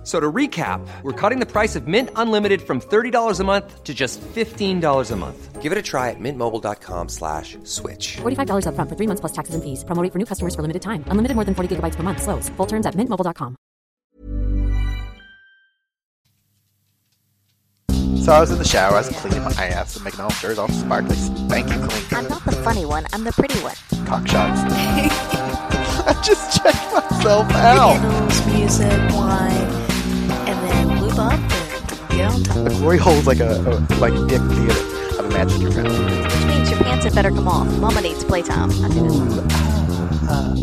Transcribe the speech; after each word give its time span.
F- 0.00 0.06
So 0.06 0.18
to 0.18 0.32
recap, 0.32 0.80
we're 1.02 1.12
cutting 1.12 1.40
the 1.40 1.46
price 1.46 1.76
of 1.76 1.86
Mint 1.86 2.08
Unlimited 2.16 2.62
from 2.62 2.80
$30 2.80 3.38
a 3.40 3.44
month 3.44 3.84
to 3.84 3.92
just 3.92 4.18
$15 4.20 5.10
a 5.10 5.16
month. 5.16 5.60
Give 5.60 5.72
it 5.72 5.76
a 5.78 5.82
try 5.82 6.08
at 6.08 6.16
mintmobile.com 6.18 7.08
slash 7.10 7.58
switch. 7.64 8.16
$45 8.22 8.64
upfront 8.64 8.88
for 8.88 8.96
three 8.96 9.06
months 9.06 9.20
plus 9.20 9.32
taxes 9.32 9.54
and 9.54 9.62
fees. 9.62 9.84
Promo 9.84 10.02
rate 10.02 10.10
for 10.12 10.18
new 10.18 10.24
customers 10.24 10.54
for 10.54 10.62
limited 10.62 10.80
time. 10.80 11.04
Unlimited 11.08 11.34
more 11.36 11.44
than 11.44 11.54
40 11.54 11.76
gigabytes 11.76 11.96
per 11.96 12.02
month. 12.02 12.22
Slows. 12.22 12.48
Full 12.56 12.66
terms 12.66 12.86
at 12.86 12.94
mintmobile.com. 12.94 13.56
So 18.24 18.32
I 18.32 18.40
was 18.40 18.50
in 18.50 18.58
the 18.58 18.64
shower, 18.68 18.94
I 18.94 18.98
was 18.98 19.08
cleaning 19.20 19.42
my 19.44 19.52
ass 19.52 19.96
and 19.96 20.04
making 20.04 20.20
all 20.20 20.30
sure 20.30 20.50
it's 20.50 20.58
all 20.58 20.68
sparkly, 20.68 21.16
spanky 21.16 21.76
I'm 22.12 22.28
not 22.28 22.44
the 22.44 22.52
funny 22.52 22.84
one. 22.84 23.04
I'm 23.12 23.24
the 23.24 23.32
pretty 23.32 23.58
one. 23.60 23.74
Cock 24.06 24.26
shots. 24.28 24.60
I 26.06 26.12
just 26.22 26.62
checked 26.62 26.92
myself 26.92 27.50
out. 27.52 27.96
Candles, 27.96 28.46
music, 28.46 28.90
wine, 29.12 29.52
and 29.52 29.89
then 31.10 31.18
lube 31.18 31.32
up 31.32 32.10
and 32.10 32.10
get 32.10 32.32
on. 32.32 32.64
The 32.64 32.70
glory 32.70 32.98
hole's 32.98 33.26
like 33.26 33.40
a, 33.40 33.60
a 33.60 33.96
like 33.98 34.14
dick 34.28 34.40
theater. 34.42 35.18
I've 35.18 35.24
imagined 35.26 35.62
your 35.62 35.72
fantasy. 35.72 36.02
Which 36.02 36.46
means 36.46 36.70
your 36.70 36.80
pants 36.80 37.04
had 37.04 37.14
better 37.14 37.30
come 37.30 37.48
off. 37.48 37.68
Mama 37.78 38.00
needs 38.00 38.24
playtime. 38.24 38.70
Uh, 38.70 38.88
uh, 40.30 40.54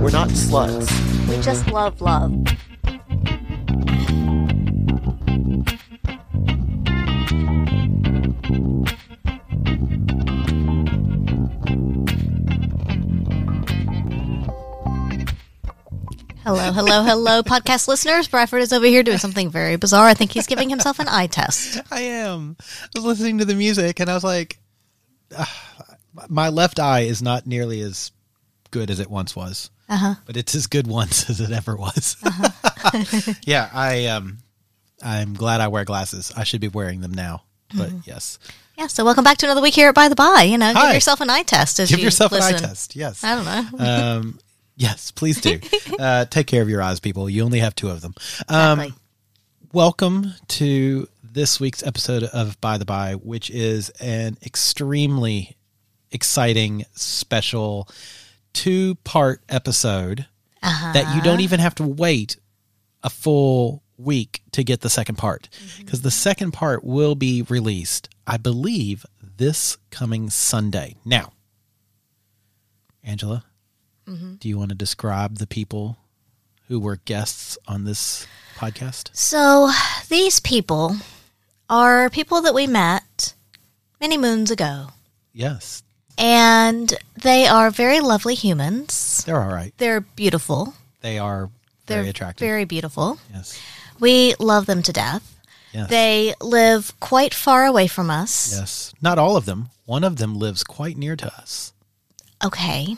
we're 0.00 0.10
not 0.10 0.28
sluts. 0.28 0.88
We 1.28 1.40
just 1.42 1.66
love 1.68 2.00
love. 2.00 2.32
Hello, 16.48 16.72
hello, 16.72 17.02
hello, 17.02 17.42
podcast 17.44 17.88
listeners. 17.88 18.26
Bradford 18.26 18.62
is 18.62 18.72
over 18.72 18.86
here 18.86 19.02
doing 19.02 19.18
something 19.18 19.50
very 19.50 19.76
bizarre. 19.76 20.06
I 20.06 20.14
think 20.14 20.32
he's 20.32 20.46
giving 20.46 20.70
himself 20.70 20.98
an 20.98 21.06
eye 21.06 21.26
test. 21.26 21.78
I 21.90 22.00
am. 22.00 22.56
I 22.60 22.86
was 22.94 23.04
listening 23.04 23.36
to 23.36 23.44
the 23.44 23.54
music 23.54 24.00
and 24.00 24.08
I 24.08 24.14
was 24.14 24.24
like, 24.24 24.58
"Ah, 25.36 25.54
my 26.26 26.48
left 26.48 26.80
eye 26.80 27.00
is 27.00 27.20
not 27.20 27.46
nearly 27.46 27.82
as 27.82 28.12
good 28.70 28.90
as 28.90 28.98
it 28.98 29.10
once 29.10 29.36
was, 29.36 29.68
uh-huh. 29.90 30.14
but 30.24 30.38
it's 30.38 30.54
as 30.54 30.66
good 30.68 30.86
once 30.86 31.28
as 31.30 31.38
it 31.42 31.50
ever 31.50 31.76
was. 31.76 32.16
yeah, 33.44 33.68
I 33.70 34.06
um, 34.06 34.38
I'm 35.02 35.34
glad 35.34 35.60
I 35.60 35.68
wear 35.68 35.84
glasses. 35.84 36.32
I 36.34 36.44
should 36.44 36.62
be 36.62 36.68
wearing 36.68 37.02
them 37.02 37.12
now, 37.12 37.42
but 37.76 37.90
yes, 38.06 38.38
Yeah, 38.78 38.86
so 38.86 39.04
welcome 39.04 39.22
back 39.22 39.36
to 39.36 39.44
another 39.46 39.60
week 39.60 39.74
here 39.74 39.90
at 39.90 39.94
By 39.94 40.08
the 40.08 40.14
By. 40.14 40.44
You 40.50 40.56
know, 40.56 40.72
Hi. 40.72 40.86
give 40.86 40.94
yourself 40.94 41.20
an 41.20 41.28
eye 41.28 41.42
test 41.42 41.78
as 41.78 41.90
give 41.90 41.98
you 41.98 42.06
yourself 42.06 42.32
listen. 42.32 42.54
an 42.54 42.64
eye 42.64 42.66
test. 42.68 42.96
Yes, 42.96 43.22
I 43.22 43.34
don't 43.34 43.44
know. 43.44 43.84
um, 43.84 44.38
yes, 44.78 45.10
please 45.10 45.40
do. 45.40 45.60
uh, 45.98 46.24
take 46.26 46.46
care 46.46 46.62
of 46.62 46.68
your 46.68 46.80
eyes, 46.80 47.00
people. 47.00 47.28
You 47.28 47.44
only 47.44 47.58
have 47.58 47.74
two 47.74 47.90
of 47.90 48.00
them. 48.00 48.14
Um, 48.48 48.80
Exactly. 48.80 49.02
welcome 49.72 50.32
to 50.48 51.08
this 51.22 51.60
week's 51.60 51.82
episode 51.82 52.22
of 52.22 52.58
By 52.60 52.78
the 52.78 52.84
By, 52.84 53.14
which 53.14 53.50
is 53.50 53.90
an 54.00 54.38
extremely 54.44 55.56
exciting, 56.10 56.84
special 56.92 57.88
two 58.54 58.94
part 59.04 59.42
episode 59.48 60.26
that 60.62 61.14
you 61.14 61.22
don't 61.22 61.40
even 61.40 61.60
have 61.60 61.74
to 61.76 61.84
wait 61.84 62.38
a 63.02 63.10
full 63.10 63.82
week 63.96 64.42
to 64.52 64.64
get 64.64 64.80
the 64.80 64.90
second 64.90 65.16
part 65.16 65.48
because 65.78 66.02
the 66.02 66.10
second 66.10 66.52
part 66.52 66.82
will 66.84 67.14
be 67.14 67.42
released, 67.42 68.08
I 68.26 68.36
believe, 68.36 69.04
this 69.22 69.76
coming 69.90 70.30
Sunday. 70.30 70.96
Now, 71.04 71.32
Angela, 73.04 73.44
Mm-hmm. 74.08 74.34
do 74.36 74.48
you 74.48 74.58
want 74.58 74.70
to 74.70 74.74
describe 74.74 75.36
the 75.38 75.46
people 75.46 75.96
who 76.68 76.80
were 76.80 76.96
guests 76.96 77.58
on 77.66 77.84
this 77.84 78.26
podcast? 78.56 79.14
So 79.14 79.70
these 80.08 80.40
people 80.40 80.96
are 81.68 82.08
people 82.10 82.40
that 82.42 82.54
we 82.54 82.66
met 82.66 83.34
many 84.00 84.16
moons 84.16 84.50
ago, 84.50 84.88
Yes, 85.32 85.82
and 86.16 86.92
they 87.22 87.46
are 87.46 87.70
very 87.70 88.00
lovely 88.00 88.34
humans. 88.34 89.22
they're 89.26 89.40
all 89.42 89.52
right. 89.54 89.72
They're 89.78 90.00
beautiful. 90.00 90.74
They 91.00 91.18
are 91.18 91.50
They're 91.86 91.98
very 91.98 92.08
attractive. 92.08 92.44
Very 92.46 92.64
beautiful. 92.64 93.18
yes, 93.32 93.58
We 94.00 94.34
love 94.40 94.66
them 94.66 94.82
to 94.82 94.92
death. 94.92 95.36
yes, 95.72 95.88
They 95.90 96.34
live 96.40 96.92
quite 97.00 97.34
far 97.34 97.66
away 97.66 97.86
from 97.86 98.10
us. 98.10 98.52
yes. 98.58 98.92
Not 99.02 99.18
all 99.18 99.36
of 99.36 99.44
them. 99.44 99.68
One 99.84 100.02
of 100.04 100.16
them 100.16 100.34
lives 100.38 100.64
quite 100.64 100.96
near 100.96 101.14
to 101.16 101.26
us. 101.38 101.72
Okay. 102.44 102.96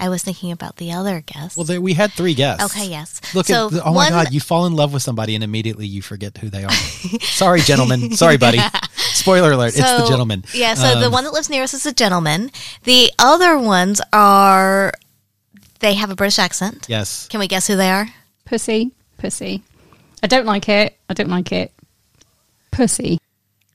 I 0.00 0.08
was 0.08 0.22
thinking 0.22 0.50
about 0.50 0.76
the 0.76 0.92
other 0.92 1.20
guest. 1.20 1.56
Well, 1.58 1.64
there, 1.64 1.80
we 1.80 1.92
had 1.92 2.10
three 2.12 2.32
guests. 2.32 2.64
okay, 2.74 2.88
yes. 2.88 3.20
Look 3.34 3.46
so 3.46 3.66
at 3.66 3.72
the, 3.72 3.84
oh 3.84 3.92
my 3.92 4.08
god, 4.08 4.32
you 4.32 4.40
fall 4.40 4.64
in 4.64 4.74
love 4.74 4.94
with 4.94 5.02
somebody 5.02 5.34
and 5.34 5.44
immediately 5.44 5.86
you 5.86 6.00
forget 6.00 6.38
who 6.38 6.48
they 6.48 6.64
are. 6.64 6.72
Sorry, 7.20 7.60
gentlemen. 7.60 8.12
Sorry, 8.16 8.38
buddy. 8.38 8.58
Spoiler 8.96 9.52
alert, 9.52 9.74
it's 9.76 9.78
the 9.78 10.06
gentleman. 10.08 10.42
Yeah, 10.54 10.72
so 10.72 10.98
the 10.98 11.06
Um, 11.06 11.12
one 11.12 11.24
that 11.24 11.32
lives 11.34 11.50
nearest 11.50 11.74
is 11.74 11.84
a 11.84 11.92
gentleman. 11.92 12.50
The 12.84 13.12
other 13.18 13.58
ones 13.58 14.00
are 14.12 14.94
they 15.80 15.94
have 15.94 16.10
a 16.10 16.14
British 16.14 16.38
accent. 16.38 16.86
Yes. 16.88 17.28
Can 17.28 17.38
we 17.40 17.46
guess 17.46 17.66
who 17.66 17.76
they 17.76 17.90
are? 17.90 18.08
Pussy, 18.46 18.92
pussy. 19.18 19.62
I 20.22 20.26
don't 20.28 20.46
like 20.46 20.68
it. 20.68 20.96
I 21.10 21.14
don't 21.14 21.28
like 21.30 21.52
it. 21.52 21.72
Pussy. 22.70 23.18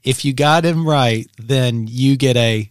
If 0.04 0.26
you 0.26 0.34
got 0.34 0.66
him 0.66 0.88
right, 0.88 1.28
then 1.38 1.88
you 1.88 2.16
get 2.18 2.36
a 2.38 2.70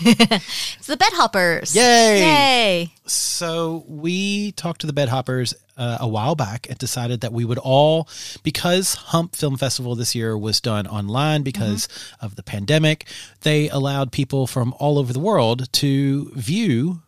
It's 0.78 0.86
the 0.86 0.96
Bedhoppers. 0.96 1.74
Yay! 1.74 2.20
Yay! 2.20 2.92
So 3.06 3.84
we 3.88 4.52
talked 4.52 4.82
to 4.82 4.86
the 4.86 4.92
Bedhoppers 4.92 5.54
uh, 5.76 5.98
a 6.00 6.08
while 6.08 6.34
back 6.34 6.68
and 6.68 6.78
decided 6.78 7.20
that 7.22 7.32
we 7.32 7.44
would 7.44 7.58
all, 7.58 8.08
because 8.42 8.94
Hump 8.94 9.34
Film 9.34 9.56
Festival 9.56 9.94
this 9.94 10.14
year 10.14 10.36
was 10.36 10.60
done 10.60 10.86
online 10.86 11.42
because 11.42 11.88
of 12.20 12.36
the 12.36 12.42
pandemic, 12.42 13.06
they 13.42 13.68
allowed 13.68 14.12
people 14.12 14.46
from 14.46 14.74
all 14.78 14.98
over 14.98 15.12
the 15.12 15.20
world 15.20 15.72
to 15.74 16.30
view 16.34 17.02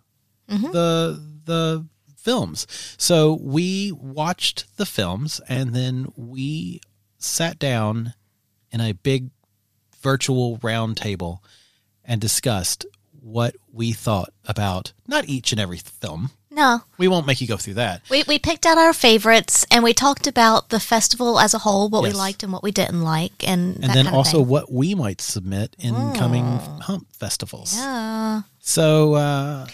the 0.48 1.22
the 1.44 1.86
films. 2.16 2.66
So 2.98 3.38
we 3.40 3.92
watched 3.92 4.76
the 4.76 4.86
films 4.86 5.40
and 5.48 5.74
then 5.74 6.12
we 6.16 6.80
sat 7.18 7.58
down 7.58 8.14
in 8.70 8.80
a 8.80 8.92
big 8.92 9.30
virtual 10.00 10.58
round 10.62 10.96
table 10.96 11.42
and 12.08 12.20
discussed 12.20 12.84
what 13.20 13.54
we 13.72 13.92
thought 13.92 14.32
about 14.46 14.92
not 15.06 15.28
each 15.28 15.52
and 15.52 15.60
every 15.60 15.78
film. 15.78 16.30
No, 16.50 16.80
We 16.96 17.06
won't 17.06 17.26
make 17.26 17.40
you 17.40 17.46
go 17.46 17.56
through 17.56 17.74
that. 17.74 18.02
we 18.10 18.24
we 18.26 18.38
picked 18.40 18.66
out 18.66 18.78
our 18.78 18.92
favorites 18.92 19.64
and 19.70 19.84
we 19.84 19.92
talked 19.94 20.26
about 20.26 20.70
the 20.70 20.80
festival 20.80 21.38
as 21.38 21.54
a 21.54 21.58
whole, 21.58 21.88
what 21.88 22.02
Yes. 22.02 22.12
we 22.14 22.18
liked 22.18 22.42
and 22.42 22.52
what 22.52 22.64
we 22.64 22.72
didn't 22.72 23.02
like, 23.02 23.46
and 23.46 23.74
And 23.76 23.84
that 23.84 23.94
then 23.94 24.04
kind 24.06 24.08
of 24.08 24.14
also 24.14 24.40
what 24.40 24.72
we 24.72 24.94
might 24.94 25.20
submit 25.20 25.76
in 25.78 25.94
coming 26.14 26.44
hump 26.80 27.06
festivals. 27.12 27.76
Yeah. 27.76 28.42
So 28.60 29.14
uh, 29.14 29.66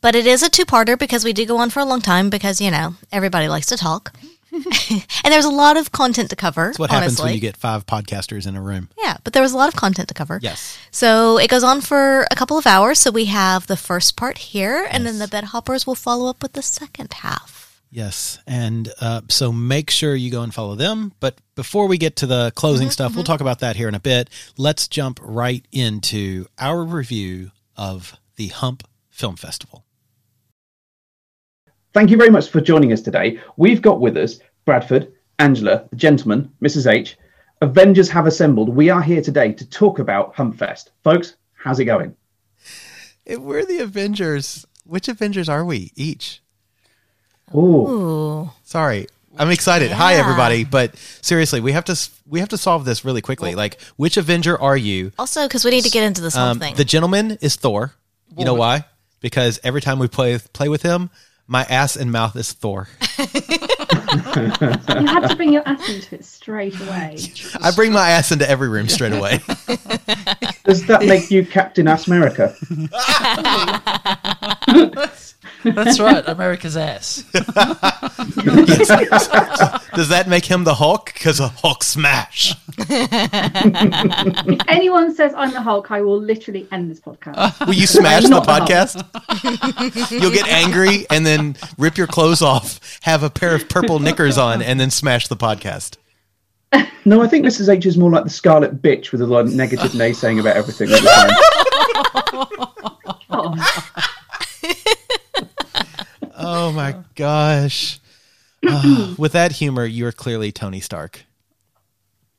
But 0.00 0.14
it 0.14 0.26
is 0.26 0.42
a 0.42 0.48
two-parter 0.48 0.98
because 0.98 1.24
we 1.24 1.34
do 1.34 1.44
go 1.44 1.58
on 1.58 1.68
for 1.68 1.80
a 1.80 1.84
long 1.84 2.00
time 2.00 2.30
because 2.30 2.58
you 2.60 2.70
know 2.70 2.94
everybody 3.12 3.48
likes 3.48 3.66
to 3.66 3.76
talk, 3.76 4.12
and 4.52 5.32
there's 5.32 5.44
a 5.44 5.50
lot 5.50 5.76
of 5.76 5.92
content 5.92 6.30
to 6.30 6.36
cover. 6.36 6.66
that's 6.66 6.78
what 6.78 6.90
happens 6.90 7.20
when 7.22 7.34
you 7.34 7.40
get 7.40 7.56
five 7.56 7.86
podcasters 7.86 8.46
in 8.46 8.56
a 8.56 8.62
room. 8.62 8.88
Yeah, 8.98 9.16
but 9.22 9.32
there 9.32 9.42
was 9.42 9.52
a 9.52 9.56
lot 9.56 9.68
of 9.68 9.76
content 9.76 10.08
to 10.08 10.14
cover. 10.14 10.40
Yes. 10.42 10.78
So 10.90 11.38
it 11.38 11.48
goes 11.48 11.62
on 11.62 11.80
for 11.80 12.26
a 12.30 12.34
couple 12.34 12.58
of 12.58 12.66
hours. 12.66 12.98
So 12.98 13.10
we 13.10 13.26
have 13.26 13.66
the 13.66 13.76
first 13.76 14.16
part 14.16 14.38
here, 14.38 14.86
and 14.90 15.06
then 15.06 15.18
the 15.18 15.28
bed 15.28 15.44
hoppers 15.44 15.86
will 15.86 15.94
follow 15.94 16.28
up 16.28 16.42
with 16.42 16.52
the 16.54 16.62
second 16.62 17.12
half. 17.12 17.80
Yes. 17.92 18.38
And 18.46 18.92
uh, 19.00 19.22
so 19.28 19.52
make 19.52 19.90
sure 19.90 20.14
you 20.14 20.30
go 20.30 20.42
and 20.42 20.54
follow 20.54 20.74
them. 20.76 21.12
But 21.20 21.38
before 21.56 21.86
we 21.88 21.98
get 21.98 22.16
to 22.16 22.26
the 22.26 22.52
closing 22.54 22.86
Mm-hmm, 22.86 22.92
stuff, 22.92 23.14
we'll 23.14 23.24
talk 23.24 23.40
about 23.40 23.58
that 23.60 23.76
here 23.76 23.88
in 23.88 23.94
a 23.96 24.00
bit. 24.00 24.30
Let's 24.56 24.86
jump 24.88 25.18
right 25.22 25.64
into 25.72 26.46
our 26.58 26.84
review 26.84 27.50
of 27.76 28.16
the 28.36 28.48
Hump 28.48 28.86
Film 29.10 29.36
Festival. 29.36 29.84
Thank 31.92 32.10
you 32.10 32.16
very 32.16 32.30
much 32.30 32.48
for 32.50 32.60
joining 32.60 32.92
us 32.92 33.00
today. 33.00 33.40
We've 33.56 33.82
got 33.82 34.00
with 34.00 34.16
us 34.16 34.38
Bradford, 34.64 35.12
Angela, 35.38 35.84
the 35.90 35.96
gentleman, 35.96 36.52
Mrs. 36.62 36.90
H. 36.90 37.16
Avengers 37.60 38.08
have 38.10 38.26
assembled. 38.26 38.68
We 38.68 38.90
are 38.90 39.02
here 39.02 39.20
today 39.22 39.52
to 39.52 39.68
talk 39.68 39.98
about 39.98 40.34
Humpfest. 40.34 40.90
Folks, 41.04 41.36
how's 41.54 41.78
it 41.80 41.84
going? 41.86 42.14
If 43.26 43.38
we're 43.38 43.64
the 43.64 43.80
Avengers, 43.80 44.66
which 44.84 45.08
Avengers 45.08 45.48
are 45.48 45.64
we 45.64 45.92
each? 45.94 46.42
Oh, 47.52 47.88
Ooh. 47.88 48.50
Sorry. 48.62 49.06
I'm 49.38 49.50
excited. 49.50 49.90
Hi 49.92 50.14
everybody, 50.14 50.64
but 50.64 50.96
seriously, 51.22 51.60
we 51.60 51.72
have 51.72 51.84
to 51.84 51.96
we 52.26 52.40
have 52.40 52.48
to 52.50 52.58
solve 52.58 52.84
this 52.84 53.04
really 53.04 53.20
quickly. 53.22 53.54
like 53.54 53.80
which 53.96 54.16
Avenger 54.16 54.60
are 54.60 54.76
you? 54.76 55.12
Also, 55.18 55.46
because 55.46 55.64
we 55.64 55.70
need 55.70 55.84
to 55.84 55.90
get 55.90 56.02
into 56.02 56.20
this 56.20 56.34
whole 56.34 56.46
Um, 56.48 56.58
thing. 56.58 56.74
the 56.74 56.84
gentleman 56.84 57.38
is 57.40 57.54
Thor. 57.56 57.94
You 58.36 58.44
know 58.44 58.54
why? 58.54 58.84
Because 59.20 59.60
every 59.62 59.80
time 59.80 59.98
we 60.00 60.08
play 60.08 60.38
play 60.52 60.68
with 60.68 60.82
him, 60.82 61.10
My 61.46 61.62
ass 61.64 61.96
and 61.96 62.10
mouth 62.12 62.34
is 62.36 62.52
Thor. 62.52 62.88
You 64.12 65.06
had 65.06 65.28
to 65.28 65.36
bring 65.36 65.52
your 65.52 65.62
ass 65.66 65.88
into 65.88 66.16
it 66.16 66.24
straight 66.24 66.78
away. 66.80 67.16
I 67.62 67.70
bring 67.70 67.92
my 67.92 68.10
ass 68.10 68.32
into 68.32 68.48
every 68.48 68.68
room 68.68 68.88
straight 68.88 69.12
away. 69.12 69.40
Does 70.64 70.86
that 70.86 71.04
make 71.06 71.30
you 71.30 71.44
Captain 71.46 71.86
Ass 71.86 72.06
America? 72.06 72.54
That's 75.64 76.00
right, 76.00 76.26
America's 76.26 76.76
ass. 76.76 77.22
Does 79.94 80.08
that 80.08 80.26
make 80.28 80.44
him 80.46 80.64
the 80.64 80.74
Hulk? 80.74 81.12
Because 81.12 81.40
a 81.40 81.48
Hulk 81.48 81.82
smash. 81.84 82.54
If 82.78 84.60
anyone 84.68 85.14
says 85.14 85.32
I'm 85.36 85.52
the 85.52 85.60
Hulk, 85.60 85.90
I 85.90 86.00
will 86.00 86.20
literally 86.20 86.66
end 86.72 86.90
this 86.90 87.00
podcast. 87.00 87.66
Will 87.66 87.74
you 87.74 87.86
smash 87.86 88.22
the 88.24 88.30
Not 88.30 88.46
the 88.46 88.52
podcast? 88.52 90.10
You'll 90.10 90.32
get 90.32 90.48
angry 90.48 91.06
and 91.10 91.26
then 91.26 91.56
rip 91.78 91.98
your 91.98 92.06
clothes 92.06 92.42
off, 92.42 92.98
have 93.02 93.22
a 93.22 93.30
pair 93.30 93.54
of 93.54 93.68
purple 93.68 93.98
knickers 93.98 94.38
on, 94.38 94.62
and 94.62 94.80
then 94.80 94.90
smash 94.90 95.28
the 95.28 95.36
podcast. 95.36 95.96
No, 97.04 97.22
I 97.22 97.26
think 97.26 97.44
Mrs. 97.44 97.68
H 97.68 97.86
is 97.86 97.96
more 97.96 98.10
like 98.10 98.24
the 98.24 98.30
Scarlet 98.30 98.80
Bitch 98.82 99.10
with 99.12 99.20
a 99.22 99.26
lot 99.26 99.40
of 99.40 99.54
negative 99.54 99.92
naysaying 99.92 100.38
about 100.38 100.56
everything 100.56 100.90
all 100.92 101.00
the 101.00 101.06
time. 101.08 102.56
Oh, 103.32 103.54
Oh 106.52 106.72
my 106.72 106.96
gosh. 107.14 107.98
Ah, 108.68 109.14
with 109.16 109.32
that 109.32 109.52
humor, 109.52 109.86
you're 109.86 110.12
clearly 110.12 110.52
Tony 110.52 110.80
Stark. 110.80 111.24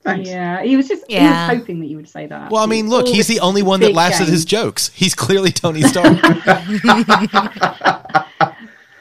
Thanks. 0.03 0.29
yeah, 0.29 0.61
he 0.61 0.77
was 0.77 0.87
just 0.87 1.03
Yeah. 1.09 1.47
he 1.49 1.55
was 1.55 1.61
hoping 1.61 1.79
that 1.79 1.87
you 1.87 1.95
would 1.97 2.07
say 2.09 2.27
that. 2.27 2.51
Well, 2.51 2.61
I 2.63 2.67
mean, 2.67 2.89
look, 2.89 3.07
he's 3.07 3.25
the 3.25 3.39
only 3.39 3.63
one 3.63 3.79
that 3.79 3.87
big 3.87 3.95
laughs 3.95 4.21
at 4.21 4.27
his 4.27 4.45
jokes. 4.45 4.89
He's 4.93 5.15
clearly 5.15 5.51
Tony 5.51 5.81
Stark. 5.81 6.19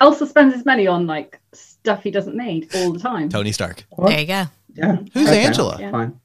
Also 0.00 0.24
spends 0.24 0.54
his 0.54 0.64
money 0.64 0.86
on 0.86 1.06
like 1.06 1.38
stuff 1.52 2.02
he 2.02 2.10
doesn't 2.10 2.34
need 2.34 2.74
all 2.74 2.90
the 2.90 2.98
time. 2.98 3.28
Tony 3.28 3.52
Stark. 3.52 3.84
There 3.98 4.18
you 4.20 4.26
go. 4.26 4.44
Yeah. 4.74 4.96
Who's 5.12 5.28
okay, 5.28 5.44
Angela? 5.44 5.76
Yeah. 5.78 5.90
Fine. 5.90 6.18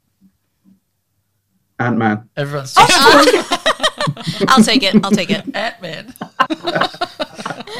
Ant 1.79 1.97
Man. 1.97 2.29
Everyone's 2.37 2.73
oh, 2.77 2.85
uh, 2.89 4.45
I'll 4.47 4.63
take 4.63 4.83
it. 4.83 4.95
I'll 5.03 5.11
take 5.11 5.29
it. 5.29 5.43
Ant 5.55 5.81
Man. 5.81 6.13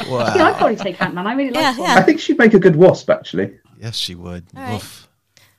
Wow. 0.08 0.34
Yeah, 0.36 0.44
I'd 0.48 0.56
probably 0.56 0.76
take 0.76 1.00
Ant 1.00 1.14
Man. 1.14 1.26
I 1.26 1.32
really 1.34 1.54
Yeah, 1.54 1.70
like 1.70 1.78
yeah. 1.78 1.94
I 1.96 2.02
think 2.02 2.20
she'd 2.20 2.38
make 2.38 2.54
a 2.54 2.58
good 2.58 2.76
wasp, 2.76 3.10
actually. 3.10 3.58
Yes, 3.80 3.96
she 3.96 4.14
would. 4.14 4.44
right. 4.54 4.74
Oof. 4.76 5.08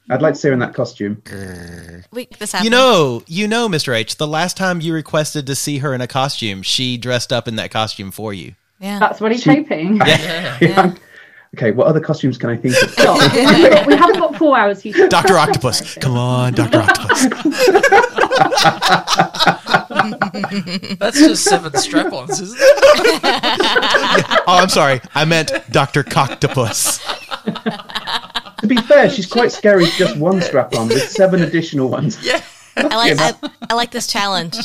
I'd 0.09 0.21
like 0.21 0.35
to 0.35 0.39
see 0.39 0.47
her 0.47 0.53
in 0.53 0.59
that 0.59 0.73
costume. 0.73 1.21
We, 2.13 2.27
this 2.39 2.53
happened. 2.53 2.63
You 2.65 2.69
know, 2.69 3.23
you 3.27 3.45
know, 3.47 3.67
Mr. 3.67 3.93
H. 3.93 4.15
The 4.15 4.27
last 4.27 4.55
time 4.55 4.79
you 4.79 4.93
requested 4.93 5.45
to 5.47 5.55
see 5.55 5.79
her 5.79 5.93
in 5.93 5.99
a 5.99 6.07
costume, 6.07 6.61
she 6.61 6.97
dressed 6.97 7.33
up 7.33 7.45
in 7.47 7.57
that 7.57 7.71
costume 7.71 8.11
for 8.11 8.33
you. 8.33 8.53
yeah. 8.79 8.99
That's 8.99 9.19
what 9.19 9.31
he's 9.33 9.43
hoping. 9.43 9.99
Yeah. 10.07 10.93
Okay, 11.55 11.71
what 11.71 11.87
other 11.87 12.01
costumes 12.01 12.37
can 12.37 12.49
I 12.49 12.57
think 12.57 12.75
of? 12.83 12.95
God, 12.97 13.33
we, 13.33 13.39
haven't 13.41 13.71
got, 13.71 13.87
we 13.87 13.95
haven't 13.95 14.19
got 14.19 14.35
four 14.35 14.57
hours. 14.57 14.83
You 14.85 15.07
Doctor 15.09 15.37
Octopus, 15.37 15.95
come 15.95 16.17
on, 16.17 16.53
Doctor 16.53 16.81
Octopus. 16.81 17.25
That's 20.99 21.19
just 21.19 21.43
seven 21.43 21.73
strap-ons, 21.75 22.39
isn't 22.41 22.57
it? 22.59 23.23
Oh, 24.49 24.59
I'm 24.59 24.69
sorry, 24.69 25.01
I 25.13 25.25
meant 25.25 25.51
Doctor 25.71 26.03
Coctopus. 26.03 27.01
to 28.61 28.67
be 28.67 28.77
fair, 28.77 29.09
she's 29.09 29.25
quite 29.25 29.51
scary 29.51 29.83
with 29.83 29.91
just 29.93 30.15
one 30.17 30.41
strap 30.41 30.73
on 30.75 30.87
with 30.87 31.03
seven 31.09 31.43
additional 31.43 31.89
ones. 31.89 32.17
Yeah. 32.25 32.41
I 32.77 32.83
like 32.95 33.19
I, 33.19 33.33
I 33.69 33.73
like 33.73 33.91
this 33.91 34.07
challenge. 34.07 34.55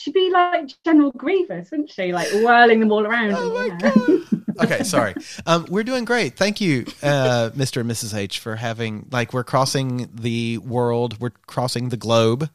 She'd 0.00 0.14
be 0.14 0.30
like 0.30 0.70
General 0.84 1.10
Grievous, 1.12 1.70
wouldn't 1.70 1.90
she? 1.90 2.12
Like 2.12 2.28
whirling 2.32 2.80
them 2.80 2.90
all 2.90 3.06
around. 3.06 3.34
Oh 3.36 4.24
Okay, 4.60 4.82
sorry. 4.82 5.14
Um, 5.46 5.66
we're 5.70 5.84
doing 5.84 6.04
great. 6.04 6.36
Thank 6.36 6.60
you, 6.60 6.84
uh, 7.02 7.50
Mr. 7.54 7.80
and 7.80 7.90
Mrs. 7.90 8.14
H, 8.14 8.38
for 8.40 8.56
having 8.56 9.06
like 9.10 9.32
we're 9.32 9.44
crossing 9.44 10.08
the 10.14 10.58
world, 10.58 11.20
we're 11.20 11.30
crossing 11.46 11.88
the 11.90 11.96
globe, 11.96 12.48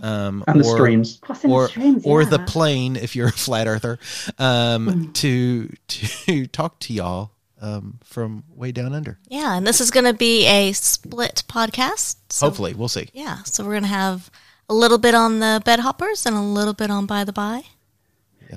um, 0.00 0.42
And 0.48 0.60
the 0.60 0.68
or- 0.68 0.74
streams. 0.76 1.18
Crossing 1.20 1.50
the 1.50 1.56
or 1.56 1.68
streams, 1.68 2.06
or 2.06 2.24
the 2.24 2.38
plane 2.40 2.96
if 2.96 3.14
you're 3.16 3.28
a 3.28 3.32
flat 3.32 3.66
earther, 3.66 3.98
um, 4.38 5.12
to 5.14 5.68
to 5.88 6.46
talk 6.52 6.78
to 6.80 6.92
y'all 6.92 7.30
um, 7.60 7.98
from 8.04 8.42
way 8.54 8.72
down 8.72 8.92
under. 8.92 9.18
Yeah, 9.28 9.56
and 9.56 9.66
this 9.66 9.80
is 9.80 9.90
going 9.90 10.06
to 10.06 10.14
be 10.14 10.46
a 10.46 10.72
split 10.72 11.44
podcast. 11.48 12.16
So, 12.28 12.46
Hopefully, 12.46 12.74
we'll 12.74 12.88
see. 12.88 13.08
Yeah, 13.12 13.42
so 13.44 13.64
we're 13.64 13.72
going 13.72 13.82
to 13.84 13.88
have 13.88 14.30
a 14.72 14.74
little 14.74 14.98
bit 14.98 15.14
on 15.14 15.40
the 15.40 15.60
bed 15.64 15.80
hoppers 15.80 16.24
and 16.26 16.34
a 16.34 16.40
little 16.40 16.72
bit 16.72 16.90
on 16.90 17.04
by 17.06 17.24
the 17.24 17.32
by. 17.32 17.62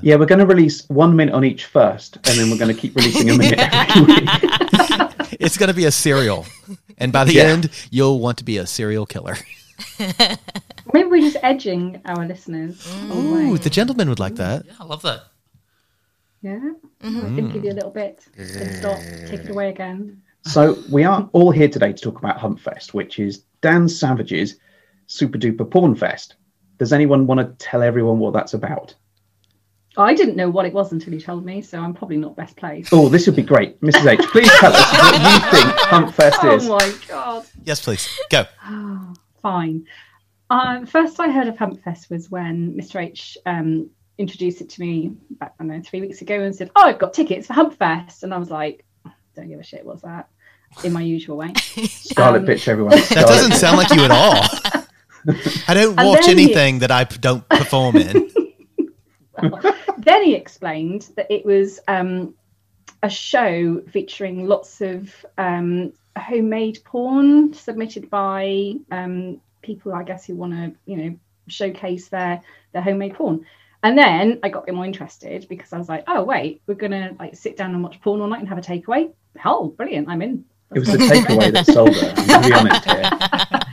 Yeah, 0.01 0.15
we're 0.15 0.25
going 0.25 0.39
to 0.39 0.45
release 0.45 0.87
one 0.89 1.15
minute 1.15 1.33
on 1.33 1.43
each 1.45 1.65
first, 1.65 2.15
and 2.27 2.37
then 2.37 2.49
we're 2.49 2.57
going 2.57 2.73
to 2.73 2.79
keep 2.79 2.95
releasing 2.95 3.29
a 3.29 3.37
minute 3.37 3.59
every 3.61 4.01
week. 4.03 4.29
It's 5.39 5.57
going 5.57 5.69
to 5.69 5.73
be 5.75 5.85
a 5.85 5.91
serial, 5.91 6.45
and 6.97 7.11
by 7.13 7.23
the 7.25 7.33
Yeah. 7.33 7.43
end, 7.43 7.69
you'll 7.91 8.19
want 8.19 8.37
to 8.39 8.43
be 8.43 8.57
a 8.57 8.65
serial 8.65 9.05
killer. 9.05 9.35
Maybe 10.93 11.07
we're 11.09 11.21
just 11.21 11.37
edging 11.43 12.01
our 12.05 12.25
listeners. 12.25 12.85
all 13.09 13.21
the 13.21 13.33
way. 13.33 13.43
Ooh, 13.49 13.57
the 13.57 13.69
gentleman 13.69 14.09
would 14.09 14.19
like 14.19 14.35
that. 14.35 14.65
Yeah, 14.65 14.73
I 14.79 14.83
love 14.85 15.01
that. 15.03 15.21
Yeah. 16.41 16.59
Mm. 17.03 17.17
I 17.17 17.35
can 17.35 17.49
give 17.51 17.63
you 17.65 17.71
a 17.71 17.77
little 17.79 17.89
bit. 17.91 18.25
Then 18.37 18.73
stop. 18.75 18.99
Take 19.29 19.41
it 19.45 19.49
away 19.49 19.69
again. 19.69 20.21
So 20.43 20.77
we 20.91 21.03
are 21.03 21.27
all 21.33 21.51
here 21.51 21.67
today 21.69 21.91
to 21.93 22.01
talk 22.01 22.19
about 22.19 22.37
Humpfest, 22.37 22.93
which 22.93 23.17
is 23.19 23.43
Dan 23.61 23.87
Savage's 23.89 24.55
super 25.07 25.37
duper 25.37 25.69
porn 25.69 25.95
fest. 25.95 26.35
Does 26.77 26.91
anyone 26.93 27.25
want 27.27 27.39
to 27.39 27.65
tell 27.65 27.81
everyone 27.81 28.19
what 28.19 28.33
that's 28.33 28.53
about? 28.53 28.93
I 29.97 30.13
didn't 30.13 30.35
know 30.35 30.49
what 30.49 30.65
it 30.65 30.73
was 30.73 30.91
until 30.91 31.13
you 31.13 31.21
told 31.21 31.45
me, 31.45 31.61
so 31.61 31.79
I'm 31.79 31.93
probably 31.93 32.17
not 32.17 32.35
best 32.35 32.57
placed. 32.57 32.91
Oh, 32.91 33.07
this 33.07 33.27
would 33.27 33.35
be 33.37 33.41
great. 33.43 33.79
Mrs. 33.79 34.05
H, 34.05 34.19
please 34.29 34.51
tell 34.59 34.73
us 34.75 34.91
what 34.91 35.13
you 35.13 35.51
think 35.51 35.73
Humpfest 35.79 36.53
is. 36.57 36.67
Oh 36.67 36.77
my 36.77 36.93
god. 37.07 37.45
Yes, 37.63 37.81
please 37.81 38.19
go. 38.29 38.43
Fine. 39.41 39.85
Um, 40.49 40.85
first 40.85 41.19
I 41.19 41.31
heard 41.31 41.47
of 41.47 41.55
Humpfest 41.55 42.09
was 42.09 42.29
when 42.29 42.73
Mr. 42.75 43.01
H 43.01 43.37
um, 43.45 43.89
introduced 44.17 44.59
it 44.59 44.69
to 44.71 44.81
me 44.81 45.13
back, 45.31 45.53
I 45.59 45.63
don't 45.63 45.77
know, 45.77 45.81
three 45.81 46.01
weeks 46.01 46.21
ago 46.21 46.41
and 46.41 46.53
said, 46.53 46.71
Oh, 46.75 46.83
I've 46.83 46.99
got 46.99 47.13
tickets 47.13 47.47
for 47.47 47.53
Humpfest. 47.53 48.23
And 48.23 48.33
I 48.33 48.37
was 48.37 48.51
like, 48.51 48.83
Don't 49.35 49.47
give 49.47 49.59
a 49.61 49.63
shit, 49.63 49.85
what's 49.85 50.01
that? 50.01 50.27
In 50.83 50.91
my 50.91 51.01
usual 51.01 51.37
way. 51.37 51.53
Scarlet 51.87 52.39
Um, 52.41 52.45
bitch, 52.47 52.67
everyone. 52.67 52.97
That 52.97 53.25
doesn't 53.27 53.53
sound 53.53 53.77
like 53.77 53.91
you 53.91 54.03
at 54.03 54.11
all. 54.11 54.43
I 55.67 55.73
don't 55.73 55.95
watch 55.95 56.25
then 56.25 56.37
he- 56.37 56.43
anything 56.45 56.79
that 56.79 56.91
I 56.91 57.03
don't 57.03 57.47
perform 57.49 57.97
in. 57.97 58.31
then 59.97 60.23
he 60.23 60.35
explained 60.35 61.09
that 61.15 61.27
it 61.29 61.45
was 61.45 61.79
um, 61.87 62.35
a 63.03 63.09
show 63.09 63.81
featuring 63.91 64.47
lots 64.47 64.81
of 64.81 65.13
um, 65.37 65.93
homemade 66.17 66.79
porn 66.85 67.53
submitted 67.53 68.09
by 68.09 68.75
um, 68.91 69.41
people, 69.61 69.93
I 69.93 70.03
guess, 70.03 70.25
who 70.25 70.35
want 70.35 70.53
to, 70.53 70.73
you 70.85 70.97
know, 70.97 71.19
showcase 71.47 72.07
their 72.09 72.41
their 72.73 72.81
homemade 72.81 73.15
porn. 73.15 73.45
And 73.83 73.97
then 73.97 74.39
I 74.41 74.49
got 74.49 74.63
a 74.63 74.65
bit 74.67 74.75
more 74.75 74.85
interested 74.85 75.47
because 75.47 75.71
I 75.71 75.77
was 75.77 75.89
like, 75.89 76.03
oh 76.07 76.23
wait, 76.23 76.61
we're 76.65 76.75
gonna 76.75 77.15
like 77.19 77.35
sit 77.35 77.57
down 77.57 77.73
and 77.73 77.83
watch 77.83 78.01
porn 78.01 78.21
all 78.21 78.27
night 78.27 78.39
and 78.39 78.49
have 78.49 78.57
a 78.57 78.61
takeaway. 78.61 79.11
Oh, 79.43 79.67
brilliant! 79.69 80.07
I'm 80.09 80.21
in. 80.21 80.45
It 80.73 80.79
was 80.79 80.87
the 80.87 80.97
takeaway 80.97 81.51
that 81.53 81.65
sold 81.67 81.95
her. 81.95 82.13
I'm 82.17 82.27
going 82.27 82.41
to 82.41 82.47
be 82.47 82.53
honest 82.53 82.85
here. 82.85 83.61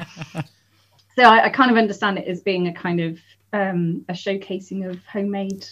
So 1.17 1.25
I, 1.25 1.47
I 1.47 1.49
kind 1.51 1.71
of 1.71 1.77
understand 1.77 2.19
it 2.19 2.27
as 2.27 2.41
being 2.41 2.69
a 2.69 2.73
kind 2.73 3.01
of 3.01 3.19
um, 3.53 4.05
a 4.09 4.13
showcasing 4.13 4.89
of 4.89 5.05
homemade 5.05 5.67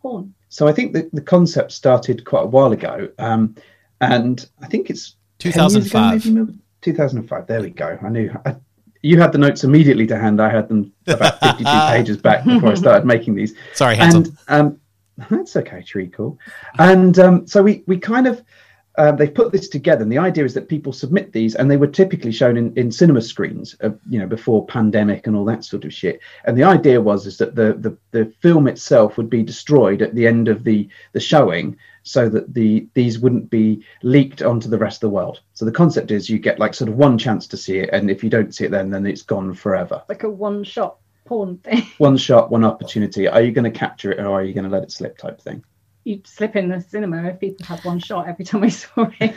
porn. 0.00 0.34
So 0.48 0.66
I 0.66 0.72
think 0.72 0.92
the, 0.92 1.08
the 1.12 1.20
concept 1.20 1.72
started 1.72 2.24
quite 2.24 2.44
a 2.44 2.46
while 2.46 2.72
ago, 2.72 3.08
um, 3.18 3.56
and 4.00 4.48
I 4.62 4.66
think 4.66 4.90
it's 4.90 5.16
10 5.38 5.52
years 5.52 5.56
ago, 5.56 6.10
2005. 6.10 6.24
maybe, 6.24 6.38
maybe? 6.38 6.58
2005. 6.82 7.46
There 7.46 7.60
we 7.60 7.70
go. 7.70 7.98
I 8.02 8.08
knew 8.08 8.34
I, 8.46 8.56
you 9.02 9.20
had 9.20 9.32
the 9.32 9.38
notes 9.38 9.64
immediately 9.64 10.06
to 10.08 10.18
hand. 10.18 10.40
I 10.40 10.50
had 10.50 10.68
them 10.68 10.92
about 11.06 11.40
52 11.58 11.64
pages 11.64 12.16
back 12.16 12.44
before 12.44 12.70
I 12.70 12.74
started 12.74 13.06
making 13.06 13.34
these. 13.34 13.54
Sorry, 13.74 13.96
handsome. 13.96 14.36
And 14.48 14.80
um, 15.18 15.28
that's 15.30 15.56
okay, 15.56 15.82
treacle. 15.82 16.38
And 16.78 17.18
um, 17.18 17.46
so 17.46 17.62
we 17.62 17.84
we 17.86 17.98
kind 17.98 18.26
of 18.26 18.42
uh, 18.98 19.12
they've 19.12 19.34
put 19.34 19.52
this 19.52 19.68
together, 19.68 20.02
and 20.02 20.10
the 20.10 20.18
idea 20.18 20.44
is 20.44 20.54
that 20.54 20.68
people 20.68 20.92
submit 20.92 21.32
these, 21.32 21.54
and 21.54 21.70
they 21.70 21.76
were 21.76 21.86
typically 21.86 22.32
shown 22.32 22.56
in, 22.56 22.72
in 22.76 22.90
cinema 22.90 23.20
screens, 23.20 23.76
uh, 23.82 23.90
you 24.08 24.18
know, 24.18 24.26
before 24.26 24.66
pandemic 24.66 25.26
and 25.26 25.36
all 25.36 25.44
that 25.44 25.64
sort 25.64 25.84
of 25.84 25.92
shit. 25.92 26.20
And 26.44 26.56
the 26.56 26.64
idea 26.64 27.00
was 27.00 27.26
is 27.26 27.36
that 27.38 27.54
the, 27.54 27.74
the 27.74 27.96
the 28.12 28.32
film 28.40 28.68
itself 28.68 29.16
would 29.16 29.30
be 29.30 29.42
destroyed 29.42 30.02
at 30.02 30.14
the 30.14 30.26
end 30.26 30.48
of 30.48 30.64
the 30.64 30.88
the 31.12 31.20
showing, 31.20 31.76
so 32.02 32.28
that 32.28 32.54
the 32.54 32.86
these 32.94 33.18
wouldn't 33.18 33.50
be 33.50 33.84
leaked 34.02 34.42
onto 34.42 34.68
the 34.68 34.78
rest 34.78 34.96
of 34.98 35.10
the 35.10 35.14
world. 35.14 35.40
So 35.54 35.64
the 35.64 35.72
concept 35.72 36.10
is 36.10 36.30
you 36.30 36.38
get 36.38 36.58
like 36.58 36.74
sort 36.74 36.88
of 36.88 36.96
one 36.96 37.18
chance 37.18 37.46
to 37.48 37.56
see 37.56 37.78
it, 37.78 37.90
and 37.92 38.10
if 38.10 38.24
you 38.24 38.30
don't 38.30 38.54
see 38.54 38.64
it, 38.64 38.70
then 38.70 38.90
then 38.90 39.06
it's 39.06 39.22
gone 39.22 39.52
forever. 39.54 40.02
Like 40.08 40.22
a 40.22 40.30
one 40.30 40.64
shot 40.64 40.96
porn 41.26 41.58
thing. 41.58 41.82
One 41.98 42.16
shot, 42.16 42.50
one 42.50 42.64
opportunity. 42.64 43.28
Are 43.28 43.42
you 43.42 43.52
going 43.52 43.70
to 43.70 43.78
capture 43.78 44.12
it, 44.12 44.20
or 44.20 44.30
are 44.30 44.44
you 44.44 44.54
going 44.54 44.64
to 44.64 44.70
let 44.70 44.84
it 44.84 44.92
slip? 44.92 45.18
Type 45.18 45.40
thing. 45.40 45.64
You'd 46.06 46.26
slip 46.26 46.54
in 46.54 46.68
the 46.68 46.80
cinema 46.80 47.24
if 47.30 47.40
people 47.40 47.66
had 47.66 47.80
one 47.84 47.98
shot 47.98 48.28
every 48.28 48.44
time 48.44 48.60
we 48.60 48.70
saw 48.70 49.10
it. 49.18 49.34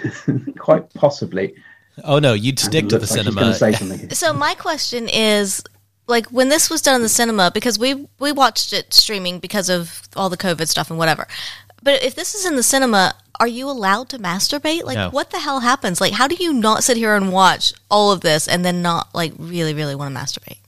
Quite 0.60 0.94
possibly. 0.94 1.56
Oh 2.04 2.20
no, 2.20 2.34
you'd 2.34 2.60
stick 2.60 2.88
to 2.90 2.98
the 3.00 3.08
like 3.08 3.10
cinema. 3.10 3.42
gonna 3.42 3.54
say 3.56 3.72
something 3.74 4.00
here. 4.00 4.10
So 4.14 4.34
my 4.34 4.54
question 4.54 5.10
is 5.10 5.64
like 6.06 6.28
when 6.28 6.50
this 6.50 6.70
was 6.70 6.82
done 6.84 6.96
in 6.98 7.02
the 7.02 7.10
cinema 7.10 7.50
because 7.52 7.80
we 7.80 8.08
we 8.20 8.32
watched 8.32 8.72
it 8.72 8.94
streaming 8.94 9.40
because 9.40 9.68
of 9.70 10.04
all 10.16 10.30
the 10.30 10.38
covid 10.38 10.68
stuff 10.68 10.90
and 10.92 11.00
whatever 11.00 11.28
But 11.82 12.04
if 12.04 12.14
this 12.14 12.36
is 12.36 12.46
in 12.46 12.56
the 12.56 12.64
cinema, 12.64 13.16
are 13.40 13.48
you 13.48 13.70
allowed 13.70 14.10
to 14.10 14.20
masturbate? 14.20 14.84
Like, 14.84 14.98
No. 14.98 15.10
what 15.10 15.30
the 15.32 15.40
hell 15.40 15.62
happens? 15.62 16.02
Like, 16.02 16.14
how 16.14 16.28
do 16.28 16.36
you 16.36 16.52
not 16.54 16.84
sit 16.84 16.98
here 16.98 17.16
and 17.16 17.32
watch 17.32 17.74
all 17.90 18.12
of 18.12 18.20
this 18.22 18.48
and 18.48 18.64
then 18.66 18.82
not 18.82 19.08
like 19.16 19.34
really, 19.40 19.74
really 19.74 19.96
want 19.96 20.14
to 20.14 20.20
masturbate? 20.22 20.60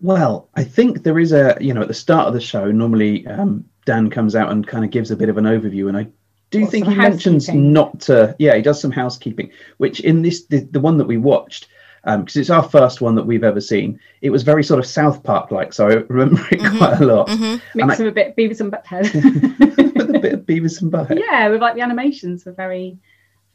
Well, 0.00 0.48
I 0.54 0.64
think 0.64 1.02
there 1.02 1.18
is 1.18 1.32
a, 1.32 1.56
you 1.60 1.72
know, 1.74 1.82
at 1.82 1.88
the 1.88 1.94
start 1.94 2.26
of 2.28 2.34
the 2.34 2.40
show, 2.40 2.70
normally 2.70 3.26
um, 3.26 3.64
Dan 3.86 4.10
comes 4.10 4.34
out 4.34 4.50
and 4.50 4.66
kind 4.66 4.84
of 4.84 4.90
gives 4.90 5.10
a 5.10 5.16
bit 5.16 5.28
of 5.28 5.38
an 5.38 5.44
overview, 5.44 5.88
and 5.88 5.96
I 5.96 6.06
do 6.50 6.62
What, 6.62 6.70
think 6.70 6.86
he 6.86 6.94
mentions 6.94 7.48
not 7.48 8.00
to, 8.02 8.34
yeah, 8.38 8.54
he 8.56 8.62
does 8.62 8.80
some 8.80 8.90
housekeeping, 8.92 9.50
which 9.78 10.00
in 10.00 10.22
this, 10.22 10.44
the, 10.46 10.60
the 10.70 10.80
one 10.80 10.98
that 10.98 11.06
we 11.06 11.16
watched, 11.16 11.68
um, 12.04 12.20
because 12.20 12.36
it's 12.36 12.50
our 12.50 12.62
first 12.62 13.00
one 13.00 13.14
that 13.16 13.24
we've 13.26 13.44
ever 13.44 13.60
seen, 13.60 13.98
it 14.20 14.30
was 14.30 14.42
very 14.42 14.62
sort 14.62 14.78
of 14.78 14.86
South 14.86 15.22
Park 15.22 15.50
like, 15.50 15.72
so 15.72 15.88
I 15.88 15.94
remember 16.08 16.40
it 16.52 16.60
mm-hmm, 16.60 16.78
quite 16.78 17.00
a 17.00 17.04
lot. 17.06 17.28
Mm-hmm. 17.28 17.44
And 17.44 17.60
Mix 17.88 18.00
I- 18.00 18.04
of 18.04 18.08
a 18.08 18.12
bit 18.12 18.36
Beavis 18.36 18.60
and 18.60 18.72
Butthead. 18.72 19.94
with 19.96 20.14
a 20.14 20.18
bit 20.18 20.32
of 20.34 20.40
Beavis 20.40 20.80
and 20.82 20.92
Butthead. 20.92 21.18
yeah, 21.18 21.48
with 21.48 21.60
like 21.60 21.74
the 21.74 21.80
animations 21.80 22.44
were 22.44 22.52
very 22.52 22.98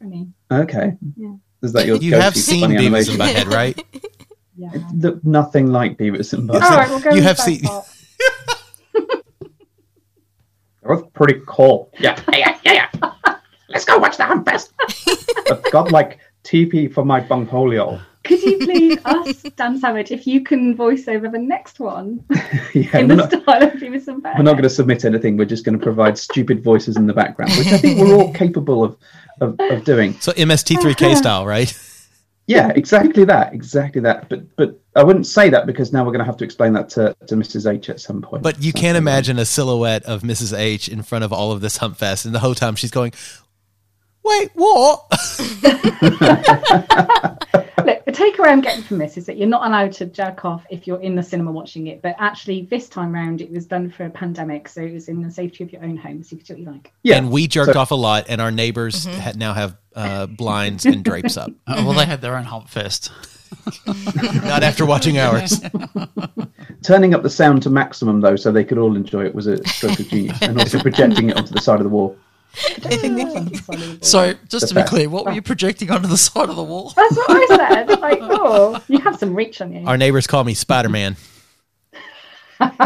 funny. 0.00 0.28
Okay. 0.50 0.96
Yeah. 1.16 1.34
Is 1.62 1.72
that 1.74 1.86
your 1.86 1.96
You 1.96 2.14
have 2.16 2.36
seen 2.36 2.62
funny 2.62 2.76
Beavis 2.76 3.08
animation? 3.08 3.20
and 3.20 3.36
Butthead, 3.36 3.52
right? 3.54 3.84
Yeah. 4.56 4.70
It 4.74 4.82
looked 4.94 5.24
nothing 5.24 5.68
like 5.68 5.96
Beavis 5.96 6.34
and 6.34 6.46
Butthead. 6.46 6.62
All 6.62 6.76
right, 6.76 6.88
we'll 6.90 7.00
go 7.00 7.10
You 7.10 7.14
with 7.16 7.24
have 7.24 7.38
South 7.38 7.46
seen- 7.46 7.62
Park. 7.62 7.86
That 10.82 10.88
was 10.88 11.02
pretty 11.12 11.40
cool. 11.46 11.90
Yeah, 11.98 12.18
yeah, 12.32 12.58
yeah, 12.64 12.88
yeah. 12.94 13.36
Let's 13.68 13.84
go 13.84 13.98
watch 13.98 14.16
the 14.16 14.24
Humpfest. 14.24 14.72
I've 15.50 15.72
got 15.72 15.92
like 15.92 16.18
TP 16.44 16.92
for 16.92 17.04
my 17.04 17.20
bungholio. 17.20 18.00
Could 18.24 18.42
you 18.42 18.58
please 18.58 18.98
ask 19.04 19.56
Dan 19.56 19.78
Savage 19.78 20.10
if 20.10 20.26
you 20.26 20.42
can 20.42 20.76
voice 20.76 21.08
over 21.08 21.28
the 21.28 21.38
next 21.38 21.80
one 21.80 22.22
Yeah, 22.74 22.98
in 22.98 23.08
we're 23.08 23.16
the 23.16 23.16
not, 23.16 23.32
style 23.32 23.62
of 23.62 23.70
Beavis 23.72 24.08
and 24.08 24.22
Butthead? 24.22 24.36
we're 24.36 24.44
not 24.44 24.52
going 24.52 24.62
to 24.64 24.70
submit 24.70 25.04
anything. 25.06 25.36
We're 25.38 25.46
just 25.46 25.64
going 25.64 25.78
to 25.78 25.82
provide 25.82 26.18
stupid 26.18 26.62
voices 26.62 26.96
in 26.96 27.06
the 27.06 27.14
background, 27.14 27.52
which 27.56 27.68
I 27.68 27.78
think 27.78 27.98
we're 27.98 28.14
all 28.14 28.32
capable 28.34 28.84
of, 28.84 28.96
of, 29.40 29.56
of 29.58 29.84
doing. 29.84 30.14
So 30.20 30.32
MST3K 30.32 31.16
style, 31.16 31.46
right? 31.46 31.72
Yeah, 32.50 32.72
exactly 32.74 33.24
that, 33.26 33.54
exactly 33.54 34.00
that. 34.00 34.28
But 34.28 34.56
but 34.56 34.80
I 34.96 35.04
wouldn't 35.04 35.28
say 35.28 35.50
that 35.50 35.66
because 35.66 35.92
now 35.92 36.04
we're 36.04 36.10
going 36.10 36.18
to 36.18 36.24
have 36.24 36.36
to 36.38 36.44
explain 36.44 36.72
that 36.72 36.88
to, 36.90 37.14
to 37.28 37.36
Mrs. 37.36 37.72
H 37.72 37.88
at 37.88 38.00
some 38.00 38.20
point. 38.20 38.42
But 38.42 38.60
you 38.60 38.72
can't 38.72 38.98
imagine 38.98 39.38
a 39.38 39.44
silhouette 39.44 40.02
of 40.02 40.22
Mrs. 40.22 40.58
H 40.58 40.88
in 40.88 41.02
front 41.02 41.22
of 41.22 41.32
all 41.32 41.52
of 41.52 41.60
this 41.60 41.76
hump 41.76 41.96
fest, 41.96 42.24
and 42.24 42.34
the 42.34 42.40
whole 42.40 42.56
time 42.56 42.74
she's 42.74 42.90
going, 42.90 43.12
"Wait, 44.24 44.50
what?" 44.54 45.06
Look, 47.86 48.04
the 48.04 48.12
takeaway 48.12 48.48
I'm 48.48 48.60
getting 48.60 48.82
from 48.84 48.98
this 48.98 49.16
is 49.16 49.26
that 49.26 49.36
you're 49.36 49.48
not 49.48 49.66
allowed 49.66 49.92
to 49.94 50.06
jerk 50.06 50.44
off 50.44 50.64
if 50.70 50.86
you're 50.86 51.00
in 51.00 51.14
the 51.14 51.22
cinema 51.22 51.50
watching 51.50 51.86
it. 51.86 52.02
But 52.02 52.16
actually, 52.18 52.62
this 52.62 52.88
time 52.88 53.12
round, 53.12 53.40
it 53.40 53.50
was 53.50 53.66
done 53.66 53.90
for 53.90 54.04
a 54.04 54.10
pandemic, 54.10 54.68
so 54.68 54.82
it 54.82 54.92
was 54.92 55.08
in 55.08 55.22
the 55.22 55.30
safety 55.30 55.64
of 55.64 55.72
your 55.72 55.82
own 55.82 55.96
home, 55.96 56.22
so 56.22 56.32
you 56.32 56.38
could 56.38 56.46
do 56.46 56.52
what 56.54 56.60
you 56.60 56.66
like. 56.70 56.92
Yeah, 57.02 57.16
and 57.16 57.30
we 57.30 57.46
jerked 57.46 57.72
so- 57.72 57.80
off 57.80 57.90
a 57.90 57.94
lot, 57.96 58.26
and 58.28 58.40
our 58.40 58.50
neighbors 58.50 59.06
ha- 59.06 59.32
now 59.34 59.52
have 59.54 59.76
uh, 59.94 60.26
blinds 60.26 60.84
and 60.86 61.02
drapes 61.04 61.36
up. 61.36 61.50
Oh, 61.66 61.84
well, 61.86 61.94
they 61.98 62.04
had 62.04 62.20
their 62.20 62.36
own 62.36 62.44
hump 62.44 62.68
fest. 62.68 63.10
Not 63.86 64.62
after 64.62 64.84
watching 64.84 65.18
ours. 65.18 65.60
Turning 66.82 67.14
up 67.14 67.22
the 67.22 67.30
sound 67.30 67.62
to 67.62 67.70
maximum 67.70 68.20
though, 68.20 68.36
so 68.36 68.50
they 68.52 68.64
could 68.64 68.78
all 68.78 68.96
enjoy 68.96 69.24
it, 69.24 69.34
was 69.34 69.46
a 69.46 69.64
stroke 69.68 69.98
of 70.00 70.08
genius, 70.08 70.38
and 70.42 70.58
also 70.58 70.78
projecting 70.80 71.30
it 71.30 71.36
onto 71.36 71.52
the 71.54 71.60
side 71.60 71.78
of 71.78 71.84
the 71.84 71.88
wall. 71.88 72.16
So, 74.02 74.34
just 74.48 74.62
The 74.62 74.68
to 74.68 74.74
be 74.74 74.80
best. 74.80 74.90
clear, 74.90 75.08
what 75.08 75.24
were 75.24 75.30
ah. 75.30 75.34
you 75.34 75.42
projecting 75.42 75.90
onto 75.90 76.08
the 76.08 76.16
side 76.16 76.48
of 76.48 76.56
the 76.56 76.62
wall? 76.62 76.92
That's 76.96 77.16
what 77.16 77.30
I 77.30 77.56
said. 77.56 78.00
Like, 78.00 78.18
oh, 78.22 78.82
you 78.88 78.98
have 79.00 79.18
some 79.18 79.34
reach 79.34 79.60
on 79.60 79.72
you. 79.72 79.86
Our 79.86 79.96
neighbors 79.96 80.26
call 80.26 80.44
me 80.44 80.54
Spider 80.54 80.88
Man. 80.88 81.16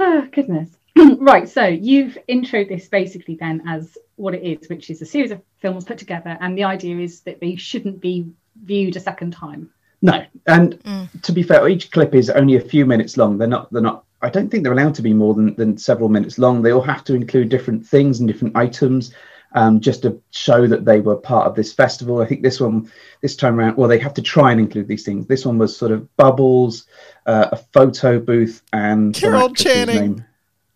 Oh, 0.00 0.28
goodness. 0.30 0.70
right, 1.18 1.48
so 1.48 1.66
you've 1.66 2.16
introed 2.28 2.68
this 2.68 2.88
basically 2.88 3.34
then 3.34 3.62
as 3.66 3.98
what 4.16 4.34
it 4.34 4.42
is, 4.42 4.68
which 4.68 4.90
is 4.90 5.02
a 5.02 5.06
series 5.06 5.30
of 5.30 5.40
films 5.58 5.84
put 5.84 5.98
together, 5.98 6.36
and 6.40 6.56
the 6.56 6.64
idea 6.64 6.98
is 6.98 7.20
that 7.22 7.40
they 7.40 7.56
shouldn't 7.56 8.00
be 8.00 8.30
viewed 8.64 8.96
a 8.96 9.00
second 9.00 9.32
time. 9.32 9.70
No, 10.00 10.24
and 10.46 10.78
mm. 10.80 11.22
to 11.22 11.32
be 11.32 11.42
fair, 11.42 11.68
each 11.68 11.90
clip 11.90 12.14
is 12.14 12.30
only 12.30 12.56
a 12.56 12.60
few 12.60 12.86
minutes 12.86 13.16
long. 13.16 13.38
They're 13.38 13.48
not. 13.48 13.72
They're 13.72 13.82
not. 13.82 14.04
I 14.20 14.30
don't 14.30 14.50
think 14.50 14.64
they're 14.64 14.72
allowed 14.72 14.94
to 14.96 15.02
be 15.02 15.14
more 15.14 15.34
than, 15.34 15.54
than 15.54 15.78
several 15.78 16.08
minutes 16.08 16.38
long. 16.38 16.62
They 16.62 16.72
all 16.72 16.82
have 16.82 17.04
to 17.04 17.14
include 17.14 17.48
different 17.48 17.86
things 17.86 18.18
and 18.18 18.28
different 18.28 18.56
items, 18.56 19.14
um, 19.54 19.80
just 19.80 20.02
to 20.02 20.20
show 20.30 20.66
that 20.66 20.84
they 20.84 21.00
were 21.00 21.16
part 21.16 21.46
of 21.46 21.54
this 21.54 21.72
festival. 21.72 22.20
I 22.20 22.26
think 22.26 22.42
this 22.42 22.60
one, 22.60 22.90
this 23.22 23.36
time 23.36 23.58
around, 23.58 23.76
well, 23.76 23.88
they 23.88 23.98
have 23.98 24.14
to 24.14 24.22
try 24.22 24.50
and 24.50 24.60
include 24.60 24.88
these 24.88 25.04
things. 25.04 25.26
This 25.26 25.46
one 25.46 25.58
was 25.58 25.76
sort 25.76 25.92
of 25.92 26.14
bubbles, 26.16 26.86
uh, 27.26 27.48
a 27.52 27.56
photo 27.56 28.18
booth, 28.18 28.62
and 28.72 29.14
Carol 29.14 29.50
Channing. 29.54 30.16
name. 30.16 30.24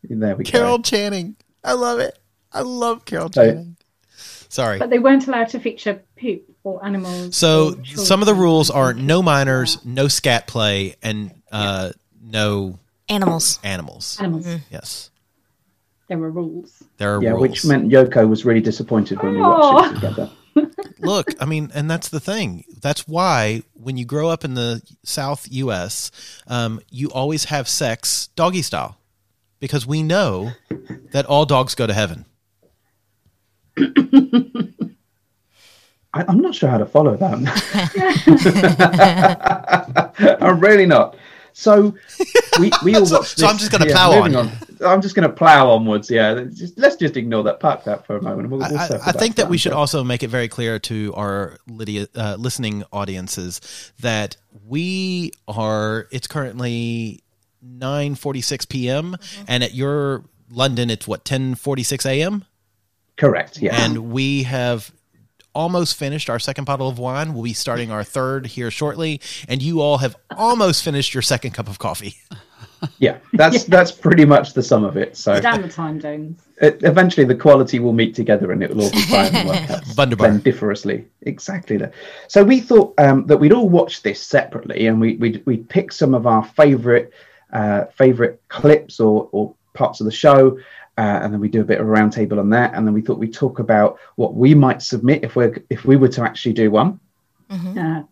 There 0.05 0.37
we 0.37 0.45
Carol 0.45 0.79
go. 0.79 0.83
Carol 0.83 0.83
Channing. 0.83 1.37
I 1.65 1.73
love 1.73 1.99
it. 1.99 2.19
I 2.53 2.61
love 2.63 3.05
Carol 3.05 3.31
So- 3.33 3.45
Channing. 3.45 3.77
Sorry. 4.49 4.79
But 4.79 4.91
they 4.91 4.99
weren't 4.99 5.27
allowed 5.29 5.49
to 5.51 5.61
feature 5.61 6.03
poop 6.21 6.43
or 6.63 6.85
animals. 6.85 7.35
So 7.37 7.75
or 7.75 7.85
some 7.87 8.21
of 8.21 8.27
the 8.27 8.35
rules 8.35 8.69
are 8.69 8.93
no 8.93 9.23
minors, 9.23 9.83
no 9.83 10.09
scat 10.09 10.47
play, 10.47 10.97
and 11.03 11.33
uh, 11.51 11.93
no 12.23 12.79
Animals. 13.13 13.59
animals. 13.63 14.19
Animals. 14.21 14.47
Yes, 14.71 15.11
There 16.09 16.19
were 16.19 16.31
rules. 16.31 16.83
there 16.97 17.17
are 17.17 17.23
Yeah, 17.23 17.31
rules. 17.31 17.43
which 17.43 17.65
meant 17.67 17.91
Yoko 17.91 18.29
was 18.29 18.45
really 18.45 18.61
disappointed 18.61 19.23
when 19.23 19.35
we 19.35 19.41
Oh. 19.41 19.75
watched 19.75 19.93
it 19.93 19.95
together. 20.01 20.31
Look, 20.99 21.29
I 21.41 21.45
mean, 21.47 21.71
and 21.75 21.91
that's 21.91 22.09
the 22.09 22.21
thing. 22.21 22.65
That's 22.81 23.07
why 23.09 23.63
when 23.75 23.97
you 23.97 24.05
grow 24.05 24.29
up 24.29 24.45
in 24.45 24.55
the 24.55 24.83
South 25.05 25.47
U.S., 25.51 26.11
um, 26.47 26.81
you 26.91 27.09
always 27.11 27.45
have 27.47 27.69
sex 27.69 28.29
doggy 28.37 28.63
style, 28.63 28.99
because 29.61 29.87
we 29.87 30.03
know 30.03 30.53
that 31.13 31.25
all 31.27 31.45
dogs 31.47 31.75
go 31.75 31.87
to 31.87 31.93
heaven. 31.95 32.25
I, 36.15 36.25
I'm 36.29 36.41
not 36.43 36.55
sure 36.55 36.69
how 36.69 36.77
to 36.79 36.85
follow 36.87 37.17
that. 37.17 37.39
I'm 40.43 40.61
really 40.61 40.85
not. 40.87 41.17
So 41.55 41.95
we, 42.59 42.71
we 42.85 42.95
all 42.97 43.07
So- 43.07 43.19
watched. 43.19 43.39
so 43.39 43.47
I'm 43.47 43.59
just 43.59 43.71
gonna 43.71 43.87
yeah, 43.87 43.93
plow 43.95 44.17
moving 44.17 44.37
on. 44.37 44.51
I'm 44.85 45.01
just 45.01 45.15
going 45.15 45.29
to 45.29 45.33
plow 45.33 45.71
onwards. 45.71 46.11
Yeah, 46.11 46.43
just, 46.53 46.77
let's 46.77 46.97
just 46.97 47.17
ignore 47.17 47.45
that. 47.45 47.61
Park 47.61 47.85
that 47.85 48.05
for 48.05 48.17
a 48.17 48.23
moment. 48.23 48.51
We'll, 48.51 48.59
we'll 48.59 48.77
I, 48.77 48.89
I 49.07 49.13
think 49.13 49.37
that 49.37 49.49
we 49.49 49.57
should 49.57 49.73
also 49.73 50.03
make 50.03 50.25
it 50.25 50.29
very 50.29 50.49
clear 50.49 50.81
to 50.81 51.15
our 51.15 51.59
Lydia, 51.69 52.09
uh, 52.17 52.35
listening 52.37 52.83
audiences 52.93 53.61
that 54.01 54.37
we 54.67 55.31
are. 55.47 56.09
It's 56.11 56.27
currently 56.27 57.23
nine 57.63 58.17
forty 58.17 58.41
six 58.41 58.65
p.m. 58.65 59.17
and 59.47 59.63
at 59.63 59.73
your 59.73 60.25
London, 60.51 60.91
it's 60.91 61.07
what 61.07 61.25
ten 61.25 61.55
forty 61.55 61.85
six 61.85 62.05
a.m. 62.05 62.45
correct. 63.17 63.63
Yeah, 63.63 63.81
and 63.85 64.11
we 64.11 64.43
have 64.43 64.91
almost 65.55 65.97
finished 65.97 66.31
our 66.31 66.39
second 66.39 66.65
bottle 66.65 66.89
of 66.89 66.99
wine. 66.99 67.35
We'll 67.35 67.43
be 67.43 67.53
starting 67.53 67.91
our 67.91 68.05
third 68.05 68.47
here 68.47 68.71
shortly, 68.71 69.21
and 69.49 69.63
you 69.63 69.81
all 69.81 69.99
have 69.99 70.17
almost 70.37 70.83
finished 70.83 71.15
your 71.15 71.23
second 71.23 71.53
cup 71.53 71.69
of 71.69 71.79
coffee. 71.79 72.17
yeah. 72.99 73.19
That's 73.35 73.65
that's 73.65 73.93
pretty 73.93 74.25
much 74.25 74.55
the 74.55 74.63
sum 74.63 74.85
of 74.85 74.97
it. 74.97 75.17
So 75.17 75.41
down 75.41 75.63
the 75.63 75.69
time 75.69 76.01
zones. 76.01 76.43
it, 76.61 76.83
eventually 76.83 77.27
the 77.27 77.35
quality 77.35 77.79
will 77.79 77.93
meet 77.93 78.15
together 78.15 78.53
and 78.53 78.63
it 78.63 78.75
will 78.75 78.85
all 78.85 78.91
be 78.91 79.03
fine 79.03 79.35
and 79.35 79.49
work 79.49 79.71
out 79.71 79.85
splendiferously. 79.87 81.07
Exactly 81.23 81.77
that. 81.79 81.95
So 82.29 82.43
we 82.43 82.61
thought 82.61 82.95
um, 82.99 83.27
that 83.27 83.37
we'd 83.37 83.53
all 83.53 83.69
watch 83.69 84.03
this 84.03 84.21
separately 84.21 84.87
and 84.87 85.01
we, 85.01 85.17
we'd, 85.17 85.45
we'd 85.47 85.69
pick 85.69 85.93
some 85.93 86.15
of 86.15 86.27
our 86.27 86.45
favorite 86.45 87.13
uh, 87.53 87.85
favorite 87.87 88.41
clips 88.49 88.99
or, 88.99 89.29
or 89.33 89.55
parts 89.75 90.01
of 90.01 90.07
the 90.07 90.13
show. 90.13 90.59
Uh, 90.99 91.21
and 91.23 91.33
then 91.33 91.41
we 91.41 91.49
do 91.49 91.63
a 91.63 91.65
bit 91.65 91.81
of 91.81 91.89
a 91.89 91.91
roundtable 91.91 92.39
on 92.39 92.51
that, 92.51 92.75
and 92.75 92.87
then 92.87 92.93
we 92.93 93.01
thought 93.01 93.19
we'd 93.19 93.33
talk 93.33 93.59
about 93.59 93.99
what 94.17 94.35
we 94.35 94.55
might 94.55 94.83
submit 94.83 95.25
if 95.25 95.37
we 95.37 95.45
are 95.45 95.57
if 95.71 95.87
we 95.87 95.97
were 95.97 96.09
to 96.09 96.23
actually 96.23 96.53
do 96.53 96.71
one. 96.71 97.01
Uh, 97.51 98.03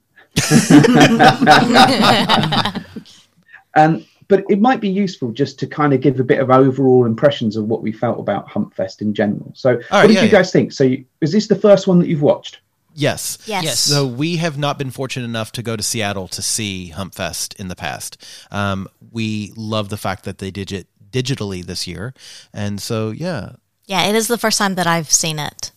And 3.75 4.07
but 4.29 4.45
it 4.49 4.61
might 4.61 4.81
be 4.81 4.89
useful 4.89 5.33
just 5.33 5.59
to 5.59 5.67
kind 5.67 5.93
of 5.93 6.01
give 6.01 6.21
a 6.21 6.25
bit 6.25 6.39
of 6.41 6.51
overall 6.51 7.05
impressions 7.05 7.57
of 7.57 7.67
what 7.67 7.83
we 7.83 7.93
felt 7.93 8.19
about 8.19 8.49
Humpfest 8.49 9.03
in 9.03 9.13
general. 9.13 9.53
So, 9.55 9.73
right, 9.73 9.91
what 9.91 10.07
did 10.07 10.15
yeah, 10.15 10.21
you 10.21 10.27
yeah. 10.27 10.33
guys 10.33 10.53
think? 10.53 10.73
So, 10.73 10.85
you, 10.85 11.05
is 11.21 11.33
this 11.33 11.49
the 11.49 11.57
first 11.57 11.87
one 11.87 11.99
that 11.99 12.09
you've 12.09 12.23
watched? 12.23 12.61
Yes. 12.95 13.39
Yes. 13.47 13.65
Yes. 13.65 13.81
So 13.81 14.07
we 14.07 14.37
have 14.37 14.59
not 14.59 14.79
been 14.79 14.91
fortunate 14.91 15.25
enough 15.25 15.53
to 15.53 15.63
go 15.63 15.77
to 15.77 15.83
Seattle 15.83 16.29
to 16.29 16.43
see 16.43 16.93
Humpfest 16.95 17.59
in 17.59 17.69
the 17.69 17.77
past. 17.77 18.25
Um, 18.51 18.89
we 19.13 19.53
love 19.57 19.89
the 19.89 19.97
fact 19.97 20.25
that 20.25 20.39
they 20.39 20.51
did 20.51 20.73
it 20.73 20.87
digitally 21.13 21.65
this 21.65 21.87
year, 21.87 22.15
and 22.53 22.81
so 22.81 23.11
yeah. 23.11 23.53
Yeah, 23.87 24.05
it 24.07 24.15
is 24.15 24.29
the 24.29 24.39
first 24.39 24.59
time 24.59 24.77
that 24.77 24.87
I've 24.87 25.11
seen 25.11 25.39
it. 25.39 25.73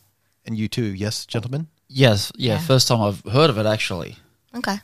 And 0.46 0.58
you 0.58 0.68
too, 0.68 0.94
yes, 0.94 1.26
gentlemen. 1.26 1.68
Yes, 1.88 2.32
yeah, 2.36 2.54
Yeah. 2.54 2.60
first 2.60 2.88
time 2.88 3.02
I've 3.02 3.24
heard 3.32 3.50
of 3.50 3.58
it 3.58 3.66
actually. 3.66 4.18
Okay. 4.56 4.78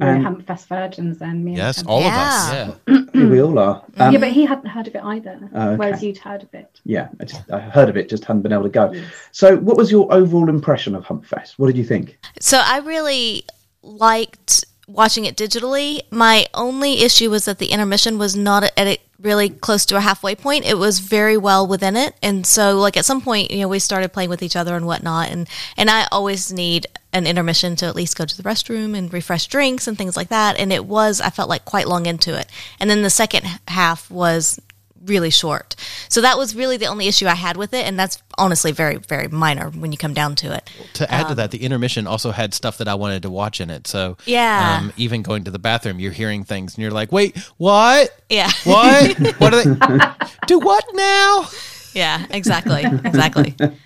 we're 0.00 0.16
Um, 0.16 0.24
Humpfest 0.24 0.66
virgins 0.66 1.18
then. 1.18 1.44
Me 1.44 1.56
Yes, 1.56 1.76
Sam. 1.76 1.86
all 1.88 2.00
Yeah. 2.00 2.08
of 2.08 2.28
us. 2.28 2.52
Yeah. 2.88 3.00
We 3.14 3.40
all 3.40 3.56
are. 3.60 3.84
Um, 3.96 4.12
yeah, 4.12 4.18
but 4.18 4.32
he 4.32 4.44
hadn't 4.44 4.66
heard 4.66 4.88
of 4.88 4.94
it 4.96 5.02
either. 5.04 5.38
Oh, 5.54 5.68
okay. 5.68 5.76
Whereas 5.76 6.02
you'd 6.02 6.18
heard 6.18 6.42
of 6.42 6.52
it. 6.52 6.80
yeah, 6.84 7.08
I, 7.20 7.24
just, 7.24 7.48
I 7.50 7.60
heard 7.60 7.88
of 7.88 7.96
it, 7.96 8.08
just 8.10 8.24
hadn't 8.24 8.42
been 8.42 8.52
able 8.52 8.64
to 8.64 8.68
go. 8.68 8.90
Yes. 8.92 9.04
So, 9.30 9.56
what 9.58 9.76
was 9.76 9.92
your 9.92 10.12
overall 10.12 10.48
impression 10.48 10.96
of 10.96 11.04
Humpfest? 11.04 11.52
What 11.58 11.68
did 11.68 11.76
you 11.76 11.84
think? 11.84 12.18
So 12.40 12.60
I 12.62 12.78
really 12.78 13.44
liked 13.82 14.64
watching 14.86 15.24
it 15.24 15.36
digitally. 15.36 16.00
My 16.10 16.46
only 16.54 17.02
issue 17.02 17.30
was 17.30 17.44
that 17.44 17.58
the 17.58 17.72
intermission 17.72 18.18
was 18.18 18.36
not 18.36 18.64
at 18.64 18.86
it 18.86 19.00
really 19.20 19.48
close 19.48 19.86
to 19.86 19.96
a 19.96 20.00
halfway 20.00 20.34
point. 20.34 20.66
It 20.66 20.76
was 20.76 20.98
very 20.98 21.36
well 21.36 21.66
within 21.66 21.96
it, 21.96 22.14
and 22.22 22.46
so 22.46 22.78
like 22.78 22.96
at 22.96 23.04
some 23.04 23.20
point, 23.20 23.50
you 23.50 23.60
know, 23.60 23.68
we 23.68 23.78
started 23.78 24.12
playing 24.12 24.30
with 24.30 24.42
each 24.42 24.56
other 24.56 24.76
and 24.76 24.86
whatnot, 24.86 25.30
and 25.30 25.48
and 25.76 25.90
I 25.90 26.06
always 26.12 26.52
need 26.52 26.86
an 27.12 27.26
intermission 27.26 27.76
to 27.76 27.86
at 27.86 27.96
least 27.96 28.18
go 28.18 28.24
to 28.24 28.36
the 28.36 28.42
restroom 28.42 28.96
and 28.96 29.12
refresh 29.12 29.46
drinks 29.46 29.86
and 29.86 29.96
things 29.96 30.16
like 30.16 30.28
that. 30.28 30.58
And 30.58 30.72
it 30.72 30.84
was 30.84 31.20
I 31.20 31.30
felt 31.30 31.48
like 31.48 31.64
quite 31.64 31.88
long 31.88 32.06
into 32.06 32.38
it, 32.38 32.46
and 32.78 32.90
then 32.90 33.02
the 33.02 33.10
second 33.10 33.46
half 33.68 34.10
was 34.10 34.60
really 35.06 35.30
short. 35.30 35.76
So 36.08 36.20
that 36.20 36.38
was 36.38 36.54
really 36.54 36.76
the 36.76 36.86
only 36.86 37.06
issue 37.08 37.26
I 37.26 37.34
had 37.34 37.56
with 37.56 37.72
it, 37.74 37.86
and 37.86 37.98
that's 37.98 38.22
honestly 38.38 38.72
very 38.72 38.96
very 38.96 39.28
minor 39.28 39.70
when 39.70 39.92
you 39.92 39.98
come 39.98 40.14
down 40.14 40.34
to 40.36 40.54
it. 40.54 40.68
To 40.94 41.12
add 41.12 41.22
Um, 41.24 41.28
to 41.30 41.34
that, 41.36 41.50
the 41.50 41.62
intermission 41.64 42.06
also 42.06 42.30
had 42.30 42.54
stuff 42.54 42.78
that 42.78 42.88
I 42.88 42.94
wanted 42.94 43.22
to 43.22 43.30
watch 43.30 43.60
in 43.60 43.70
it. 43.70 43.86
So 43.86 44.16
Yeah. 44.24 44.78
um, 44.80 44.92
even 44.96 45.22
going 45.22 45.44
to 45.44 45.50
the 45.50 45.58
bathroom, 45.58 46.00
you're 46.00 46.12
hearing 46.12 46.44
things, 46.44 46.74
and 46.74 46.82
you're 46.82 46.90
like, 46.90 47.12
"Wait, 47.12 47.36
what? 47.58 48.10
Yeah. 48.28 48.50
What? 48.64 49.18
what 49.38 49.54
are 49.54 49.62
they? 49.64 50.26
Do 50.46 50.58
what 50.58 50.84
now?" 50.94 51.48
Yeah, 51.94 52.26
exactly, 52.30 52.82
exactly. 53.04 53.54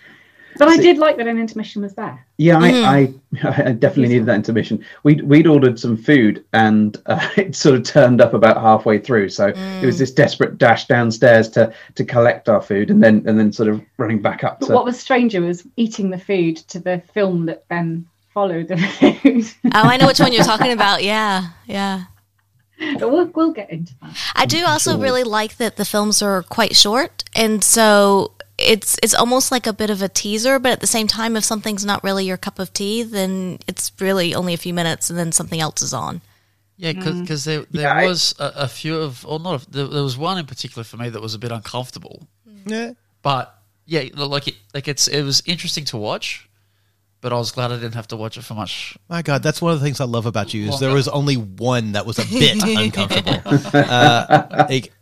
But 0.58 0.68
I 0.68 0.76
did 0.76 0.98
like 0.98 1.16
that 1.18 1.26
an 1.26 1.38
intermission 1.38 1.82
was 1.82 1.94
there. 1.94 2.26
Yeah, 2.36 2.56
Mm. 2.56 2.84
I, 2.84 2.98
I, 3.48 3.68
I 3.68 3.72
definitely 3.72 4.08
needed 4.08 4.26
that 4.26 4.34
intermission. 4.36 4.84
We'd, 5.04 5.22
we'd 5.22 5.46
ordered 5.46 5.78
some 5.78 5.96
food 5.96 6.44
and 6.52 6.96
uh, 7.06 7.28
it 7.36 7.54
sort 7.56 7.76
of 7.76 7.84
turned 7.84 8.20
up 8.20 8.34
about 8.34 8.60
halfway 8.60 8.98
through. 8.98 9.28
So 9.30 9.48
it 9.48 9.56
Mm. 9.56 9.84
was 9.84 9.98
this 9.98 10.10
desperate 10.12 10.58
dash 10.58 10.86
downstairs 10.86 11.48
to 11.50 11.72
to 11.94 12.04
collect 12.04 12.48
our 12.48 12.60
food 12.60 12.90
and 12.90 13.02
then 13.02 13.22
and 13.26 13.38
then 13.38 13.52
sort 13.52 13.68
of 13.68 13.80
running 13.96 14.20
back 14.22 14.44
up 14.44 14.60
But 14.60 14.66
to. 14.66 14.72
what 14.74 14.84
was 14.84 14.98
stranger 14.98 15.40
was 15.40 15.66
eating 15.76 16.10
the 16.10 16.18
food 16.18 16.56
to 16.68 16.78
the 16.80 17.02
film 17.14 17.46
that 17.46 17.64
then 17.68 18.06
followed 18.34 18.68
the 18.68 18.76
food. 19.22 19.44
Oh, 19.66 19.70
I 19.84 19.96
know 19.96 20.06
which 20.06 20.20
one 20.20 20.32
you're 20.32 20.44
talking 20.44 20.72
about. 20.72 21.02
Yeah, 21.02 21.48
yeah. 21.66 22.04
but 23.00 23.10
we'll, 23.10 23.26
we'll 23.34 23.50
get 23.52 23.70
into 23.70 23.92
that. 24.02 24.16
I 24.36 24.46
do 24.46 24.64
also 24.64 24.96
really 24.98 25.24
like 25.24 25.56
that 25.56 25.76
the 25.76 25.84
films 25.84 26.22
are 26.22 26.42
quite 26.44 26.76
short, 26.76 27.24
and 27.34 27.64
so 27.64 28.32
it's 28.58 28.98
it's 29.02 29.14
almost 29.14 29.50
like 29.52 29.66
a 29.66 29.72
bit 29.72 29.90
of 29.90 30.02
a 30.02 30.08
teaser. 30.08 30.58
But 30.58 30.72
at 30.72 30.80
the 30.80 30.86
same 30.86 31.06
time, 31.06 31.36
if 31.36 31.44
something's 31.44 31.84
not 31.84 32.02
really 32.04 32.24
your 32.24 32.36
cup 32.36 32.58
of 32.58 32.72
tea, 32.72 33.02
then 33.02 33.58
it's 33.66 33.92
really 34.00 34.34
only 34.34 34.54
a 34.54 34.58
few 34.58 34.74
minutes, 34.74 35.10
and 35.10 35.18
then 35.18 35.32
something 35.32 35.60
else 35.60 35.82
is 35.82 35.94
on. 35.94 36.20
Yeah, 36.76 36.92
because 36.92 37.44
there, 37.44 37.64
there 37.72 37.82
Yeah, 37.82 38.06
was 38.06 38.36
a, 38.38 38.52
a 38.54 38.68
few 38.68 38.96
of, 39.00 39.26
or 39.26 39.40
not, 39.40 39.66
a, 39.66 39.70
there, 39.70 39.86
there 39.88 40.02
was 40.02 40.16
one 40.16 40.38
in 40.38 40.46
particular 40.46 40.84
for 40.84 40.96
me 40.96 41.08
that 41.08 41.20
was 41.20 41.34
a 41.34 41.38
bit 41.38 41.50
uncomfortable. 41.50 42.28
Yeah. 42.66 42.92
But 43.22 43.52
yeah, 43.84 44.04
like 44.14 44.46
it, 44.46 44.54
like 44.72 44.86
it's 44.86 45.08
it 45.08 45.22
was 45.22 45.42
interesting 45.44 45.84
to 45.86 45.96
watch, 45.96 46.48
but 47.20 47.32
I 47.32 47.36
was 47.36 47.50
glad 47.50 47.72
I 47.72 47.76
didn't 47.76 47.94
have 47.96 48.06
to 48.08 48.16
watch 48.16 48.36
it 48.38 48.42
for 48.42 48.54
much. 48.54 48.96
My 49.08 49.22
God, 49.22 49.42
that's 49.42 49.60
one 49.60 49.72
of 49.72 49.80
the 49.80 49.84
things 49.84 50.00
I 50.00 50.04
love 50.04 50.26
about 50.26 50.54
you 50.54 50.68
is 50.68 50.78
there 50.78 50.94
was 50.94 51.08
only 51.08 51.34
one 51.36 51.92
that 51.92 52.06
was 52.06 52.18
a 52.20 52.24
bit 52.26 52.62
uncomfortable. 52.78 53.42
Uh, 53.74 54.66
like, 54.70 54.92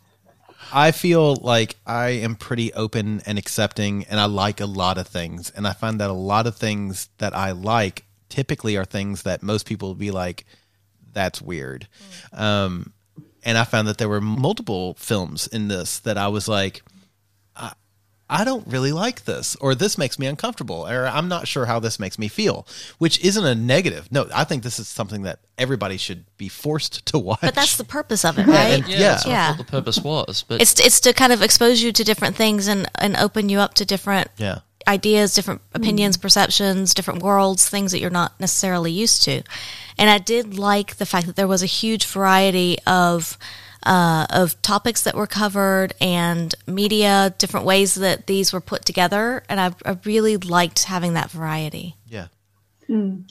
I 0.77 0.93
feel 0.93 1.37
like 1.37 1.77
I 1.87 2.09
am 2.09 2.35
pretty 2.37 2.71
open 2.75 3.23
and 3.25 3.39
accepting, 3.39 4.05
and 4.11 4.21
I 4.21 4.27
like 4.27 4.61
a 4.61 4.67
lot 4.67 4.99
of 4.99 5.09
things, 5.09 5.49
and 5.49 5.67
I 5.67 5.73
find 5.73 5.99
that 6.03 6.11
a 6.11 6.13
lot 6.13 6.47
of 6.47 6.55
things 6.55 7.09
that 7.17 7.35
I 7.35 7.53
like 7.53 8.05
typically 8.29 8.77
are 8.77 8.85
things 8.85 9.23
that 9.23 9.43
most 9.43 9.65
people 9.65 9.89
would 9.89 9.99
be 9.99 10.11
like, 10.11 10.45
"That's 11.15 11.41
weird," 11.41 11.89
um, 12.35 12.93
and 13.43 13.57
I 13.57 13.65
found 13.65 13.89
that 13.89 13.97
there 13.97 14.11
were 14.11 14.21
multiple 14.21 14.93
films 14.99 15.47
in 15.47 15.69
this 15.69 15.99
that 16.01 16.19
I 16.19 16.29
was 16.29 16.47
like. 16.47 16.83
I 18.29 18.45
don't 18.45 18.67
really 18.67 18.91
like 18.93 19.25
this, 19.25 19.57
or 19.61 19.75
this 19.75 19.97
makes 19.97 20.19
me 20.19 20.27
uncomfortable, 20.27 20.87
or 20.89 21.07
I'm 21.07 21.29
not 21.29 21.47
sure 21.47 21.67
how 21.67 21.79
this 21.79 22.01
makes 22.01 22.19
me 22.19 22.27
feel, 22.27 22.67
which 22.99 23.21
isn't 23.25 23.45
a 23.45 23.55
negative. 23.55 24.09
No, 24.11 24.29
I 24.35 24.43
think 24.43 24.65
this 24.65 24.81
is 24.81 24.89
something 24.89 25.23
that 25.23 25.39
everybody 25.59 25.97
should 25.97 26.25
be 26.37 26.49
forced 26.49 27.07
to 27.07 27.19
watch. 27.19 27.39
But 27.41 27.55
that's 27.55 27.77
the 27.77 27.85
purpose 27.85 28.25
of 28.25 28.39
it, 28.39 28.47
right? 28.47 28.73
and- 28.73 28.89
Yeah, 28.89 28.99
Yeah. 28.99 29.09
that's 29.11 29.25
what 29.25 29.31
Yeah. 29.31 29.49
thought 29.49 29.59
the 29.59 29.65
purpose 29.71 29.99
was. 29.99 30.45
But 30.47 30.61
It's 30.61 30.79
it's 30.81 30.99
to 31.01 31.13
kind 31.13 31.33
of 31.33 31.41
expose 31.41 31.83
you 31.83 31.93
to 31.93 32.03
different 32.05 32.37
things 32.37 32.67
and 32.67 32.91
and 32.97 33.17
open 33.17 33.49
you 33.49 33.61
up 33.61 33.75
to 33.75 33.85
different 33.85 34.29
yeah. 34.39 34.59
ideas, 34.89 35.33
different 35.35 35.61
mm-hmm. 35.63 35.83
opinions, 35.83 36.17
perceptions, 36.17 36.95
different 36.95 37.23
worlds, 37.23 37.69
things 37.69 37.93
that 37.93 38.01
you're 38.01 38.11
not 38.11 38.39
necessarily 38.41 38.91
used 38.91 39.23
to. 39.23 39.43
And 39.99 40.11
I 40.11 40.19
did 40.19 40.59
like 40.59 40.97
the 40.97 41.07
fact 41.07 41.27
that 41.29 41.37
there 41.37 41.47
was 41.49 41.63
a 41.63 41.67
huge 41.67 42.05
variety 42.05 42.77
of 42.87 43.39
uh, 43.87 44.27
of 44.31 44.61
topics 44.63 45.03
that 45.03 45.15
were 45.15 45.27
covered 45.27 45.95
and 46.01 46.55
media, 46.67 47.35
different 47.39 47.65
ways 47.65 47.95
that 47.95 48.27
these 48.27 48.53
were 48.53 48.61
put 48.61 48.85
together, 48.85 49.43
and 49.49 49.61
I, 49.61 49.75
I 49.85 49.99
really 50.05 50.37
liked 50.37 50.85
having 50.85 51.15
that 51.15 51.31
variety. 51.31 51.97
Yeah. 52.09 52.27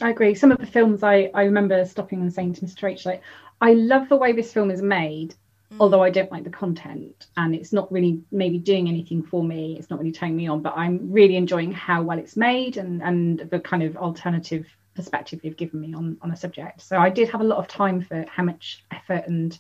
I 0.02 0.10
agree. 0.10 0.34
Some 0.36 0.52
of 0.52 0.58
the 0.58 0.66
films 0.66 1.04
I, 1.04 1.30
I 1.34 1.44
remember 1.44 1.86
stopping 1.86 2.22
and 2.22 2.34
saying 2.34 2.54
to 2.56 2.66
Mr. 2.66 2.92
H, 2.92 3.06
like, 3.06 3.22
I 3.62 3.74
love 3.74 4.10
the 4.10 4.18
way 4.18 4.32
this 4.32 4.52
film 4.52 4.72
is 4.72 4.82
made, 4.82 5.36
although 5.80 6.04
I 6.04 6.10
don't 6.10 6.32
like 6.32 6.44
the 6.44 6.50
content 6.50 7.28
and 7.38 7.56
it's 7.56 7.72
not 7.72 7.92
really 7.92 8.22
maybe 8.32 8.58
doing 8.58 8.88
anything 8.88 9.24
for 9.24 9.44
me. 9.44 9.78
It's 9.78 9.90
not 9.90 10.00
really 10.00 10.12
turning 10.12 10.36
me 10.36 10.48
on, 10.48 10.62
but 10.62 10.74
I'm 10.76 11.12
really 11.12 11.36
enjoying 11.36 11.72
how 11.72 12.02
well 12.02 12.20
it's 12.20 12.36
made 12.36 12.78
and, 12.78 13.02
and 13.02 13.40
the 13.40 13.60
kind 13.60 13.84
of 13.84 13.96
alternative 13.98 14.68
perspective 14.94 15.40
you've 15.44 15.58
given 15.58 15.82
me 15.82 15.94
on, 15.94 16.18
on 16.22 16.32
a 16.32 16.36
subject. 16.36 16.82
So 16.82 16.98
I 16.98 17.10
did 17.10 17.30
have 17.30 17.42
a 17.42 17.46
lot 17.46 17.60
of 17.60 17.68
time 17.68 18.02
for 18.02 18.26
how 18.30 18.44
much 18.44 18.84
effort 18.92 19.24
and 19.28 19.58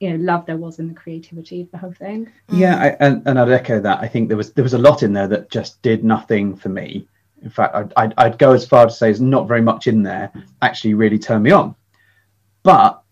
you 0.00 0.10
know 0.10 0.16
love 0.24 0.46
there 0.46 0.56
was 0.56 0.78
in 0.78 0.88
the 0.88 0.94
creativity 0.94 1.62
of 1.62 1.70
the 1.70 1.78
whole 1.78 1.92
thing. 1.92 2.26
Mm. 2.48 2.58
Yeah, 2.58 2.76
I, 2.76 2.86
and, 3.00 3.22
and 3.26 3.38
I'd 3.38 3.50
echo 3.50 3.80
that. 3.80 4.00
I 4.00 4.08
think 4.08 4.28
there 4.28 4.36
was 4.36 4.52
there 4.52 4.64
was 4.64 4.74
a 4.74 4.78
lot 4.78 5.02
in 5.02 5.12
there 5.12 5.28
that 5.28 5.50
just 5.50 5.80
did 5.82 6.04
nothing 6.04 6.56
for 6.56 6.68
me. 6.68 7.06
In 7.42 7.50
fact, 7.50 7.74
I'd, 7.74 7.92
I'd, 7.96 8.14
I'd 8.16 8.38
go 8.38 8.52
as 8.52 8.66
far 8.66 8.86
to 8.86 8.92
say 8.92 9.06
there's 9.06 9.20
not 9.20 9.46
very 9.46 9.62
much 9.62 9.86
in 9.86 10.02
there 10.02 10.32
actually 10.60 10.94
really 10.94 11.18
turned 11.18 11.44
me 11.44 11.52
on. 11.52 11.74
But 12.62 13.02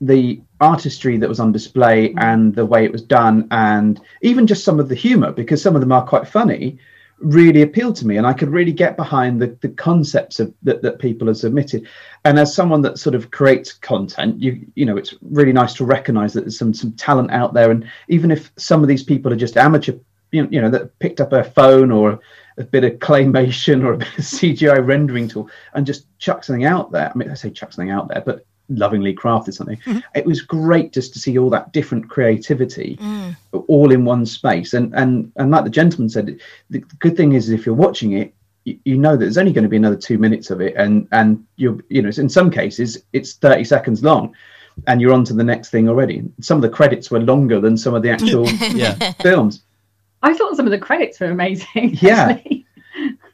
the 0.00 0.40
artistry 0.60 1.16
that 1.18 1.28
was 1.28 1.40
on 1.40 1.52
display 1.52 2.14
and 2.18 2.54
the 2.54 2.66
way 2.66 2.84
it 2.84 2.92
was 2.92 3.02
done, 3.02 3.48
and 3.50 4.00
even 4.22 4.46
just 4.46 4.64
some 4.64 4.78
of 4.78 4.88
the 4.88 4.94
humor, 4.94 5.32
because 5.32 5.62
some 5.62 5.74
of 5.74 5.80
them 5.80 5.92
are 5.92 6.06
quite 6.06 6.28
funny, 6.28 6.78
really 7.24 7.62
appealed 7.62 7.96
to 7.96 8.06
me, 8.06 8.16
and 8.16 8.26
I 8.26 8.32
could 8.32 8.50
really 8.50 8.72
get 8.72 8.96
behind 8.96 9.40
the, 9.40 9.56
the 9.60 9.70
concepts 9.70 10.40
of 10.40 10.52
that, 10.62 10.82
that 10.82 10.98
people 10.98 11.26
have 11.28 11.36
submitted. 11.36 11.88
And 12.24 12.38
as 12.38 12.54
someone 12.54 12.82
that 12.82 12.98
sort 12.98 13.14
of 13.14 13.30
creates 13.30 13.72
content, 13.72 14.40
you 14.40 14.66
you 14.74 14.84
know, 14.84 14.96
it's 14.96 15.14
really 15.22 15.52
nice 15.52 15.74
to 15.74 15.84
recognise 15.84 16.32
that 16.34 16.42
there's 16.42 16.58
some 16.58 16.74
some 16.74 16.92
talent 16.92 17.30
out 17.30 17.54
there, 17.54 17.70
and 17.70 17.88
even 18.08 18.30
if 18.30 18.52
some 18.56 18.82
of 18.82 18.88
these 18.88 19.02
people 19.02 19.32
are 19.32 19.36
just 19.36 19.56
amateur, 19.56 19.94
you 20.30 20.42
know, 20.42 20.48
you 20.50 20.60
know 20.60 20.70
that 20.70 20.98
picked 20.98 21.20
up 21.20 21.32
a 21.32 21.42
phone 21.42 21.90
or 21.90 22.20
a 22.58 22.64
bit 22.64 22.84
of 22.84 22.92
claymation 22.92 23.84
or 23.84 23.94
a 23.94 23.98
bit 23.98 24.18
of 24.18 24.24
CGI 24.24 24.86
rendering 24.86 25.26
tool 25.28 25.50
and 25.72 25.86
just 25.86 26.06
chuck 26.18 26.44
something 26.44 26.64
out 26.64 26.92
there. 26.92 27.10
I 27.12 27.18
mean, 27.18 27.30
I 27.30 27.34
say 27.34 27.50
chuck 27.50 27.72
something 27.72 27.90
out 27.90 28.08
there, 28.08 28.22
but 28.24 28.46
lovingly 28.68 29.14
crafted 29.14 29.54
something. 29.54 29.76
Mm-hmm. 29.78 29.98
It 30.14 30.24
was 30.24 30.40
great 30.40 30.92
just 30.92 31.12
to 31.14 31.18
see 31.18 31.38
all 31.38 31.50
that 31.50 31.72
different 31.72 32.08
creativity 32.08 32.96
mm. 33.00 33.36
all 33.68 33.92
in 33.92 34.04
one 34.04 34.26
space. 34.26 34.74
And 34.74 34.94
and 34.94 35.32
and 35.36 35.50
like 35.50 35.64
the 35.64 35.70
gentleman 35.70 36.08
said, 36.08 36.40
the 36.70 36.78
good 36.98 37.16
thing 37.16 37.32
is 37.32 37.50
if 37.50 37.66
you're 37.66 37.74
watching 37.74 38.12
it, 38.12 38.34
you, 38.64 38.78
you 38.84 38.98
know 38.98 39.12
that 39.12 39.18
there's 39.18 39.38
only 39.38 39.52
going 39.52 39.64
to 39.64 39.68
be 39.68 39.76
another 39.76 39.96
two 39.96 40.18
minutes 40.18 40.50
of 40.50 40.60
it, 40.60 40.74
and 40.76 41.08
and 41.12 41.44
you're 41.56 41.78
you 41.88 42.02
know 42.02 42.10
in 42.16 42.28
some 42.28 42.50
cases 42.50 43.02
it's 43.12 43.34
30 43.34 43.64
seconds 43.64 44.02
long. 44.02 44.34
And 44.88 45.00
you're 45.00 45.12
on 45.12 45.22
to 45.26 45.34
the 45.34 45.44
next 45.44 45.70
thing 45.70 45.88
already. 45.88 46.24
Some 46.40 46.58
of 46.58 46.62
the 46.62 46.68
credits 46.68 47.08
were 47.08 47.20
longer 47.20 47.60
than 47.60 47.76
some 47.76 47.94
of 47.94 48.02
the 48.02 48.10
actual 48.10 48.48
Yeah. 48.74 49.12
films. 49.22 49.62
I 50.20 50.34
thought 50.34 50.56
some 50.56 50.66
of 50.66 50.72
the 50.72 50.78
credits 50.78 51.20
were 51.20 51.30
amazing. 51.30 51.96
Yeah. 52.00 52.30
actually. 52.30 52.63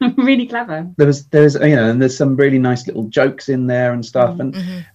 really 0.16 0.46
clever. 0.46 0.88
there 0.96 1.06
was 1.06 1.26
there's 1.26 1.54
you 1.54 1.76
know 1.76 1.90
and 1.90 2.00
there's 2.00 2.16
some 2.16 2.36
really 2.36 2.58
nice 2.58 2.86
little 2.86 3.04
jokes 3.04 3.48
in 3.48 3.66
there 3.66 3.92
and 3.92 4.04
stuff 4.04 4.38
and 4.40 4.54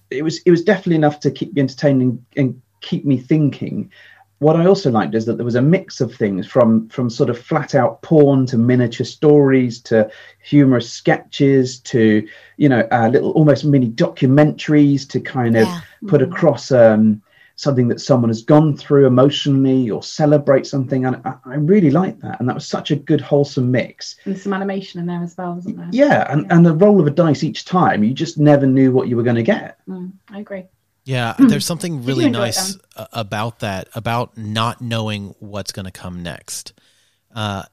it 0.09 0.23
was 0.23 0.39
it 0.45 0.51
was 0.51 0.63
definitely 0.63 0.95
enough 0.95 1.19
to 1.19 1.31
keep 1.31 1.53
me 1.53 1.61
entertaining 1.61 2.25
and 2.35 2.61
keep 2.81 3.05
me 3.05 3.17
thinking 3.17 3.91
what 4.39 4.55
i 4.55 4.65
also 4.65 4.91
liked 4.91 5.15
is 5.15 5.25
that 5.25 5.37
there 5.37 5.45
was 5.45 5.55
a 5.55 5.61
mix 5.61 6.01
of 6.01 6.13
things 6.13 6.45
from 6.47 6.89
from 6.89 7.09
sort 7.09 7.29
of 7.29 7.39
flat 7.39 7.73
out 7.75 8.01
porn 8.01 8.45
to 8.45 8.57
miniature 8.57 9.05
stories 9.05 9.79
to 9.81 10.09
humorous 10.43 10.89
sketches 10.91 11.79
to 11.79 12.27
you 12.57 12.67
know 12.69 12.87
uh, 12.91 13.07
little 13.07 13.31
almost 13.31 13.63
mini 13.65 13.89
documentaries 13.89 15.07
to 15.07 15.19
kind 15.19 15.55
of 15.55 15.67
Yeah. 15.67 15.81
put 16.07 16.21
across 16.21 16.71
um 16.71 17.21
something 17.57 17.87
that 17.87 18.01
someone 18.01 18.29
has 18.29 18.43
gone 18.43 18.75
through 18.75 19.07
emotionally 19.07 19.89
or 19.89 20.03
celebrate 20.03 20.67
something 20.67 21.05
and 21.05 21.15
I, 21.25 21.35
I 21.45 21.55
really 21.55 21.89
like 21.89 22.19
that 22.19 22.39
and 22.39 22.49
that 22.49 22.55
was 22.55 22.67
such 22.67 22.91
a 22.91 22.95
good 22.95 23.21
wholesome 23.21 23.71
mix 23.71 24.17
And 24.25 24.37
some 24.37 24.53
animation 24.53 24.99
in 24.99 25.05
there 25.05 25.23
as 25.23 25.35
well, 25.37 25.53
wasn't 25.53 25.77
there? 25.77 25.89
yeah, 25.91 26.31
and, 26.31 26.51
and 26.51 26.65
the 26.65 26.73
roll 26.73 26.99
of 26.99 27.07
a 27.07 27.11
dice 27.11 27.43
each 27.43 27.65
time, 27.65 28.03
you 28.03 28.13
just 28.13 28.37
never 28.37 28.65
knew 28.67 28.91
what 28.91 29.07
you 29.07 29.15
were 29.15 29.23
going 29.23 29.37
to 29.37 29.43
get. 29.43 29.79
Mm, 29.87 30.11
I 30.29 30.39
agree. 30.39 30.65
Yeah, 31.05 31.35
there's 31.37 31.65
something 31.65 32.03
really 32.03 32.29
nice 32.29 32.77
uh, 32.95 33.05
about 33.13 33.59
that, 33.59 33.89
about 33.93 34.37
not 34.37 34.81
knowing 34.81 35.35
what's 35.39 35.71
going 35.71 35.85
to 35.85 35.91
come 35.91 36.23
next. 36.23 36.73
Uh, 37.33 37.63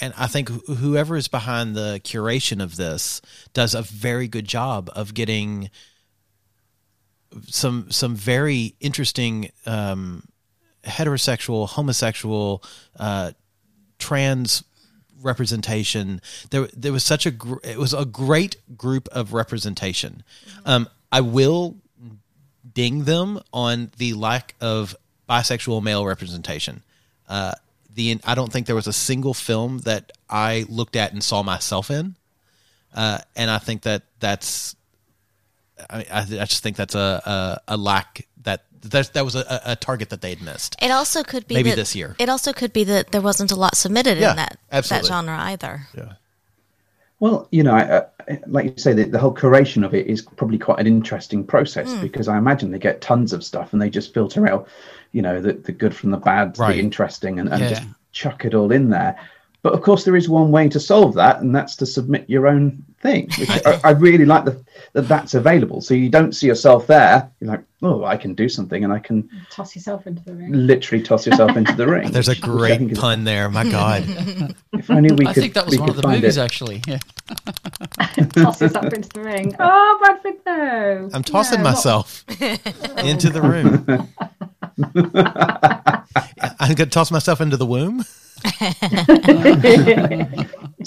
and 0.00 0.14
I 0.16 0.28
think 0.28 0.48
whoever 0.66 1.16
is 1.16 1.26
behind 1.26 1.74
the 1.74 2.00
curation 2.04 2.62
of 2.62 2.76
this 2.76 3.20
does 3.54 3.74
a 3.74 3.82
very 3.82 4.28
good 4.28 4.46
job 4.46 4.88
of 4.94 5.14
getting 5.14 5.70
some 7.46 7.90
some 7.90 8.14
very 8.14 8.74
interesting 8.80 9.50
um, 9.66 10.26
heterosexual, 10.84 11.68
homosexual, 11.68 12.62
uh, 12.98 13.32
trans 13.98 14.64
representation. 15.20 16.20
There, 16.50 16.68
there 16.76 16.92
was 16.92 17.04
such 17.04 17.26
a 17.26 17.30
gr- 17.30 17.64
it 17.64 17.78
was 17.78 17.92
a 17.92 18.04
great 18.04 18.56
group 18.76 19.08
of 19.12 19.32
representation. 19.32 20.22
Um, 20.64 20.88
I 21.10 21.20
will 21.20 21.76
ding 22.72 23.04
them 23.04 23.40
on 23.52 23.90
the 23.96 24.14
lack 24.14 24.54
of 24.60 24.94
bisexual 25.28 25.82
male 25.82 26.06
representation. 26.06 26.82
Uh, 27.28 27.52
the 27.92 28.20
I 28.24 28.34
don't 28.34 28.52
think 28.52 28.66
there 28.66 28.76
was 28.76 28.86
a 28.86 28.92
single 28.92 29.34
film 29.34 29.78
that 29.80 30.12
I 30.28 30.66
looked 30.68 30.96
at 30.96 31.12
and 31.12 31.22
saw 31.22 31.42
myself 31.42 31.90
in, 31.90 32.16
uh, 32.94 33.18
and 33.34 33.50
I 33.50 33.58
think 33.58 33.82
that 33.82 34.02
that's 34.20 34.76
I, 35.90 35.98
I, 36.10 36.20
I 36.20 36.44
just 36.46 36.62
think 36.62 36.76
that's 36.76 36.94
a 36.94 37.60
a, 37.68 37.74
a 37.74 37.76
lack 37.76 38.26
that 38.42 38.64
that 38.82 39.12
that 39.14 39.24
was 39.24 39.34
a, 39.34 39.60
a 39.64 39.76
target 39.76 40.10
that 40.10 40.20
they 40.22 40.30
had 40.30 40.42
missed. 40.42 40.76
It 40.80 40.90
also 40.90 41.22
could 41.22 41.46
be 41.46 41.54
Maybe 41.54 41.70
that- 41.70 41.76
this 41.76 41.94
year. 41.94 42.16
It 42.18 42.28
also 42.28 42.52
could 42.52 42.72
be 42.72 42.84
that 42.84 43.12
there 43.12 43.20
wasn't 43.22 43.52
a 43.52 43.56
lot 43.56 43.76
submitted 43.76 44.18
Yeah, 44.18 44.30
in 44.30 44.36
that 44.36 44.58
absolutely. 44.72 45.08
that 45.08 45.14
genre 45.14 45.38
either. 45.38 45.86
Yeah. 45.96 46.12
Well, 47.18 47.48
you 47.50 47.62
know, 47.62 47.72
I, 47.72 48.00
I, 48.30 48.40
like 48.46 48.66
you 48.66 48.74
say, 48.76 48.92
the, 48.92 49.04
the 49.04 49.18
whole 49.18 49.34
curation 49.34 49.86
of 49.86 49.94
it 49.94 50.06
is 50.06 50.20
probably 50.20 50.58
quite 50.58 50.80
an 50.80 50.86
interesting 50.86 51.44
process 51.44 51.90
Hmm. 51.94 52.02
because 52.02 52.28
I 52.28 52.36
imagine 52.36 52.70
they 52.72 52.78
get 52.78 53.00
tons 53.00 53.32
of 53.32 53.42
stuff 53.42 53.72
and 53.72 53.80
they 53.80 53.88
just 53.88 54.12
filter 54.12 54.46
out, 54.46 54.68
you 55.12 55.22
know, 55.22 55.40
the, 55.40 55.54
the 55.54 55.72
good 55.72 55.94
from 55.96 56.10
the 56.10 56.18
bad, 56.18 56.58
Right. 56.58 56.74
the 56.74 56.78
interesting, 56.80 57.38
and, 57.40 57.48
and 57.48 57.62
Yeah. 57.62 57.68
just 57.70 57.82
chuck 58.12 58.44
it 58.44 58.52
all 58.54 58.70
in 58.70 58.90
there. 58.90 59.18
But 59.62 59.72
of 59.72 59.80
course, 59.80 60.04
there 60.04 60.14
is 60.14 60.28
one 60.28 60.50
way 60.50 60.68
to 60.68 60.78
solve 60.78 61.14
that, 61.14 61.40
and 61.40 61.54
that's 61.56 61.74
to 61.76 61.86
submit 61.86 62.28
your 62.28 62.46
own 62.46 62.84
thing. 63.06 63.28
Which 63.38 63.50
I, 63.66 63.80
I 63.84 63.90
really 63.90 64.24
like 64.24 64.44
the, 64.44 64.62
that 64.94 65.06
that's 65.08 65.34
available. 65.34 65.80
So 65.80 65.94
you 65.94 66.08
don't 66.10 66.32
see 66.32 66.46
yourself 66.48 66.86
there. 66.86 67.30
You're 67.40 67.50
like, 67.52 67.62
oh, 67.82 68.04
I 68.04 68.16
can 68.16 68.34
do 68.34 68.48
something, 68.48 68.82
and 68.84 68.92
I 68.92 68.98
can 68.98 69.28
Toss 69.50 69.74
yourself 69.76 70.06
into 70.06 70.22
the 70.24 70.34
ring. 70.34 70.50
literally 70.52 71.02
toss 71.04 71.26
yourself 71.26 71.56
into 71.56 71.74
the 71.74 71.86
ring. 71.86 72.10
There's 72.14 72.28
a 72.28 72.32
which- 72.32 72.42
which 72.42 72.50
I 72.72 72.76
great 72.78 72.94
pun 72.96 73.24
there. 73.24 73.48
My 73.50 73.64
God. 73.70 74.02
If 74.72 74.90
only 74.90 75.14
we 75.14 75.26
I 75.26 75.32
could, 75.32 75.42
think 75.42 75.54
that 75.54 75.66
was 75.66 75.78
one 75.78 75.88
of 75.88 75.96
the 75.96 76.02
find 76.02 76.20
movies, 76.20 76.36
it. 76.36 76.42
actually. 76.42 76.82
Yeah. 76.86 76.98
Toss 78.32 78.60
yourself 78.60 78.92
into 78.92 79.08
the 79.08 79.22
ring. 79.22 79.54
Oh, 79.58 79.98
Bradford, 80.00 80.34
no. 80.44 81.08
I'm 81.14 81.22
tossing 81.22 81.58
No, 81.62 81.64
not- 81.64 81.74
myself 81.76 82.24
into 83.02 83.30
the 83.30 83.40
room. 83.40 83.86
I'm 86.60 86.74
going 86.74 86.76
to 86.76 86.86
toss 86.86 87.10
myself 87.10 87.40
into 87.40 87.56
the 87.56 87.66
womb. 87.66 88.04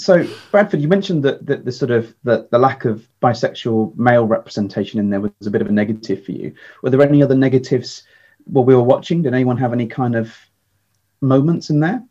So, 0.00 0.26
Bradford, 0.50 0.80
you 0.80 0.88
mentioned 0.88 1.22
that, 1.24 1.44
that 1.46 1.64
the 1.64 1.72
sort 1.72 1.90
of 1.90 2.14
the, 2.24 2.48
the 2.50 2.58
lack 2.58 2.84
of 2.84 3.06
bisexual 3.22 3.96
male 3.96 4.26
representation 4.26 4.98
in 4.98 5.10
there 5.10 5.20
was 5.20 5.32
a 5.46 5.50
bit 5.50 5.62
of 5.62 5.68
a 5.68 5.72
negative 5.72 6.24
for 6.24 6.32
you. 6.32 6.54
Were 6.82 6.90
there 6.90 7.02
any 7.02 7.22
other 7.22 7.34
negatives 7.34 8.04
while 8.44 8.64
we 8.64 8.74
were 8.74 8.82
watching? 8.82 9.22
Did 9.22 9.34
anyone 9.34 9.58
have 9.58 9.72
any 9.72 9.86
kind 9.86 10.16
of 10.16 10.34
moments 11.20 11.70
in 11.70 11.80
there? 11.80 12.02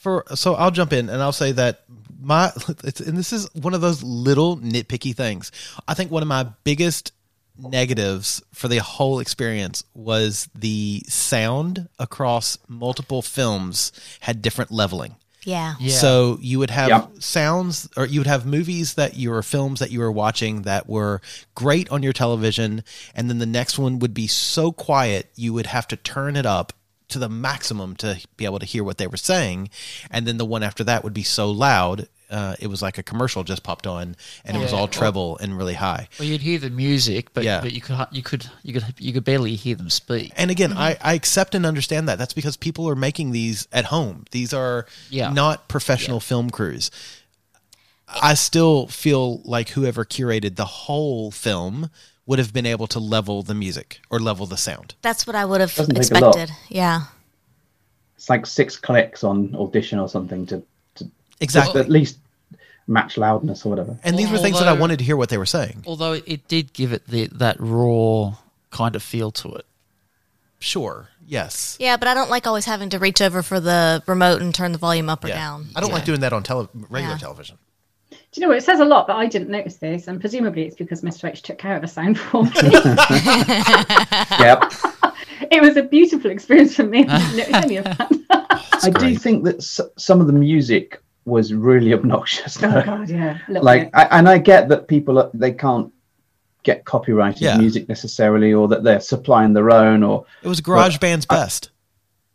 for 0.00 0.24
so 0.34 0.54
I'll 0.54 0.70
jump 0.70 0.94
in 0.94 1.10
and 1.10 1.22
I'll 1.22 1.30
say 1.30 1.52
that 1.52 1.84
my 2.20 2.50
and 2.68 3.18
this 3.18 3.32
is 3.32 3.48
one 3.54 3.74
of 3.74 3.80
those 3.80 4.02
little 4.02 4.56
nitpicky 4.56 5.14
things. 5.14 5.52
I 5.86 5.94
think 5.94 6.10
one 6.10 6.22
of 6.22 6.28
my 6.28 6.44
biggest 6.64 7.12
negatives 7.58 8.42
for 8.52 8.68
the 8.68 8.78
whole 8.78 9.20
experience 9.20 9.84
was 9.94 10.48
the 10.54 11.02
sound 11.06 11.88
across 11.98 12.56
multiple 12.66 13.20
films 13.20 13.92
had 14.20 14.40
different 14.40 14.70
leveling. 14.70 15.16
Yeah. 15.44 15.74
Yeah. 15.80 15.94
So 15.96 16.38
you 16.42 16.58
would 16.58 16.70
have 16.70 16.88
Yep. 16.88 17.10
sounds, 17.20 17.88
or 17.96 18.04
you 18.06 18.20
would 18.20 18.26
have 18.26 18.44
movies 18.44 18.94
that 18.94 19.16
you 19.16 19.30
were 19.30 19.42
films 19.42 19.80
that 19.80 19.90
you 19.90 20.00
were 20.00 20.12
watching 20.12 20.62
that 20.62 20.88
were 20.88 21.20
great 21.54 21.88
on 21.90 22.02
your 22.02 22.12
television, 22.12 22.84
and 23.14 23.28
then 23.30 23.38
the 23.38 23.46
next 23.46 23.78
one 23.78 23.98
would 24.00 24.12
be 24.14 24.26
so 24.26 24.70
quiet 24.72 25.30
you 25.36 25.52
would 25.52 25.66
have 25.66 25.88
to 25.88 25.96
turn 25.96 26.36
it 26.36 26.44
up 26.46 26.72
to 27.08 27.18
the 27.18 27.28
maximum 27.28 27.96
to 27.96 28.20
be 28.36 28.44
able 28.44 28.58
to 28.58 28.66
hear 28.66 28.84
what 28.84 28.98
they 28.98 29.06
were 29.06 29.16
saying, 29.16 29.68
and 30.10 30.26
then 30.26 30.36
the 30.38 30.44
one 30.44 30.62
after 30.62 30.84
that 30.84 31.02
would 31.02 31.14
be 31.14 31.22
so 31.24 31.50
loud. 31.50 32.06
Uh, 32.30 32.54
it 32.60 32.68
was 32.68 32.80
like 32.80 32.96
a 32.96 33.02
commercial 33.02 33.42
just 33.42 33.62
popped 33.64 33.86
on, 33.86 34.14
and 34.44 34.56
it 34.56 34.60
was 34.60 34.72
all 34.72 34.86
treble 34.86 35.36
and 35.38 35.56
really 35.58 35.74
high. 35.74 36.08
Well, 36.18 36.28
you'd 36.28 36.40
hear 36.42 36.58
the 36.58 36.70
music, 36.70 37.34
but, 37.34 37.42
Yeah. 37.42 37.60
but 37.60 37.72
you 37.72 37.80
could 37.80 37.96
you 38.12 38.22
could 38.22 38.46
you 38.62 38.72
could 38.72 38.84
you 38.98 39.12
could 39.12 39.24
barely 39.24 39.56
hear 39.56 39.74
them 39.74 39.90
speak. 39.90 40.32
And 40.36 40.50
again, 40.50 40.72
I, 40.72 40.96
I 41.02 41.14
accept 41.14 41.54
and 41.56 41.66
understand 41.66 42.08
that. 42.08 42.18
That's 42.18 42.32
because 42.34 42.56
people 42.56 42.88
are 42.88 42.94
making 42.94 43.32
these 43.32 43.66
at 43.72 43.86
home. 43.86 44.26
These 44.30 44.54
are 44.54 44.86
Yeah. 45.10 45.32
not 45.32 45.66
professional 45.68 46.20
film 46.20 46.50
crews. 46.50 46.90
I 48.22 48.34
still 48.34 48.86
feel 48.88 49.40
like 49.44 49.70
whoever 49.70 50.04
curated 50.04 50.56
the 50.56 50.64
whole 50.64 51.30
film 51.30 51.90
would 52.26 52.38
have 52.38 52.52
been 52.52 52.66
able 52.66 52.86
to 52.88 52.98
level 53.00 53.42
the 53.42 53.54
music 53.54 54.00
or 54.10 54.18
level 54.20 54.46
the 54.46 54.56
sound. 54.56 54.94
That's 55.02 55.26
what 55.26 55.34
I 55.36 55.44
would 55.44 55.60
have 55.60 55.74
Doesn't 55.74 55.94
take 55.94 56.10
a 56.10 56.24
lot. 56.24 56.36
expected. 56.36 56.54
Yeah. 56.68 57.02
It's 58.16 58.28
like 58.28 58.46
six 58.46 58.76
clicks 58.76 59.24
on 59.24 59.54
audition 59.56 59.98
or 59.98 60.08
something 60.08 60.44
to, 60.46 60.62
to 61.40 61.46
just 61.46 61.56
Exactly. 61.56 61.80
at 61.80 61.88
least 61.88 62.18
match 62.86 63.16
loudness 63.16 63.64
or 63.64 63.70
whatever. 63.70 63.98
And 64.04 64.18
these 64.18 64.30
were 64.30 64.38
things 64.38 64.58
that 64.58 64.68
I 64.68 64.72
wanted 64.72 64.98
to 64.98 65.04
hear 65.04 65.16
what 65.16 65.28
they 65.28 65.38
were 65.38 65.46
saying. 65.46 65.84
Although 65.86 66.12
it 66.14 66.48
did 66.48 66.72
give 66.72 66.92
it 66.92 67.06
the 67.06 67.28
that 67.32 67.56
raw 67.58 68.34
kind 68.70 68.94
of 68.96 69.02
feel 69.02 69.30
to 69.32 69.54
it. 69.54 69.66
Sure. 70.58 71.08
Yes. 71.26 71.76
Yeah, 71.80 71.96
but 71.96 72.08
I 72.08 72.14
don't 72.14 72.28
like 72.30 72.46
always 72.46 72.64
having 72.64 72.90
to 72.90 72.98
reach 72.98 73.20
over 73.22 73.42
for 73.42 73.60
the 73.60 74.02
remote 74.06 74.42
and 74.42 74.54
turn 74.54 74.72
the 74.72 74.78
volume 74.78 75.08
up 75.08 75.24
or 75.24 75.28
Yeah. 75.28 75.36
down. 75.36 75.68
I 75.76 75.80
don't 75.80 75.92
like 75.92 76.04
doing 76.04 76.20
that 76.20 76.32
on 76.32 76.42
tele- 76.42 76.68
regular 76.88 77.14
Yeah. 77.14 77.18
television. 77.18 77.56
Do 78.10 78.16
you 78.34 78.42
know 78.42 78.48
what? 78.48 78.58
It 78.58 78.64
says 78.64 78.80
a 78.80 78.84
lot, 78.84 79.06
but 79.06 79.16
I 79.16 79.26
didn't 79.26 79.48
notice 79.50 79.76
this, 79.76 80.06
and 80.08 80.20
presumably 80.20 80.62
it's 80.64 80.76
because 80.76 81.02
Mr. 81.02 81.28
H 81.30 81.42
took 81.42 81.58
care 81.58 81.74
of 81.76 81.82
the 81.82 81.88
sound 81.88 82.18
for 82.18 82.44
me. 82.44 82.50
yep. 84.38 84.72
it 85.50 85.60
was 85.62 85.76
a 85.76 85.82
beautiful 85.82 86.30
experience 86.30 86.74
for 86.74 86.84
me. 86.84 87.06
I 87.08 87.18
didn't 87.18 87.36
notice 87.36 87.54
any 87.64 87.76
of 87.78 87.84
that. 87.84 88.10
I 88.82 88.90
do 88.90 89.16
think 89.16 89.44
that 89.44 89.56
s- 89.56 89.80
some 89.96 90.20
of 90.20 90.26
the 90.26 90.32
music 90.32 91.02
was 91.24 91.52
really 91.54 91.92
obnoxious. 91.98 92.62
oh 92.62 92.82
God, 92.82 93.08
yeah. 93.08 93.38
like. 93.48 93.90
I, 93.94 94.04
and 94.18 94.28
i 94.28 94.38
get 94.38 94.68
that 94.68 94.88
people 94.88 95.30
they 95.34 95.52
can't 95.52 95.92
get 96.62 96.84
copyrighted 96.84 97.42
Yeah. 97.42 97.56
music 97.58 97.88
necessarily 97.88 98.52
or 98.52 98.68
that 98.68 98.82
they're 98.84 99.00
supplying 99.00 99.52
their 99.54 99.70
own 99.70 100.02
or 100.02 100.24
It 100.42 100.48
was 100.48 100.60
Garage 100.60 100.98
Band's 100.98 101.24
best. 101.26 101.70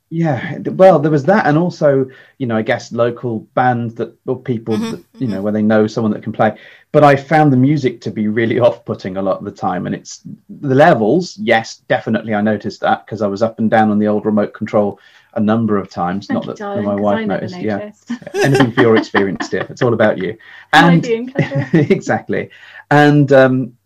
yeah 0.09 0.57
well 0.83 0.99
there 0.99 1.11
was 1.11 1.23
that 1.25 1.45
and 1.47 1.57
also 1.57 2.07
you 2.37 2.45
know 2.47 2.55
i 2.55 2.61
guess 2.61 2.91
local 2.91 3.39
bands 3.55 3.95
that 3.95 4.15
or 4.27 4.39
people 4.39 4.75
Mm-hmm, 4.75 4.91
that, 4.91 5.03
you 5.19 5.27
know 5.27 5.41
where 5.41 5.51
they 5.53 5.63
know 5.63 5.87
someone 5.87 6.13
that 6.13 6.21
can 6.23 6.31
play 6.31 6.55
but 6.91 7.03
i 7.03 7.15
found 7.15 7.51
the 7.51 7.57
music 7.57 8.01
to 8.01 8.11
be 8.11 8.27
really 8.27 8.59
off-putting 8.67 9.17
a 9.17 9.21
lot 9.21 9.37
of 9.39 9.45
the 9.45 9.51
time 9.51 9.85
and 9.87 9.95
it's 9.95 10.21
the 10.49 10.75
levels 10.75 11.37
yes 11.37 11.77
definitely 11.87 12.33
i 12.35 12.41
noticed 12.41 12.81
that 12.81 13.05
because 13.05 13.21
i 13.23 13.27
was 13.27 13.41
up 13.41 13.57
and 13.59 13.69
down 13.71 13.89
on 13.89 13.97
the 13.99 14.07
old 14.07 14.25
remote 14.25 14.53
control 14.53 14.99
a 15.35 15.39
number 15.39 15.77
of 15.77 15.89
times 15.89 16.27
Thank 16.27 16.45
not 16.45 16.47
that 16.47 16.57
darling, 16.57 16.85
my 16.85 16.95
wife 16.95 17.27
never 17.27 17.41
noticed 17.41 17.61
yeah. 17.61 17.91
anything 18.33 18.71
for 18.71 18.81
your 18.81 18.95
experience 18.95 19.49
dear. 19.49 19.65
It's 19.69 19.81
all 19.81 19.93
about 19.93 20.17
you. 20.17 20.37
And 20.73 21.05
exactly. 21.73 22.49
And 22.89 23.31
um 23.31 23.77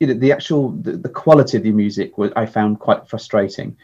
you 0.00 0.08
know 0.08 0.14
the 0.14 0.32
actual 0.32 0.70
the, 0.70 0.92
the 0.92 1.08
quality 1.08 1.56
of 1.56 1.62
the 1.62 1.70
music 1.70 2.18
was 2.18 2.32
i 2.36 2.46
found 2.46 2.80
quite 2.80 3.08
frustrating. 3.08 3.76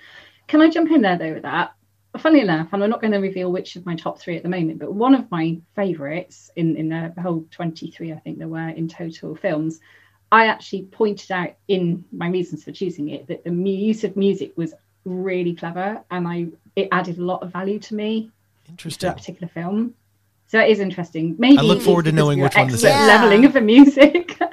Can 0.48 0.60
I 0.60 0.68
jump 0.68 0.90
in 0.90 1.02
there 1.02 1.16
though 1.16 1.34
with 1.34 1.42
that? 1.42 1.74
Funny 2.18 2.40
enough, 2.40 2.70
and 2.72 2.82
I'm 2.82 2.90
not 2.90 3.00
going 3.00 3.12
to 3.12 3.18
reveal 3.18 3.52
which 3.52 3.76
of 3.76 3.86
my 3.86 3.94
top 3.94 4.18
three 4.18 4.36
at 4.36 4.42
the 4.42 4.48
moment, 4.48 4.80
but 4.80 4.92
one 4.92 5.14
of 5.14 5.30
my 5.30 5.60
favourites 5.76 6.50
in 6.56 6.76
in 6.76 6.88
the 6.88 7.22
whole 7.22 7.46
23, 7.52 8.12
I 8.12 8.18
think 8.18 8.38
there 8.38 8.48
were 8.48 8.68
in 8.68 8.88
total 8.88 9.36
films, 9.36 9.78
I 10.32 10.46
actually 10.46 10.82
pointed 10.86 11.30
out 11.30 11.54
in 11.68 12.04
my 12.10 12.28
reasons 12.28 12.64
for 12.64 12.72
choosing 12.72 13.10
it 13.10 13.28
that 13.28 13.44
the 13.44 13.52
use 13.52 14.02
of 14.02 14.16
music 14.16 14.52
was 14.56 14.74
really 15.04 15.54
clever, 15.54 16.02
and 16.10 16.26
I 16.28 16.46
it 16.76 16.88
added 16.92 17.18
a 17.18 17.22
lot 17.24 17.42
of 17.42 17.52
value 17.52 17.78
to 17.80 17.94
me 17.94 18.30
to 18.64 18.70
Interesting. 18.70 19.08
that 19.08 19.16
particular 19.16 19.48
film. 19.48 19.94
So 20.46 20.58
it 20.60 20.70
is 20.70 20.80
interesting. 20.80 21.36
Maybe 21.38 21.58
I 21.58 21.62
look 21.62 21.80
forward 21.80 22.06
to 22.06 22.12
knowing 22.12 22.40
which 22.40 22.56
one 22.56 22.68
this 22.68 22.82
excellent 22.84 23.02
is. 23.02 23.08
Leveling 23.08 23.44
of 23.44 23.52
the 23.52 23.60
music. 23.60 24.38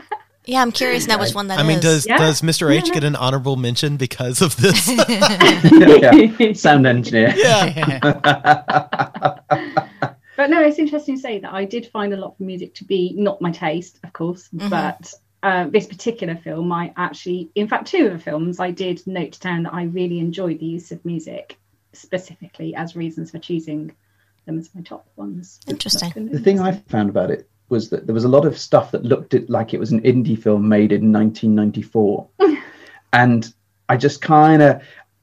Yeah, 0.49 0.61
I'm 0.61 0.71
curious 0.71 1.07
now 1.07 1.19
which 1.19 1.35
one 1.35 1.47
that 1.47 1.59
I 1.59 1.63
is. 1.63 1.67
mean, 1.67 1.81
does 1.81 2.07
Yeah. 2.07 2.17
does 2.19 2.41
Mr. 2.41 2.73
H 2.73 2.87
Yeah. 2.87 2.93
get 2.93 3.03
an 3.03 3.17
honorable 3.17 3.57
mention 3.57 3.97
because 3.97 4.41
of 4.41 4.55
this? 4.55 4.87
yeah. 5.09 6.53
sound 6.53 6.87
engineer 6.87 7.33
yeah. 7.35 8.21
But 10.37 10.51
no, 10.51 10.61
it's 10.61 10.79
interesting 10.79 11.15
to 11.15 11.21
say 11.21 11.39
that 11.39 11.51
I 11.51 11.65
did 11.65 11.87
find 11.87 12.13
a 12.13 12.15
lot 12.17 12.31
of 12.31 12.39
music 12.39 12.75
to 12.75 12.85
be 12.85 13.13
not 13.17 13.41
my 13.41 13.51
taste, 13.51 13.99
of 14.05 14.13
course, 14.13 14.47
mm-hmm. 14.55 14.69
but 14.69 15.13
uh, 15.47 15.69
this 15.69 15.87
particular 15.87 16.35
film, 16.35 16.73
I 16.73 16.91
actually, 16.97 17.49
in 17.55 17.69
fact, 17.69 17.87
two 17.87 18.07
of 18.07 18.11
the 18.11 18.19
films, 18.19 18.59
I 18.59 18.69
did 18.71 19.01
note 19.07 19.39
down 19.39 19.63
that 19.63 19.73
I 19.73 19.83
really 19.83 20.19
enjoyed 20.19 20.59
the 20.59 20.65
use 20.65 20.91
of 20.91 21.03
music 21.05 21.57
specifically 21.93 22.75
as 22.75 22.97
reasons 22.97 23.31
for 23.31 23.39
choosing 23.39 23.93
them 24.45 24.59
as 24.59 24.69
my 24.75 24.81
top 24.81 25.07
ones. 25.15 25.61
Interesting. 25.67 26.27
the 26.27 26.39
thing 26.39 26.59
i 26.59 26.73
found 26.89 27.09
about 27.09 27.31
it 27.31 27.49
was 27.69 27.89
that 27.89 28.05
there 28.05 28.13
was 28.13 28.25
a 28.25 28.29
lot 28.29 28.45
of 28.45 28.57
stuff 28.57 28.91
that 28.91 29.03
looked 29.03 29.33
it 29.33 29.49
like 29.49 29.73
it 29.73 29.79
was 29.79 29.91
an 29.93 30.01
indie 30.01 30.37
film 30.41 30.67
made 30.67 30.91
in 30.91 31.11
1994 31.13 32.27
and 33.13 33.53
i 33.89 33.97
just 33.97 34.21
kind 34.21 34.61
of 34.61 34.81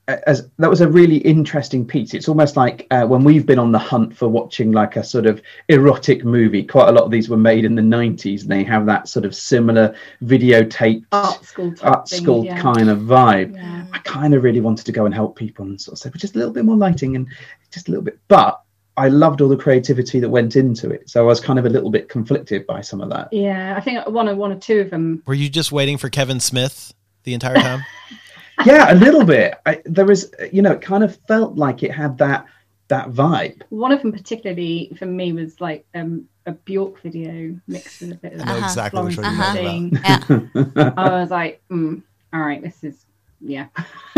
as 0.09 0.49
that 0.59 0.69
was 0.69 0.81
a 0.81 0.89
really 0.89 1.17
interesting 1.19 1.87
piece 1.87 2.13
it's 2.13 2.29
almost 2.29 2.57
like 2.57 2.87
uh, 2.91 3.07
when 3.07 3.25
we've 3.25 3.47
been 3.47 3.59
on 3.59 3.73
the 3.73 3.79
hunt 3.79 4.15
for 4.15 4.29
watching 4.29 4.71
like 4.71 4.97
a 4.97 5.05
sort 5.05 5.25
of 5.25 5.41
erotic 5.69 6.25
movie 6.25 6.63
quite 6.63 6.89
a 6.89 6.93
lot 6.93 7.05
of 7.05 7.11
these 7.11 7.29
were 7.29 7.37
made 7.37 7.65
in 7.65 7.75
the 7.75 7.83
90s 7.83 8.43
and 8.43 8.51
they 8.51 8.63
have 8.63 8.85
that 8.85 9.09
sort 9.09 9.25
of 9.25 9.35
similar 9.35 9.95
videotape 10.23 11.05
Art 11.13 11.43
school 11.45 11.75
type 11.75 11.91
art 11.91 12.09
thing, 12.09 12.23
school 12.23 12.45
yeah. 12.45 12.61
kind 12.61 12.91
of 12.91 12.99
vibe 13.01 13.55
Yeah. 13.55 13.87
I 13.95 13.99
kind 13.99 14.35
of 14.35 14.43
really 14.43 14.61
wanted 14.61 14.87
to 14.87 14.93
go 14.93 15.07
and 15.07 15.15
help 15.15 15.37
people 15.37 15.65
and 15.65 15.81
sort 15.81 15.93
of 15.93 15.99
say, 16.01 16.09
well, 16.09 16.19
just 16.19 16.35
a 16.35 16.39
little 16.39 16.53
bit 16.53 16.65
more 16.65 16.77
lighting 16.77 17.15
and 17.15 17.29
just 17.71 17.87
a 17.89 17.93
little 17.93 18.05
bit. 18.05 18.19
But 18.27 18.61
I 18.97 19.09
loved 19.09 19.41
all 19.41 19.49
the 19.49 19.57
creativity 19.57 20.19
that 20.21 20.29
went 20.29 20.57
into 20.57 20.91
it. 20.91 21.09
So 21.09 21.23
I 21.23 21.27
was 21.27 21.41
kind 21.41 21.59
of 21.59 21.67
a 21.67 21.69
little 21.69 21.91
bit 21.91 22.09
conflicted 22.09 22.67
by 22.67 22.81
some 22.81 23.01
of 23.01 23.09
that. 23.11 23.33
Yeah, 23.33 23.75
I 23.77 23.81
think 23.81 24.05
one 24.09 24.29
or 24.29 24.35
one 24.35 24.53
or 24.53 24.59
two 24.59 24.81
of 24.81 24.91
them. 24.91 25.23
Were 25.27 25.35
you 25.35 25.49
just 25.49 25.71
waiting 25.71 25.97
for 25.97 26.09
Kevin 26.11 26.41
Smith 26.41 26.93
the 27.23 27.35
entire 27.35 27.55
time? 27.55 27.85
yeah, 28.65 28.93
a 28.93 28.97
little 28.97 29.25
bit. 29.25 29.55
I, 29.67 29.81
there 29.85 30.05
was, 30.05 30.33
you 30.53 30.63
know, 30.63 30.73
it 30.73 30.81
kind 30.81 31.03
of 31.05 31.17
felt 31.29 31.57
like 31.57 31.83
it 31.83 31.91
had 31.93 32.19
that 32.19 32.47
that 32.89 33.11
vibe. 33.11 33.63
One 33.71 33.93
of 33.93 34.03
them 34.03 34.13
particularly 34.13 34.93
for 34.99 35.07
me 35.07 35.33
was 35.33 35.61
like 35.61 35.87
um, 35.95 36.29
a 36.47 36.53
Bjork 36.53 37.01
video 37.01 37.59
mixed 37.67 38.03
with 38.03 38.13
a 38.13 38.15
bit 38.17 38.35
of 38.35 38.41
I 38.43 38.45
know 38.45 38.53
Uh-huh. 38.57 38.65
exactly 38.67 39.03
which 39.05 39.17
one 39.17 39.25
you're 39.25 39.45
Florence 39.45 40.01
talking 40.03 40.51
about. 40.55 40.77
Yeah. 40.77 40.93
I 40.97 41.21
was 41.21 41.31
like, 41.31 41.63
mm, 41.71 42.03
all 42.33 42.41
right, 42.41 42.63
this 42.63 42.85
is 42.85 43.07
yeah. 43.41 43.67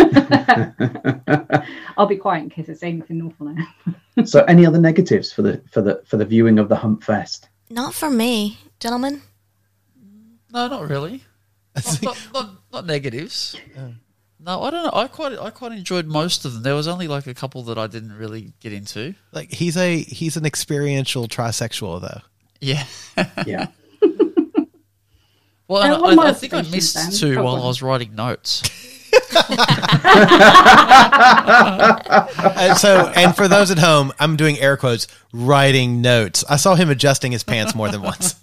I'll 1.97 2.07
be 2.07 2.17
quiet 2.17 2.45
in 2.45 2.51
case 2.51 2.69
it's 2.69 2.83
anything 2.83 3.23
awful 3.23 3.47
now. 3.47 3.67
so, 4.25 4.45
any 4.45 4.67
other 4.67 4.79
negatives 4.79 5.33
for 5.33 5.43
the 5.43 5.63
for 5.71 5.83
the 5.83 6.03
for 6.05 6.17
the 6.17 6.25
viewing 6.25 6.59
of 6.59 6.69
the 6.69 6.77
Hump 6.77 7.03
Fest? 7.03 7.49
Not 7.71 7.95
for 7.95 8.11
me, 8.11 8.59
gentlemen. 8.81 9.23
No, 10.53 10.69
not 10.69 10.89
really. 10.89 11.25
Not, 11.75 12.03
not, 12.03 12.29
not, 12.33 12.51
not 12.73 12.87
negatives. 12.87 13.57
No, 14.47 14.63
I 14.63 14.71
don't 14.71 14.85
know. 14.85 14.93
I 14.95 15.09
quite 15.09 15.37
I 15.39 15.51
quite 15.51 15.73
enjoyed 15.73 16.07
most 16.07 16.45
of 16.45 16.55
them. 16.55 16.63
There 16.63 16.77
was 16.77 16.87
only 16.87 17.09
like 17.09 17.27
a 17.27 17.35
couple 17.35 17.63
that 17.65 17.79
I 17.79 17.89
didn't 17.89 18.17
really 18.17 18.53
get 18.61 18.73
into. 18.73 19.15
Like 19.33 19.53
he's 19.53 19.77
a 19.77 19.99
he's 19.99 20.37
an 20.37 20.47
experiential 20.47 21.27
trisexual 21.27 22.01
though. 22.01 22.21
Yeah. 22.61 22.85
Yeah. 23.47 23.67
Well, 25.69 25.83
Uh, 25.83 26.11
and 26.11 26.21
I, 26.21 26.23
are 26.25 26.29
I 26.29 26.33
think 26.33 26.55
I 26.55 26.63
missed 26.63 26.95
then? 26.95 27.11
two 27.11 27.41
Oh, 27.41 27.43
while 27.43 27.57
I 27.57 27.67
was 27.67 27.83
writing 27.83 28.15
notes. 28.15 28.63
And 32.59 32.77
so, 32.79 33.13
and 33.15 33.35
for 33.37 33.49
those 33.49 33.71
at 33.71 33.79
home, 33.79 34.13
I'm 34.19 34.37
doing 34.37 34.59
air 34.59 34.77
quotes, 34.77 35.07
writing 35.33 36.01
notes. 36.01 36.45
I 36.49 36.57
saw 36.57 36.75
him 36.75 36.91
adjusting 36.91 37.33
his 37.33 37.43
pants 37.43 37.75
more 37.75 37.89
than 37.91 38.03
once. 38.03 38.35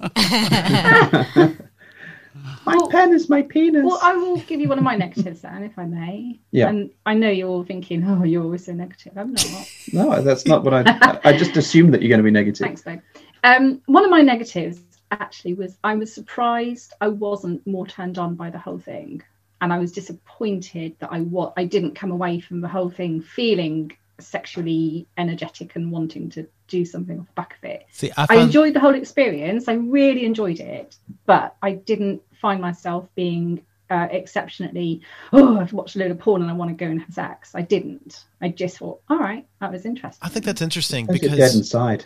My 2.66 2.80
pen 2.90 3.14
is 3.14 3.30
my 3.30 3.42
penis. 3.42 3.84
Well, 3.86 4.00
I 4.02 4.14
will 4.14 4.38
give 4.38 4.60
you 4.60 4.70
one 4.70 4.78
of 4.78 4.84
my 4.84 4.96
negatives 4.96 5.42
then, 5.42 5.64
if 5.64 5.78
I 5.78 5.86
may. 5.86 6.40
Yeah. 6.52 6.70
And 6.70 6.92
I 7.06 7.14
know 7.14 7.30
you're 7.30 7.50
all 7.50 7.64
thinking, 7.64 8.04
oh, 8.08 8.24
you're 8.24 8.44
always 8.44 8.66
so 8.66 8.74
negative. 8.74 9.14
I'm 9.18 9.34
not. 9.34 9.72
no, 9.94 10.22
that's 10.22 10.46
not 10.46 10.64
what 10.64 10.74
I. 10.74 11.20
I 11.24 11.38
just 11.38 11.58
assumed 11.58 11.94
that 11.94 12.02
you're 12.02 12.10
going 12.10 12.20
to 12.20 12.24
be 12.24 12.32
negative. 12.32 12.66
Thanks, 12.66 12.82
babe. 12.82 13.02
Um, 13.44 13.82
one 13.86 14.06
of 14.06 14.10
my 14.12 14.22
negatives 14.22 14.80
actually 15.12 15.54
was 15.54 15.78
I 15.84 15.96
was 15.96 16.14
surprised 16.14 16.94
I 17.02 17.10
wasn't 17.10 17.66
more 17.68 17.86
turned 17.86 18.18
on 18.18 18.36
by 18.36 18.50
the 18.50 18.58
whole 18.58 18.80
thing, 18.80 19.22
and 19.62 19.74
I 19.74 19.80
was 19.80 19.92
disappointed 19.92 20.96
that 21.00 21.12
I 21.12 21.22
what 21.22 21.54
I 21.58 21.66
didn't 21.66 21.96
come 21.96 22.12
away 22.12 22.40
from 22.40 22.62
the 22.62 22.68
whole 22.68 22.90
thing 22.90 23.22
feeling 23.22 23.92
sexually 24.20 25.08
energetic 25.18 25.76
and 25.76 25.92
wanting 25.92 26.30
to 26.30 26.48
do 26.68 26.86
something 26.86 27.20
off 27.20 27.26
the 27.28 27.34
back 27.34 27.58
of 27.58 27.70
it. 27.70 27.86
See, 27.92 28.12
I 28.16 28.28
I 28.30 28.36
enjoyed 28.38 28.74
the 28.74 28.80
whole 28.80 28.96
experience. 28.96 29.68
I 29.68 29.74
really 29.74 30.26
enjoyed 30.26 30.60
it, 30.60 30.96
but 31.26 31.56
I 31.62 31.74
didn't 31.74 32.22
find 32.44 32.62
myself 32.62 33.08
being 33.16 33.64
uh, 33.90 34.08
exceptionally. 34.12 35.02
Oh, 35.32 35.60
I've 35.60 35.72
watched 35.72 35.96
a 35.96 36.00
load 36.00 36.12
of 36.12 36.20
porn 36.20 36.42
and 36.42 36.52
I 36.52 36.54
want 36.54 36.70
to 36.78 36.86
go 36.86 36.90
and 36.92 37.00
have 37.02 37.14
sex. 37.14 37.54
I 37.56 37.62
didn't. 37.62 38.26
I 38.42 38.50
just 38.50 38.78
thought, 38.80 39.00
all 39.10 39.18
right, 39.18 39.48
that 39.62 39.72
was 39.72 39.86
interesting. 39.86 40.20
I 40.22 40.30
think 40.30 40.44
that's 40.46 40.62
interesting 40.62 41.06
Because 41.08 41.22
you're 41.30 41.38
dead 41.48 41.56
inside. 41.56 42.06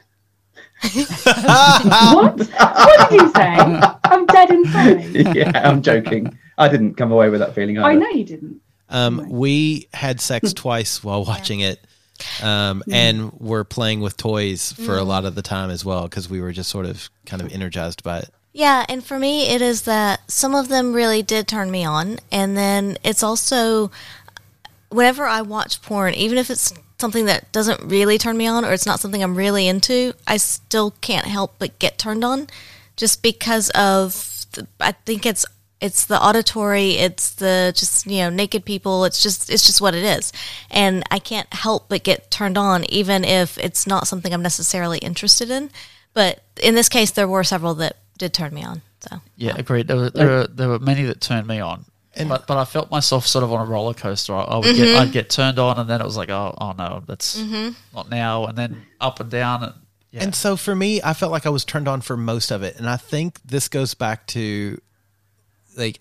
what? 0.83 2.37
What 2.77 3.09
did 3.09 3.21
you 3.21 3.31
say? 3.33 3.57
I'm 4.03 4.25
dead 4.27 4.49
inside. 4.51 5.03
yeah, 5.35 5.51
I'm 5.55 5.81
joking. 5.81 6.37
I 6.57 6.67
didn't 6.67 6.95
come 6.95 7.11
away 7.11 7.29
with 7.29 7.39
that 7.39 7.53
feeling 7.55 7.77
either. 7.77 7.87
I 7.87 7.95
know 7.95 8.09
you 8.09 8.23
didn't. 8.23 8.61
um, 8.89 9.29
we 9.29 9.87
had 9.93 10.21
sex 10.21 10.53
twice 10.53 11.03
while 11.03 11.23
watching 11.25 11.59
it, 11.61 11.79
um, 12.41 12.83
and 12.91 13.31
we're 13.33 13.63
playing 13.63 14.01
with 14.01 14.17
toys 14.17 14.71
for 14.73 14.97
a 14.97 15.03
lot 15.03 15.25
of 15.25 15.35
the 15.35 15.41
time 15.41 15.69
as 15.69 15.83
well 15.85 16.03
because 16.03 16.29
we 16.29 16.41
were 16.41 16.51
just 16.51 16.69
sort 16.69 16.85
of 16.85 17.09
kind 17.25 17.41
of 17.41 17.51
energized 17.51 18.03
by 18.03 18.19
it. 18.19 18.29
Yeah, 18.57 18.87
and 18.89 19.05
for 19.05 19.19
me, 19.19 19.49
it 19.49 19.61
is 19.61 19.83
that 19.83 20.31
some 20.31 20.55
of 20.55 20.67
them 20.67 20.91
really 20.91 21.21
did 21.21 21.47
turn 21.47 21.69
me 21.69 21.85
on, 21.85 22.17
and 22.31 22.57
then 22.57 22.97
it's 23.03 23.21
also 23.21 23.91
whenever 24.89 25.27
I 25.27 25.43
watch 25.43 25.83
porn, 25.83 26.15
even 26.15 26.39
if 26.39 26.49
it's 26.49 26.73
something 26.97 27.25
that 27.25 27.51
doesn't 27.51 27.87
really 27.87 28.17
turn 28.17 28.35
me 28.35 28.47
on 28.47 28.65
or 28.65 28.73
it's 28.73 28.87
not 28.87 28.99
something 28.99 29.21
I'm 29.21 29.35
really 29.35 29.67
into, 29.67 30.13
I 30.25 30.37
still 30.37 30.95
can't 31.01 31.27
help 31.27 31.53
but 31.59 31.77
get 31.77 31.99
turned 31.99 32.23
on, 32.23 32.47
just 32.95 33.21
because 33.21 33.69
of 33.75 34.47
the, 34.53 34.65
I 34.79 34.93
think 34.93 35.27
it's 35.27 35.45
it's 35.79 36.05
the 36.05 36.19
auditory, 36.19 36.93
it's 36.93 37.29
the 37.29 37.71
just 37.75 38.07
you 38.07 38.23
know 38.23 38.31
naked 38.31 38.65
people, 38.65 39.05
it's 39.05 39.21
just 39.21 39.51
it's 39.51 39.67
just 39.67 39.81
what 39.81 39.93
it 39.93 40.03
is, 40.03 40.33
and 40.71 41.03
I 41.11 41.19
can't 41.19 41.53
help 41.53 41.89
but 41.89 42.03
get 42.03 42.31
turned 42.31 42.57
on, 42.57 42.85
even 42.85 43.23
if 43.23 43.59
it's 43.59 43.85
not 43.85 44.07
something 44.07 44.33
I'm 44.33 44.41
necessarily 44.41 44.97
interested 44.97 45.51
in. 45.51 45.69
But 46.15 46.41
in 46.59 46.73
this 46.73 46.89
case, 46.89 47.11
there 47.11 47.27
were 47.27 47.43
several 47.43 47.75
that 47.75 47.97
did 48.17 48.33
turn 48.33 48.53
me 48.53 48.63
on. 48.63 48.81
So 49.01 49.17
Yeah, 49.35 49.53
agreed. 49.57 49.87
There 49.87 49.97
were, 49.97 50.09
there 50.09 50.27
were 50.27 50.47
there 50.47 50.69
were 50.69 50.79
many 50.79 51.03
that 51.03 51.21
turned 51.21 51.47
me 51.47 51.59
on, 51.59 51.85
but 52.27 52.47
but 52.47 52.57
I 52.57 52.65
felt 52.65 52.89
myself 52.91 53.25
sort 53.27 53.43
of 53.43 53.51
on 53.53 53.65
a 53.65 53.69
roller 53.69 53.93
coaster. 53.93 54.33
I, 54.35 54.41
I 54.41 54.57
would 54.57 54.65
Mm-hmm. 54.65 54.75
get 54.83 54.97
I'd 54.97 55.11
get 55.11 55.29
turned 55.29 55.59
on, 55.59 55.77
and 55.77 55.89
then 55.89 56.01
it 56.01 56.05
was 56.05 56.17
like, 56.17 56.29
oh 56.29 56.55
oh 56.59 56.73
no, 56.77 57.03
that's 57.07 57.37
not 57.93 58.09
now, 58.09 58.45
and 58.45 58.57
then 58.57 58.83
up 58.99 59.19
and 59.19 59.29
down, 59.29 59.63
and 59.63 59.73
yeah, 60.11 60.23
And 60.23 60.33
so 60.33 60.55
for 60.55 60.73
me, 60.75 61.01
I 61.03 61.13
felt 61.13 61.31
like 61.31 61.45
I 61.45 61.49
was 61.49 61.65
turned 61.65 61.87
on 61.87 61.99
for 62.01 62.15
most 62.17 62.49
of 62.51 62.63
it. 62.63 62.77
And 62.77 62.89
I 62.89 62.95
think 62.97 63.39
this 63.43 63.67
goes 63.67 63.93
back 63.93 64.25
to 64.27 64.79
like 65.75 65.99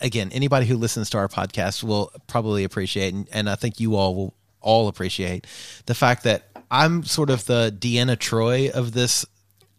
again, 0.00 0.30
anybody 0.32 0.64
who 0.66 0.76
listens 0.76 1.10
to 1.10 1.18
our 1.18 1.28
podcast 1.28 1.84
will 1.84 2.10
probably 2.26 2.64
appreciate 2.64 3.12
and, 3.12 3.28
and 3.32 3.50
I 3.50 3.54
think 3.54 3.78
you 3.80 3.96
all 3.96 4.14
will 4.14 4.34
all 4.60 4.88
appreciate 4.88 5.46
the 5.86 5.94
fact 5.94 6.24
that 6.24 6.44
I'm 6.70 7.04
sort 7.04 7.28
of 7.30 7.44
the 7.46 7.70
Deanna 7.78 8.16
Troi 8.16 8.70
of 8.70 8.92
this 8.92 9.24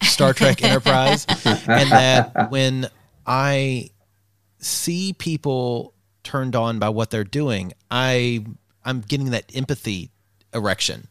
Star 0.03 0.33
Trek 0.33 0.63
Enterprise 0.63 1.25
and 1.45 1.91
that 1.91 2.51
when 2.51 2.87
I 3.25 3.91
see 4.59 5.13
people 5.13 5.93
turned 6.23 6.55
on 6.55 6.79
by 6.79 6.89
what 6.89 7.09
they're 7.09 7.23
doing, 7.23 7.73
I 7.89 8.45
I'm 8.83 9.01
getting 9.01 9.31
that 9.31 9.45
empathy 9.55 10.11
erection. 10.53 11.07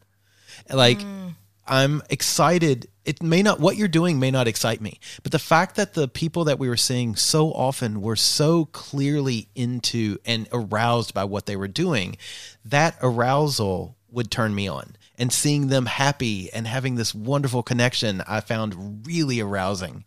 Like 0.70 0.98
mm. 0.98 1.35
I'm 1.66 2.03
excited. 2.11 2.88
It 3.05 3.22
may 3.22 3.42
not 3.42 3.61
what 3.61 3.77
you're 3.77 3.88
doing 3.88 4.18
may 4.18 4.31
not 4.31 4.48
excite 4.48 4.81
me, 4.81 4.98
but 5.22 5.33
the 5.33 5.38
fact 5.38 5.77
that 5.77 5.94
the 5.94 6.09
people 6.09 6.44
that 6.44 6.59
we 6.59 6.68
were 6.68 6.77
seeing 6.77 7.16
so 7.16 7.53
often 7.53 8.01
were 8.01 8.16
so 8.16 8.66
clearly 8.66 9.48
into 9.55 10.18
and 10.24 10.48
aroused 10.53 11.14
by 11.14 11.24
what 11.24 11.46
they 11.46 11.57
were 11.57 11.68
doing, 11.68 12.16
that 12.64 12.96
arousal 13.03 13.96
would 14.11 14.31
turn 14.31 14.55
me 14.55 14.68
on. 14.68 14.96
And 15.18 15.33
seeing 15.33 15.66
them 15.66 15.87
happy 15.87 16.50
and 16.52 16.66
having 16.66 16.94
this 16.94 17.14
wonderful 17.14 17.62
connection, 17.64 18.22
I 18.26 18.40
found 18.40 19.04
really 19.07 19.40
arousing. 19.40 20.04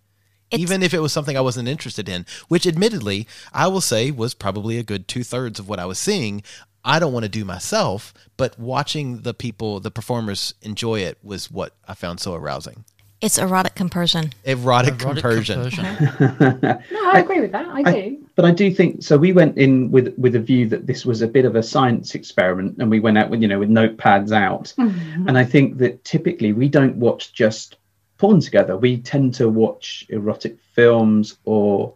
Even 0.51 0.81
if 0.81 0.93
it 0.93 0.99
was 0.99 1.13
something 1.13 1.37
I 1.37 1.41
wasn't 1.41 1.67
interested 1.67 2.09
in, 2.09 2.25
which 2.47 2.65
admittedly, 2.65 3.27
I 3.53 3.67
will 3.67 3.81
say 3.81 4.09
was 4.11 4.33
probably 4.33 4.77
a 4.77 4.83
good 4.83 5.07
two 5.07 5.23
thirds 5.23 5.59
of 5.59 5.69
what 5.69 5.79
I 5.79 5.85
was 5.85 5.99
seeing. 5.99 6.43
I 6.83 6.99
don't 6.99 7.13
want 7.13 7.23
to 7.23 7.29
do 7.29 7.45
myself, 7.45 8.13
but 8.37 8.57
watching 8.57 9.21
the 9.21 9.33
people, 9.33 9.79
the 9.79 9.91
performers 9.91 10.53
enjoy 10.61 11.01
it 11.01 11.17
was 11.21 11.51
what 11.51 11.75
I 11.87 11.93
found 11.93 12.19
so 12.19 12.33
arousing. 12.33 12.85
It's 13.21 13.37
erotic 13.37 13.75
compersion. 13.75 14.31
Erotic, 14.45 15.01
erotic 15.01 15.23
compersion. 15.23 15.69
compersion. 15.69 16.61
No, 16.91 17.11
I 17.11 17.19
agree 17.19 17.39
with 17.41 17.51
that. 17.51 17.67
I 17.67 17.79
I- 17.85 17.91
do. 18.09 18.17
but 18.35 18.45
I 18.45 18.51
do 18.51 18.73
think 18.73 19.03
so. 19.03 19.17
We 19.17 19.31
went 19.33 19.57
in 19.57 19.91
with 19.91 20.13
with 20.17 20.35
a 20.35 20.39
view 20.39 20.67
that 20.69 20.87
this 20.87 21.05
was 21.05 21.21
a 21.21 21.27
bit 21.27 21.45
of 21.45 21.55
a 21.55 21.63
science 21.63 22.15
experiment, 22.15 22.77
and 22.79 22.89
we 22.89 22.99
went 22.99 23.17
out 23.17 23.29
with 23.29 23.41
you 23.41 23.47
know 23.47 23.59
with 23.59 23.69
notepads 23.69 24.31
out. 24.31 24.73
And 24.77 25.37
I 25.37 25.43
think 25.45 25.77
that 25.77 26.03
typically 26.03 26.51
we 26.53 26.67
don't 26.69 26.95
watch 26.97 27.33
just 27.33 27.77
porn 28.17 28.39
together. 28.39 28.75
We 28.77 28.97
tend 28.97 29.33
to 29.35 29.49
watch 29.49 30.05
erotic 30.09 30.57
films 30.73 31.37
or 31.45 31.93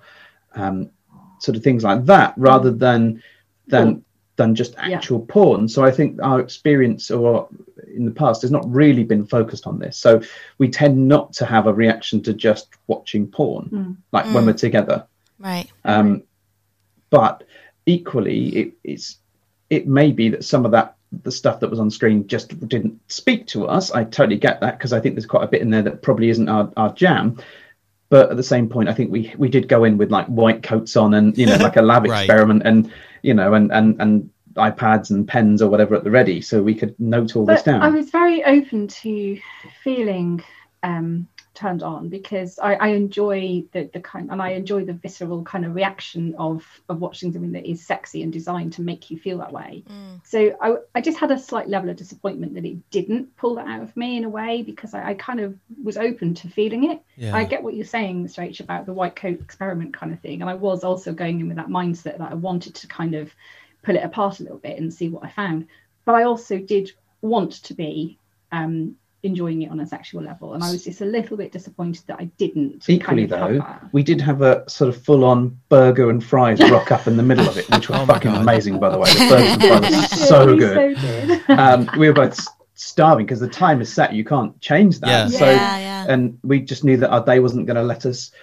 um, 0.56 0.90
sort 1.40 1.58
of 1.58 1.64
things 1.64 1.84
like 1.84 2.06
that, 2.06 2.34
rather 2.38 2.72
than 2.72 3.22
than 3.68 4.04
than 4.38 4.54
just 4.54 4.74
Yeah. 4.74 4.98
actual 4.98 5.22
porn. 5.22 5.68
So 5.70 5.84
I 5.86 5.92
think 5.92 6.20
our 6.22 6.40
experience 6.40 7.10
or 7.10 7.48
in 7.96 8.06
the 8.06 8.12
past 8.12 8.42
has 8.42 8.52
not 8.52 8.70
really 8.70 9.04
been 9.04 9.26
focused 9.26 9.66
on 9.68 9.80
this. 9.80 9.98
So 9.98 10.22
we 10.58 10.70
tend 10.70 11.08
not 11.08 11.34
to 11.34 11.46
have 11.46 11.68
a 11.68 11.74
reaction 11.74 12.22
to 12.24 12.34
just 12.34 12.70
watching 12.88 13.28
porn, 13.28 13.98
like 14.12 14.26
when 14.34 14.46
we're 14.46 14.54
together. 14.54 15.06
Right. 15.40 15.68
Um, 15.84 16.24
but 17.10 17.44
equally, 17.86 18.48
it, 18.50 18.74
it's 18.84 19.18
it 19.70 19.88
may 19.88 20.12
be 20.12 20.30
that 20.30 20.44
some 20.44 20.66
of 20.66 20.72
that 20.72 20.96
the 21.24 21.32
stuff 21.32 21.60
that 21.60 21.70
was 21.70 21.80
on 21.80 21.90
screen 21.90 22.28
just 22.28 22.68
didn't 22.68 23.00
speak 23.10 23.48
to 23.48 23.68
us. 23.68 23.92
I 23.92 24.04
totally 24.04 24.38
get 24.38 24.60
that 24.62 24.78
because 24.78 24.94
I 24.94 25.00
think 25.00 25.16
there's 25.16 25.26
quite 25.26 25.44
a 25.44 25.48
bit 25.48 25.62
in 25.62 25.70
there 25.70 25.84
that 25.84 26.02
probably 26.02 26.30
isn't 26.30 26.50
our, 26.50 26.72
our 26.76 26.94
jam. 26.94 27.38
But 28.10 28.30
at 28.32 28.38
the 28.38 28.44
same 28.44 28.70
point, 28.70 28.90
I 28.90 28.94
think 28.94 29.12
we 29.12 29.34
we 29.38 29.50
did 29.50 29.68
go 29.68 29.84
in 29.84 29.98
with 29.98 30.12
like 30.12 30.28
white 30.28 30.62
coats 30.64 30.96
on 30.96 31.14
and 31.14 31.38
you 31.38 31.46
know 31.46 31.56
like 31.60 31.78
a 31.78 31.82
lab 31.82 32.06
Right. 32.06 32.22
experiment 32.24 32.64
and 32.66 32.92
you 33.22 33.34
know 33.34 33.54
and 33.54 33.72
and 33.72 34.00
and 34.02 34.30
iPads 34.56 35.10
and 35.10 35.28
pens 35.28 35.62
or 35.62 35.70
whatever 35.70 35.96
at 35.96 36.04
the 36.04 36.12
ready 36.12 36.42
so 36.42 36.62
we 36.62 36.76
could 36.76 37.00
note 37.00 37.36
all 37.36 37.46
this 37.46 37.62
But 37.62 37.72
down. 37.72 37.82
I 37.82 37.90
was 37.90 38.10
very 38.10 38.44
open 38.44 38.88
to 38.88 39.40
feeling 39.84 40.44
um, 40.84 41.28
turned 41.56 41.82
on 41.82 42.10
because 42.10 42.60
I, 42.60 42.76
I 42.76 42.88
enjoy 42.90 43.64
the, 43.72 43.90
the 43.92 44.02
kind 44.02 44.30
and 44.30 44.42
I 44.42 44.50
enjoy 44.52 44.86
the 44.86 44.94
visceral 44.94 45.44
kind 45.44 45.66
of 45.66 45.74
reaction 45.74 46.36
of 46.38 46.66
of 46.90 47.00
watching 47.00 47.32
something 47.32 47.54
that 47.54 47.68
is 47.68 47.84
sexy 47.84 48.22
and 48.22 48.32
designed 48.32 48.74
to 48.74 48.82
make 48.82 49.10
you 49.10 49.18
feel 49.18 49.40
that 49.40 49.52
way. 49.52 49.84
So 50.24 50.56
I, 50.62 50.76
I 50.94 51.02
just 51.02 51.18
had 51.18 51.32
a 51.32 51.40
slight 51.40 51.68
level 51.70 51.90
of 51.90 51.96
disappointment 51.96 52.54
that 52.56 52.66
it 52.66 52.90
didn't 52.92 53.36
pull 53.38 53.56
that 53.56 53.68
out 53.68 53.82
of 53.82 53.96
me 53.98 54.18
in 54.18 54.26
a 54.26 54.30
way 54.30 54.62
because 54.62 54.94
I, 54.94 55.10
I 55.10 55.14
kind 55.16 55.40
of 55.40 55.58
was 55.84 55.98
open 55.98 56.36
to 56.36 56.50
feeling 56.50 56.92
it. 56.92 57.02
Yeah. 57.16 57.36
I 57.36 57.46
get 57.46 57.64
what 57.64 57.74
you're 57.74 57.86
saying, 57.86 58.26
Mr. 58.26 58.44
H, 58.44 58.60
about 58.60 58.86
the 58.86 58.94
white 58.94 59.16
coat 59.16 59.40
experiment 59.40 59.94
kind 59.94 60.14
of 60.14 60.20
thing. 60.20 60.42
And 60.42 60.50
I 60.50 60.56
was 60.56 60.84
also 60.84 61.14
going 61.14 61.40
in 61.40 61.48
with 61.48 61.58
that 61.58 61.70
mindset 61.70 62.18
that 62.18 62.32
I 62.32 62.36
wanted 62.36 62.76
to 62.76 62.88
kind 62.88 63.16
of 63.16 63.32
pull 63.86 63.96
it 63.96 64.04
apart 64.04 64.40
a 64.40 64.44
little 64.44 64.58
bit 64.58 64.80
and 64.80 64.94
see 64.94 65.10
what 65.10 65.24
I 65.24 65.30
found. 65.30 65.68
But 66.06 66.16
I 66.16 66.24
also 66.24 66.58
did 66.58 66.92
want 67.22 67.54
to 67.64 67.74
be 67.74 68.18
um, 68.52 68.96
enjoying 69.24 69.64
it 69.64 69.72
on 69.72 69.80
a 69.80 69.86
sexual 69.88 70.22
level, 70.22 70.54
and 70.54 70.64
I 70.64 70.72
was 70.72 70.84
just 70.84 71.02
a 71.02 71.06
little 71.06 71.36
bit 71.38 71.52
disappointed 71.52 72.04
that 72.08 72.18
I 72.20 72.26
didn't. 72.38 72.88
Equally 72.88 73.28
kind 73.28 73.58
of 73.58 73.64
though, 73.64 73.88
we 73.92 74.04
did 74.04 74.22
have 74.22 74.42
a 74.42 74.70
sort 74.70 74.90
of 74.90 75.02
full-on 75.04 75.60
burger 75.70 76.10
and 76.10 76.24
fries 76.24 76.60
rock 76.70 76.92
up 76.92 77.08
in 77.08 77.18
the 77.18 77.24
middle 77.24 77.48
of 77.48 77.58
it, 77.58 77.70
which 77.72 77.90
was 77.90 78.00
Oh 78.02 78.06
fucking 78.06 78.32
God. 78.34 78.42
amazing, 78.42 78.80
by 78.80 78.90
the 78.90 79.00
way. 79.00 79.10
The 79.14 79.20
burgers 79.70 79.94
and 79.94 80.10
fries 80.10 80.20
were 80.20 80.26
so 80.28 80.46
We 80.46 80.58
good. 80.60 81.50
um, 81.60 81.90
we 81.98 82.08
were 82.08 82.14
both 82.14 82.40
starving 82.76 83.26
because 83.26 83.40
the 83.40 83.48
time 83.48 83.82
is 83.82 83.92
set. 83.92 84.14
You 84.14 84.24
can't 84.24 84.60
change 84.62 85.00
that. 85.00 85.08
Yeah. 85.08 85.28
So, 85.40 85.46
Yeah, 85.50 85.78
yeah. 85.80 86.06
and 86.10 86.38
we 86.44 86.60
just 86.60 86.84
knew 86.84 86.98
that 86.98 87.10
our 87.10 87.24
day 87.26 87.40
wasn't 87.40 87.66
going 87.66 87.78
to 87.78 87.84
let 87.84 88.06
us 88.06 88.30
d- 88.30 88.36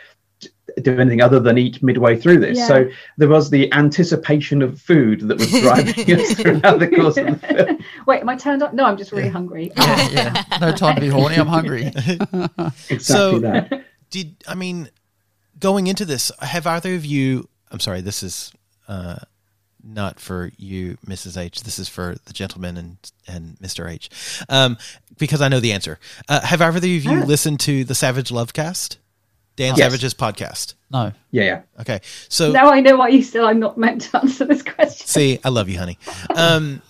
do 0.83 0.98
anything 0.98 1.20
other 1.20 1.38
than 1.40 1.59
eat 1.59 1.83
midway 1.83 2.16
through 2.16 2.38
this. 2.38 2.57
Yeah. 2.59 2.66
So 2.68 2.90
there 3.18 3.29
was 3.29 3.51
the 3.51 3.72
anticipation 3.72 4.62
of 4.62 4.81
food 4.81 5.20
that 5.29 5.38
was 5.38 5.51
driving 5.51 5.94
us 6.20 6.35
throughout 6.35 6.79
the 6.79 6.88
course 6.88 7.16
of 7.16 7.27
the 7.27 7.46
film. 7.46 7.79
Wait, 8.07 8.20
am 8.20 8.29
I 8.29 8.37
turned 8.37 8.62
up? 8.62 8.72
No, 8.72 8.85
I'm 8.85 8.96
just 8.96 9.12
really 9.12 9.29
hungry. 9.29 9.70
Yeah, 9.77 10.09
yeah. 10.11 10.44
No 10.61 10.72
time 10.72 10.94
to 10.96 11.01
be 11.01 11.09
horny. 11.09 11.37
I'm 11.37 11.46
hungry. 11.46 11.87
Exactly 11.92 12.98
So- 12.98 13.38
that. 13.40 13.85
Did 14.11 14.37
I 14.46 14.55
mean 14.55 14.90
going 15.59 15.87
into 15.87 16.05
this? 16.05 16.31
Have 16.40 16.66
either 16.66 16.94
of 16.94 17.05
you? 17.07 17.48
I'm 17.70 17.81
sorry. 17.81 18.03
This 18.03 18.22
is 18.22 18.53
uh, 18.88 19.16
not 19.83 20.20
for 20.20 20.53
you, 20.59 20.98
Mrs. 21.07 21.37
H. 21.40 21.62
This 21.62 21.79
is 21.79 21.88
for 21.88 22.16
the 22.27 22.33
gentleman 22.35 22.77
and 22.77 22.98
and 23.27 23.57
Mr. 23.59 23.90
H. 23.90 24.11
Um, 24.51 24.77
because 25.18 25.40
I 25.40 25.48
know 25.48 25.61
the 25.61 25.72
answer. 25.72 25.98
Uh, 26.29 26.40
have 26.42 26.61
either 26.61 26.77
of 26.77 26.85
you 26.85 27.20
Ah. 27.22 27.25
listened 27.25 27.61
to 27.61 27.85
the 27.85 27.94
Savage 27.94 28.29
Lovecast? 28.31 28.98
Dan 29.57 29.75
Yes. 29.77 29.79
Savage's 29.79 30.15
podcast. 30.15 30.75
No. 30.91 31.12
Yeah, 31.31 31.45
yeah. 31.45 31.62
Okay, 31.81 32.01
so 32.29 32.53
now 32.53 32.71
I 32.71 32.81
know 32.81 32.97
why 32.97 33.09
you 33.09 33.23
still 33.23 33.47
I'm 33.47 33.61
not 33.61 33.77
meant 33.79 34.03
to 34.03 34.19
answer 34.23 34.45
this 34.45 34.62
question. 34.62 35.07
See, 35.07 35.38
I 35.45 35.49
love 35.51 35.69
you, 35.69 35.79
honey. 35.79 35.99
Um, 36.35 36.83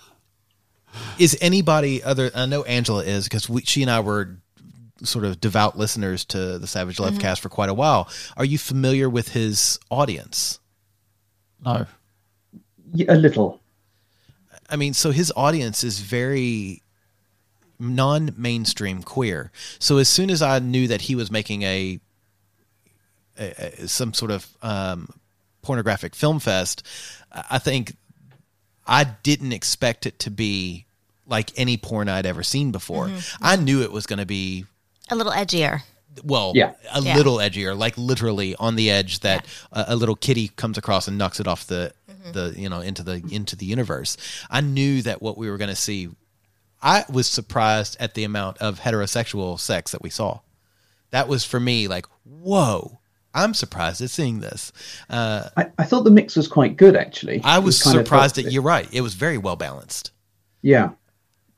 is 1.19 1.37
anybody 1.41 2.03
other? 2.03 2.31
I 2.35 2.47
know 2.47 2.63
Angela 2.65 3.03
is 3.05 3.25
because 3.25 3.49
she 3.65 3.83
and 3.83 3.91
I 3.91 4.01
were 4.01 4.37
sort 5.03 5.25
of 5.25 5.41
devout 5.41 5.77
listeners 5.77 6.25
to 6.27 6.59
the 6.59 6.67
Savage 6.67 7.01
Love 7.01 7.19
Cast 7.19 7.41
for 7.41 7.49
quite 7.49 7.69
a 7.69 7.75
while. 7.75 8.09
Are 8.37 8.45
you 8.45 8.59
familiar 8.59 9.09
with 9.11 9.31
his 9.31 9.79
audience? 9.91 10.61
No. 11.65 11.87
a 13.09 13.15
little. 13.17 13.61
I 14.69 14.77
mean, 14.77 14.95
so 14.95 15.11
his 15.11 15.33
audience 15.37 15.85
is 15.85 16.01
very 16.01 16.83
non-mainstream 17.79 19.03
queer. 19.03 19.51
So 19.79 19.99
as 19.99 20.09
soon 20.09 20.31
as 20.31 20.41
I 20.41 20.59
knew 20.61 20.87
that 20.89 21.03
he 21.03 21.15
was 21.15 21.31
making 21.31 21.63
a, 21.63 22.01
a, 23.59 23.83
a 23.85 23.89
some 23.89 24.15
sort 24.15 24.31
of 24.31 24.47
um, 24.63 25.09
pornographic 25.63 26.15
film 26.15 26.39
fest, 26.41 26.87
I 27.33 27.45
I 27.53 27.59
think 27.59 27.95
I 28.87 29.05
didn't 29.05 29.53
expect 29.53 30.07
it 30.07 30.19
to 30.21 30.31
be 30.31 30.87
like 31.27 31.53
any 31.57 31.77
porn 31.77 32.09
I'd 32.09 32.27
ever 32.27 32.43
seen 32.43 32.73
before. 32.73 33.11
I 33.41 33.57
knew 33.57 33.83
it 33.83 33.93
was 33.93 34.07
going 34.07 34.19
to 34.19 34.27
be 34.27 34.67
A 35.11 35.15
little 35.15 35.33
edgier. 35.33 35.83
well, 36.25 36.53
Yeah. 36.55 36.73
a 36.93 37.01
Yeah. 37.01 37.17
little 37.17 37.37
edgier, 37.37 37.79
like 37.79 37.97
literally 37.97 38.55
on 38.57 38.75
the 38.77 38.91
edge 38.91 39.21
that 39.21 39.47
a, 39.71 39.85
a 39.89 39.97
little 39.97 40.17
kitty 40.17 40.49
comes 40.49 40.77
across 40.79 41.07
and 41.09 41.17
knocks 41.17 41.39
it 41.41 41.47
off 41.47 41.67
the 41.67 41.93
the 42.33 42.55
you 42.57 42.69
know 42.69 42.81
into 42.81 43.03
the 43.03 43.23
into 43.31 43.57
the 43.57 43.67
universe. 43.67 44.17
I 44.51 44.61
knew 44.61 45.03
that 45.03 45.23
what 45.23 45.37
we 45.39 45.49
were 45.51 45.57
going 45.59 45.71
to 45.71 45.77
see. 45.77 46.09
I 46.83 47.05
was 47.09 47.29
surprised 47.29 47.97
at 48.01 48.15
the 48.15 48.25
amount 48.25 48.59
of 48.59 48.81
heterosexual 48.81 49.59
sex 49.61 49.93
that 49.93 50.03
we 50.03 50.11
saw. 50.11 50.41
That 51.11 51.29
was 51.29 51.45
for 51.45 51.61
me 51.61 51.87
like, 51.89 52.07
whoa! 52.25 52.99
I'm 53.35 53.55
surprised 53.55 54.01
at 54.01 54.11
seeing 54.11 54.41
this. 54.41 54.73
Uh, 55.09 55.49
I, 55.57 55.71
I 55.79 55.85
thought 55.85 56.05
the 56.05 56.11
mix 56.11 56.37
was 56.37 56.49
quite 56.49 56.77
good, 56.77 56.97
actually. 56.97 57.41
I 57.45 57.59
It 57.59 57.65
was 57.65 57.81
surprised 57.81 58.37
that 58.37 58.53
you're 58.53 58.63
right. 58.63 58.89
It 58.93 59.01
was 59.01 59.15
very 59.15 59.39
well 59.39 59.57
balanced. 59.57 60.11
Yeah. 60.61 60.91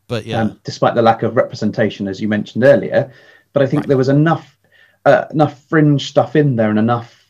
But 0.06 0.26
yeah, 0.26 0.42
um, 0.42 0.60
despite 0.64 0.94
the 0.94 1.02
lack 1.02 1.22
of 1.22 1.36
representation, 1.36 2.08
as 2.08 2.20
you 2.20 2.28
mentioned 2.28 2.64
earlier. 2.64 3.12
But 3.52 3.62
I 3.62 3.66
think 3.66 3.86
there 3.86 3.96
was 3.96 4.08
enough 4.08 4.56
uh, 5.04 5.26
enough 5.30 5.62
fringe 5.64 6.08
stuff 6.08 6.36
in 6.36 6.56
there 6.56 6.70
and 6.70 6.78
enough 6.78 7.24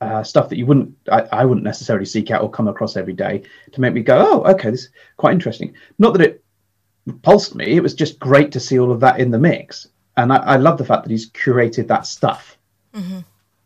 uh, 0.00 0.22
stuff 0.22 0.48
that 0.48 0.56
you 0.56 0.66
wouldn't 0.66 0.94
I, 1.10 1.20
I 1.32 1.44
wouldn't 1.44 1.64
necessarily 1.64 2.06
seek 2.06 2.30
out 2.30 2.42
or 2.42 2.50
come 2.50 2.68
across 2.68 2.96
every 2.96 3.12
day 3.12 3.42
to 3.72 3.80
make 3.80 3.92
me 3.92 4.02
go, 4.02 4.18
oh, 4.18 4.50
okay, 4.52 4.70
this 4.70 4.84
is 4.84 4.90
quite 5.16 5.32
interesting. 5.32 5.74
Not 5.98 6.12
that 6.14 6.22
it 6.22 6.44
repulsed 7.06 7.54
me; 7.54 7.76
it 7.76 7.82
was 7.82 7.94
just 7.94 8.18
great 8.18 8.52
to 8.52 8.60
see 8.60 8.78
all 8.78 8.92
of 8.92 9.00
that 9.00 9.20
in 9.20 9.30
the 9.30 9.38
mix, 9.38 9.88
and 10.16 10.32
I, 10.32 10.36
I 10.36 10.56
love 10.56 10.78
the 10.78 10.84
fact 10.84 11.04
that 11.04 11.10
he's 11.10 11.30
curated 11.30 11.86
that 11.88 12.06
stuff. 12.06 12.58
Mm-hmm. 12.94 13.20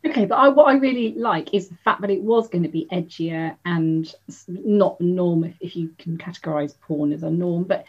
Okay, 0.06 0.26
but 0.26 0.34
I, 0.34 0.48
what 0.48 0.64
I 0.64 0.74
really 0.74 1.14
like 1.14 1.54
is 1.54 1.68
the 1.68 1.76
fact 1.76 2.02
that 2.02 2.10
it 2.10 2.20
was 2.20 2.48
going 2.48 2.64
to 2.64 2.68
be 2.68 2.86
edgier 2.92 3.56
and 3.64 4.12
s- 4.28 4.44
not 4.48 5.00
norm, 5.00 5.44
if, 5.44 5.54
if 5.60 5.76
you 5.76 5.94
can 5.98 6.18
categorize 6.18 6.74
porn 6.78 7.12
as 7.12 7.22
a 7.22 7.30
norm. 7.30 7.64
But 7.64 7.86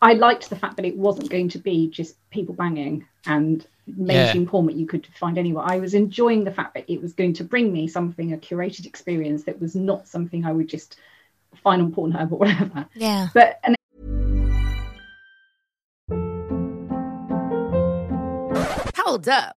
I 0.00 0.14
liked 0.14 0.48
the 0.48 0.56
fact 0.56 0.76
that 0.76 0.86
it 0.86 0.96
wasn't 0.96 1.28
going 1.28 1.50
to 1.50 1.58
be 1.58 1.90
just 1.90 2.16
people 2.30 2.54
banging 2.54 3.06
and 3.26 3.66
mainstream 3.86 4.46
porn 4.46 4.66
that 4.66 4.76
you 4.76 4.86
could 4.86 5.06
find 5.14 5.36
anywhere. 5.36 5.64
I 5.66 5.78
was 5.78 5.92
enjoying 5.92 6.44
the 6.44 6.50
fact 6.50 6.74
that 6.74 6.90
it 6.90 7.02
was 7.02 7.12
going 7.12 7.34
to 7.34 7.44
bring 7.44 7.72
me 7.72 7.88
something, 7.88 8.32
a 8.32 8.38
curated 8.38 8.86
experience 8.86 9.44
that 9.44 9.60
was 9.60 9.74
not 9.74 10.08
something 10.08 10.46
I 10.46 10.52
would 10.52 10.68
just 10.68 10.96
find 11.62 11.82
on 11.82 11.92
Pornhub 11.92 12.32
or 12.32 12.38
whatever. 12.38 12.86
Yeah. 12.94 13.28
But 13.34 13.60
and 13.64 13.76
Hold 18.96 19.28
up. 19.28 19.56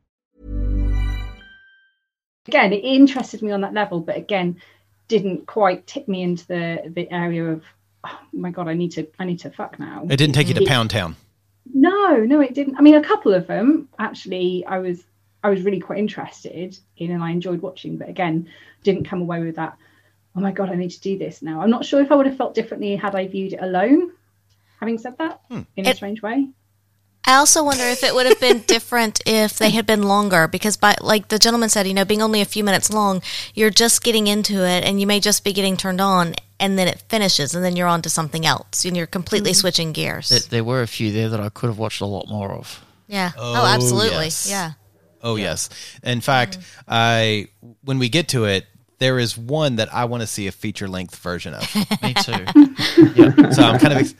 Again, 2.47 2.73
it 2.73 2.83
interested 2.83 3.41
me 3.41 3.51
on 3.51 3.61
that 3.61 3.73
level, 3.73 3.99
but 3.99 4.17
again, 4.17 4.61
didn't 5.07 5.45
quite 5.45 5.85
tip 5.87 6.07
me 6.07 6.23
into 6.23 6.47
the 6.47 6.91
the 6.95 7.11
area 7.11 7.45
of 7.45 7.63
oh 8.05 8.19
my 8.33 8.51
god, 8.51 8.67
I 8.67 8.73
need 8.73 8.91
to 8.93 9.07
I 9.19 9.25
need 9.25 9.39
to 9.39 9.49
fuck 9.49 9.79
now. 9.79 10.03
it 10.09 10.17
didn't 10.17 10.35
take 10.35 10.47
you 10.47 10.53
to 10.55 10.63
It- 10.63 10.67
Pound 10.67 10.89
Town. 10.89 11.15
No, 11.73 12.17
no, 12.17 12.41
it 12.41 12.55
didn't. 12.55 12.77
I 12.77 12.81
mean, 12.81 12.95
a 12.95 13.03
couple 13.03 13.33
of 13.33 13.47
them 13.47 13.87
actually, 13.99 14.65
I 14.65 14.79
was 14.79 15.03
I 15.43 15.49
was 15.49 15.61
really 15.61 15.79
quite 15.79 15.99
interested 15.99 16.77
in, 16.97 17.11
and 17.11 17.23
I 17.23 17.31
enjoyed 17.31 17.61
watching. 17.61 17.97
But 17.97 18.09
again, 18.09 18.49
didn't 18.83 19.05
come 19.05 19.21
away 19.21 19.41
with 19.41 19.55
that. 19.55 19.77
Oh 20.35 20.39
my 20.39 20.51
god, 20.51 20.69
I 20.69 20.75
need 20.75 20.91
to 20.91 21.01
do 21.01 21.17
this 21.17 21.41
now. 21.41 21.61
I'm 21.61 21.69
not 21.69 21.85
sure 21.85 22.01
if 22.01 22.11
I 22.11 22.15
would 22.15 22.25
have 22.25 22.37
felt 22.37 22.55
differently 22.55 22.95
had 22.95 23.15
I 23.15 23.27
viewed 23.27 23.53
it 23.53 23.61
alone. 23.61 24.11
Having 24.79 24.97
said 24.97 25.17
that, 25.19 25.41
hmm. 25.49 25.61
in 25.75 25.87
a 25.87 25.93
strange 25.93 26.21
way. 26.21 26.49
I 27.25 27.35
also 27.35 27.63
wonder 27.63 27.83
if 27.83 28.03
it 28.03 28.13
would 28.13 28.25
have 28.25 28.39
been 28.39 28.59
different 28.61 29.21
if 29.25 29.57
they 29.57 29.69
had 29.69 29.85
been 29.85 30.03
longer 30.03 30.47
because 30.47 30.75
by 30.77 30.95
like 31.01 31.27
the 31.27 31.37
gentleman 31.39 31.69
said, 31.69 31.87
you 31.87 31.93
know, 31.93 32.05
being 32.05 32.21
only 32.21 32.41
a 32.41 32.45
few 32.45 32.63
minutes 32.63 32.91
long, 32.91 33.21
you're 33.53 33.69
just 33.69 34.03
getting 34.03 34.27
into 34.27 34.65
it 34.67 34.83
and 34.83 34.99
you 34.99 35.05
may 35.07 35.19
just 35.19 35.43
be 35.43 35.53
getting 35.53 35.77
turned 35.77 36.01
on 36.01 36.33
and 36.59 36.77
then 36.77 36.87
it 36.87 37.01
finishes 37.09 37.53
and 37.55 37.63
then 37.63 37.75
you're 37.75 37.87
on 37.87 38.01
to 38.01 38.09
something 38.09 38.45
else 38.45 38.85
and 38.85 38.97
you're 38.97 39.07
completely 39.07 39.51
mm-hmm. 39.51 39.59
switching 39.59 39.91
gears. 39.91 40.29
There, 40.29 40.39
there 40.39 40.63
were 40.63 40.81
a 40.81 40.87
few 40.87 41.11
there 41.11 41.29
that 41.29 41.39
I 41.39 41.49
could 41.49 41.67
have 41.67 41.77
watched 41.77 42.01
a 42.01 42.05
lot 42.05 42.27
more 42.27 42.51
of. 42.51 42.83
yeah. 43.07 43.31
Oh, 43.37 43.61
Oh, 43.61 43.65
absolutely. 43.65 44.25
yes. 44.25 44.49
Yeah. 44.49 44.71
Oh 45.23 45.35
yes. 45.35 45.69
In 46.03 46.21
fact, 46.21 46.57
mm-hmm. 46.59 46.81
I 46.87 47.47
when 47.83 47.99
we 47.99 48.09
get 48.09 48.29
to 48.29 48.45
it, 48.45 48.65
there 48.97 49.19
is 49.19 49.37
one 49.37 49.75
that 49.77 49.93
I 49.93 50.05
want 50.05 50.21
to 50.21 50.27
see 50.27 50.47
a 50.47 50.51
feature 50.51 50.87
length 50.87 51.15
version 51.17 51.53
of. 51.53 51.75
Me 52.01 52.13
too. 52.15 52.45
Yeah. 53.15 53.49
So 53.51 53.63
I'm 53.63 53.79
kind 53.79 53.93
of 53.93 53.99
ex- 53.99 54.15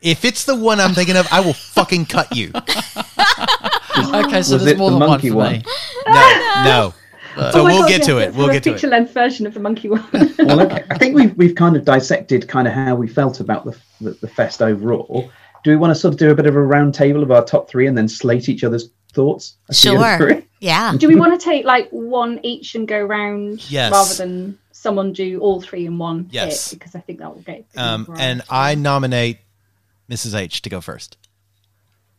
if 0.00 0.24
it's 0.24 0.44
the 0.44 0.54
one 0.54 0.80
I'm 0.80 0.94
thinking 0.94 1.16
of, 1.16 1.26
I 1.32 1.40
will 1.40 1.52
fucking 1.54 2.06
cut 2.06 2.34
you. 2.36 2.50
okay, 2.54 4.42
so 4.42 4.54
Was 4.54 4.64
there's 4.64 4.66
it 4.66 4.78
more 4.78 4.90
the 4.90 4.98
than 4.98 5.00
one 5.00 5.10
monkey 5.10 5.30
for 5.30 5.36
one? 5.36 5.52
me. 5.54 5.62
No, 6.06 6.62
no. 6.64 6.94
So 7.52 7.60
Oh 7.60 7.64
we'll 7.64 7.82
God, 7.82 7.88
get 7.88 8.02
to 8.04 8.18
it. 8.18 8.34
We'll 8.34 8.48
get 8.48 8.56
a 8.56 8.60
to 8.62 8.70
it. 8.70 8.74
feature 8.74 8.88
length 8.88 9.14
version 9.14 9.46
of 9.46 9.54
the 9.54 9.60
monkey 9.60 9.88
one. 9.88 10.04
well, 10.40 10.60
okay. 10.62 10.82
I 10.90 10.98
think 10.98 11.14
we've 11.14 11.36
we've 11.36 11.54
kind 11.54 11.76
of 11.76 11.84
dissected 11.84 12.48
kind 12.48 12.66
of 12.66 12.74
how 12.74 12.96
we 12.96 13.06
felt 13.06 13.38
about 13.38 13.64
the 13.64 13.78
the, 14.00 14.10
the 14.20 14.26
fest 14.26 14.60
overall. 14.60 15.22
Do 15.22 15.30
do 15.62 15.70
we 15.70 15.76
want 15.76 15.92
to 15.92 15.94
sort 15.94 16.14
of 16.14 16.18
do 16.18 16.30
a 16.32 16.34
bit 16.34 16.46
of 16.46 16.56
a 16.56 16.60
round 16.60 16.94
table 16.94 17.22
of 17.22 17.30
our 17.30 17.44
top 17.44 17.70
three 17.70 17.86
and 17.86 17.96
then 17.96 18.08
slate 18.08 18.48
each 18.48 18.64
other's 18.64 18.90
thoughts? 19.12 19.54
as 19.68 19.84
we 19.84 19.92
go 19.92 19.98
Sure. 20.02 20.16
through? 20.16 20.42
Yeah. 20.58 20.94
Do 20.98 21.06
we 21.06 21.14
want 21.14 21.38
to 21.40 21.44
take 21.44 21.64
like 21.64 21.88
one 21.90 22.40
each 22.42 22.74
and 22.74 22.88
go 22.88 23.00
round 23.00 23.70
Yes. 23.70 23.92
rather 23.92 24.14
than 24.14 24.58
someone 24.72 25.12
do 25.12 25.38
all 25.38 25.60
three 25.60 25.86
in 25.86 25.96
one 25.96 26.24
hit? 26.24 26.32
Yes. 26.34 26.74
Because 26.74 26.96
I 26.96 27.00
think 27.00 27.20
that 27.20 27.32
will 27.32 27.42
get. 27.42 27.64
Um, 27.76 28.12
and 28.18 28.42
I 28.50 28.74
nominate 28.74 29.38
Mrs. 30.10 30.34
H 30.34 30.62
to 30.62 30.70
go 30.70 30.80
first. 30.80 31.16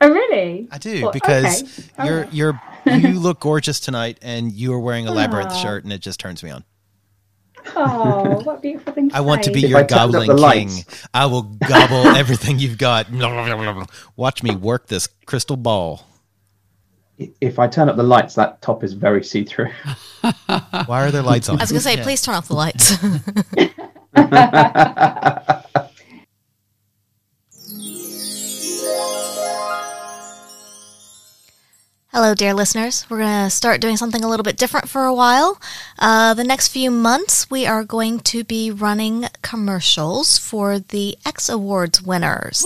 oh 0.01 0.09
really? 0.09 0.67
I 0.71 0.77
do 0.77 1.03
Well, 1.03 1.11
because 1.11 1.63
okay. 1.63 2.05
you're 2.07 2.17
Alright. 2.19 2.33
you're 2.33 2.61
you 2.85 3.19
look 3.19 3.39
gorgeous 3.41 3.79
tonight, 3.79 4.17
and 4.21 4.51
you 4.51 4.73
are 4.73 4.79
wearing 4.79 5.07
a 5.07 5.11
labyrinth 5.11 5.51
Aw. 5.51 5.61
shirt, 5.61 5.83
and 5.83 5.91
it 5.93 5.99
just 6.01 6.19
turns 6.19 6.43
me 6.43 6.49
on. 6.49 6.63
Oh, 7.75 8.41
what 8.43 8.61
beautiful 8.61 8.93
thing 8.93 9.09
to 9.09 9.15
I 9.17 9.19
want 9.19 9.43
to 9.43 9.51
be 9.51 9.63
If 9.65 9.69
your 9.69 9.79
I 9.79 9.83
turned 9.83 10.13
gobbling 10.13 10.37
king. 10.37 10.85
I 11.13 11.25
will 11.25 11.41
gobble 11.43 12.07
everything 12.15 12.57
you've 12.57 12.77
got. 12.77 13.07
Watch 14.15 14.43
me 14.43 14.55
work 14.55 14.87
this 14.87 15.07
crystal 15.25 15.57
ball. 15.57 16.05
If 17.41 17.59
I 17.59 17.67
turn 17.67 17.89
up 17.89 17.97
the 17.97 18.03
lights, 18.03 18.35
that 18.35 18.61
top 18.61 18.81
is 18.81 18.93
very 18.93 19.21
see 19.25 19.43
through. 19.43 19.69
Why 20.85 21.05
are 21.05 21.11
there 21.11 21.21
lights 21.21 21.49
on? 21.49 21.59
I 21.59 21.63
was 21.63 21.71
gonna 21.71 21.81
say, 21.81 21.97
please 21.97 22.21
turn 22.21 22.35
off 22.35 22.47
the 22.47 22.55
lights. 22.55 22.95
Hello, 32.11 32.33
dear 32.33 32.55
listeners. 32.55 33.05
We're 33.07 33.19
going 33.19 33.45
to 33.45 33.51
start 33.51 33.81
doing 33.81 33.95
something 33.95 34.23
a 34.23 34.27
little 34.27 34.43
bit 34.43 34.57
different 34.57 34.89
for 34.89 35.05
a 35.05 35.13
while. 35.13 35.61
Uh, 35.99 36.33
the 36.33 36.43
next 36.43 36.69
few 36.69 36.89
months, 36.89 37.51
we 37.51 37.67
are 37.67 37.83
going 37.83 38.19
to 38.21 38.43
be 38.43 38.71
running 38.71 39.25
commercials 39.43 40.39
for 40.39 40.79
the 40.79 41.19
X 41.23 41.49
Awards 41.49 42.01
winners. 42.01 42.65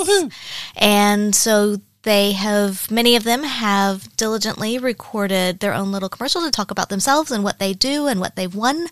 And 0.78 1.36
so 1.36 1.82
they 2.04 2.32
have, 2.32 2.90
many 2.90 3.18
of 3.18 3.26
them 3.26 3.44
have 3.44 4.16
diligently 4.16 4.78
recorded 4.78 5.60
their 5.60 5.74
own 5.74 5.92
little 5.92 6.08
commercial 6.08 6.42
to 6.44 6.50
talk 6.50 6.72
about 6.72 6.88
themselves 6.88 7.30
and 7.30 7.44
what 7.44 7.60
they 7.60 7.74
do 7.74 8.08
and 8.08 8.22
what 8.22 8.38
they've 8.38 8.56
won. 8.56 8.88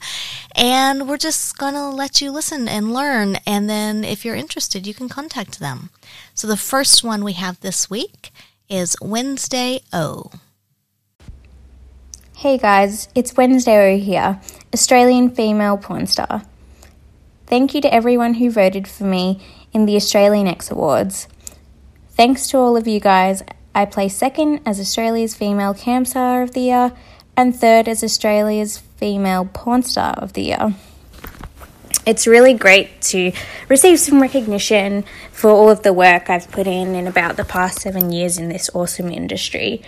And 0.54 1.08
we're 1.08 1.16
just 1.16 1.58
going 1.58 1.76
to 1.76 1.88
let 1.88 2.20
you 2.20 2.30
listen 2.30 2.68
and 2.68 2.94
learn. 2.94 3.38
And 3.48 3.70
then 3.70 4.04
if 4.04 4.26
you're 4.26 4.36
interested, 4.36 4.86
you 4.86 4.94
can 4.94 5.08
contact 5.08 5.60
them. 5.60 5.92
So 6.34 6.46
the 6.46 6.58
first 6.58 7.06
one 7.06 7.24
we 7.24 7.34
have 7.34 7.62
this 7.62 7.90
week 7.90 8.32
is 8.72 8.96
Wednesday 9.02 9.82
O. 9.92 10.32
Hey 12.38 12.58
guys, 12.58 13.10
it's 13.14 13.36
Wednesday 13.36 13.96
O 13.96 14.00
here, 14.00 14.40
Australian 14.74 15.30
female 15.30 15.78
porn 15.78 16.08
star. 16.08 16.44
Thank 17.48 17.76
you 17.76 17.82
to 17.82 17.94
everyone 17.94 18.36
who 18.36 18.50
voted 18.50 18.88
for 18.88 19.04
me 19.04 19.42
in 19.74 19.86
the 19.86 19.98
Australian 19.98 20.48
X 20.48 20.72
Awards. 20.72 21.28
Thanks 22.12 22.48
to 22.48 22.58
all 22.60 22.78
of 22.78 22.88
you 22.88 23.02
guys, 23.02 23.44
I 23.76 23.84
placed 23.84 24.18
second 24.18 24.62
as 24.66 24.80
Australia's 24.80 25.36
Female 25.36 25.74
Cam 25.74 26.06
Star 26.06 26.42
of 26.42 26.54
the 26.54 26.62
Year 26.62 26.94
and 27.36 27.54
third 27.54 27.90
as 27.90 28.06
Australia's 28.06 28.78
Female 28.78 29.50
Porn 29.52 29.84
Star 29.84 30.14
of 30.14 30.32
the 30.32 30.44
Year. 30.44 30.76
It's 32.04 32.26
really 32.26 32.56
great 32.56 33.00
to 33.02 33.32
receive 33.70 34.00
some 34.00 34.24
recognition 34.24 35.06
for 35.32 35.52
all 35.52 35.70
of 35.70 35.84
the 35.84 35.94
work 35.94 36.32
I've 36.32 36.50
put 36.50 36.66
in 36.66 36.96
in 36.96 37.06
about 37.06 37.38
the 37.38 37.46
past 37.46 37.82
seven 37.82 38.12
years 38.12 38.40
in 38.40 38.50
this 38.50 38.72
awesome 38.74 39.12
industry. 39.12 39.84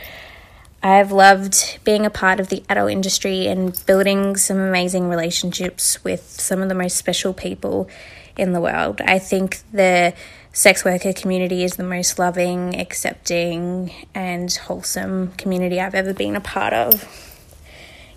I've 0.83 1.11
loved 1.11 1.79
being 1.83 2.05
a 2.05 2.11
part 2.11 2.39
of 2.39 2.49
the 2.49 2.63
adult 2.69 2.91
industry 2.91 3.47
and 3.47 3.83
building 3.87 4.35
some 4.35 4.59
amazing 4.59 5.09
relationships 5.09 6.03
with 6.03 6.21
some 6.39 6.61
of 6.61 6.69
the 6.69 6.75
most 6.75 6.97
special 6.97 7.33
people 7.33 7.89
in 8.37 8.53
the 8.53 8.61
world. 8.61 9.01
I 9.01 9.17
think 9.17 9.61
the 9.71 10.13
sex 10.51 10.85
worker 10.85 11.13
community 11.13 11.63
is 11.63 11.77
the 11.77 11.83
most 11.83 12.19
loving, 12.19 12.79
accepting, 12.79 13.91
and 14.13 14.53
wholesome 14.53 15.31
community 15.31 15.79
I've 15.79 15.95
ever 15.95 16.13
been 16.13 16.35
a 16.35 16.41
part 16.41 16.73
of. 16.73 17.07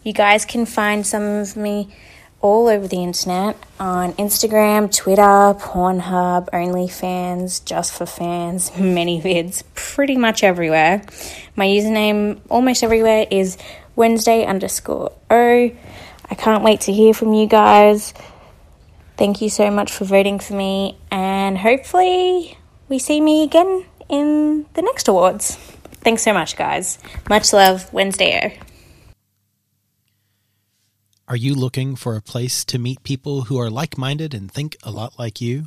You 0.02 0.12
guys 0.12 0.44
can 0.44 0.66
find 0.66 1.06
some 1.06 1.22
of 1.22 1.56
me 1.56 1.88
all 2.46 2.68
over 2.68 2.86
the 2.86 3.02
internet 3.02 3.56
on 3.80 4.12
Instagram, 4.12 4.94
Twitter, 4.94 5.22
Pornhub, 5.58 6.48
OnlyFans, 6.50 7.64
Just 7.64 7.92
for 7.92 8.06
Fans, 8.06 8.70
ManyVids, 8.96 9.64
pretty 9.74 10.16
much 10.16 10.44
everywhere. 10.44 11.02
My 11.56 11.66
username 11.66 12.40
almost 12.48 12.84
everywhere 12.84 13.26
is 13.30 13.58
Wednesday 13.96 14.44
underscore 14.44 15.10
O. 15.28 15.70
I 16.30 16.34
can't 16.36 16.62
wait 16.62 16.82
to 16.82 16.92
hear 16.92 17.12
from 17.12 17.32
you 17.32 17.46
guys. 17.48 18.14
Thank 19.16 19.40
you 19.40 19.50
so 19.50 19.70
much 19.70 19.90
for 19.90 20.04
voting 20.04 20.38
for 20.38 20.54
me, 20.54 20.98
and 21.10 21.58
hopefully, 21.58 22.58
we 22.88 22.98
see 22.98 23.20
me 23.20 23.42
again 23.42 23.86
in 24.08 24.66
the 24.74 24.82
next 24.82 25.08
awards. 25.08 25.56
Thanks 26.04 26.22
so 26.22 26.32
much, 26.32 26.56
guys. 26.56 26.98
Much 27.28 27.52
love, 27.52 27.92
Wednesday 27.92 28.54
O. 28.60 28.75
Are 31.28 31.36
you 31.36 31.54
looking 31.54 31.96
for 31.96 32.14
a 32.14 32.22
place 32.22 32.64
to 32.66 32.78
meet 32.78 33.02
people 33.02 33.42
who 33.42 33.58
are 33.58 33.68
like 33.68 33.98
minded 33.98 34.32
and 34.32 34.50
think 34.50 34.76
a 34.84 34.92
lot 34.92 35.18
like 35.18 35.40
you? 35.40 35.64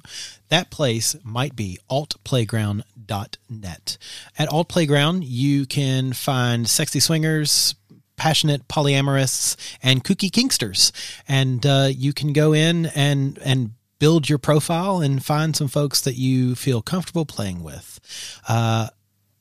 That 0.48 0.72
place 0.72 1.18
might 1.22 1.56
be 1.56 1.80
altplayground.net. 1.90 3.98
At 4.38 4.50
Alt 4.50 4.70
Playground, 4.70 5.26
you 5.26 5.66
can 5.66 6.14
find 6.14 6.70
sexy 6.70 7.02
swingers, 7.02 7.76
passionate 8.16 8.70
polyamorists, 8.70 9.58
and 9.84 10.04
kooky 10.04 10.32
kinksters. 10.32 10.94
And 11.28 11.66
uh, 11.66 11.90
you 11.92 12.14
can 12.14 12.32
go 12.32 12.54
in 12.54 12.86
and, 12.88 13.38
and 13.44 13.72
build 14.00 14.30
your 14.30 14.40
profile 14.40 15.02
and 15.02 15.24
find 15.24 15.58
some 15.58 15.68
folks 15.68 16.02
that 16.02 16.16
you 16.16 16.56
feel 16.56 16.82
comfortable 16.82 17.26
playing 17.26 17.64
with. 17.64 18.00
Uh, 18.48 18.88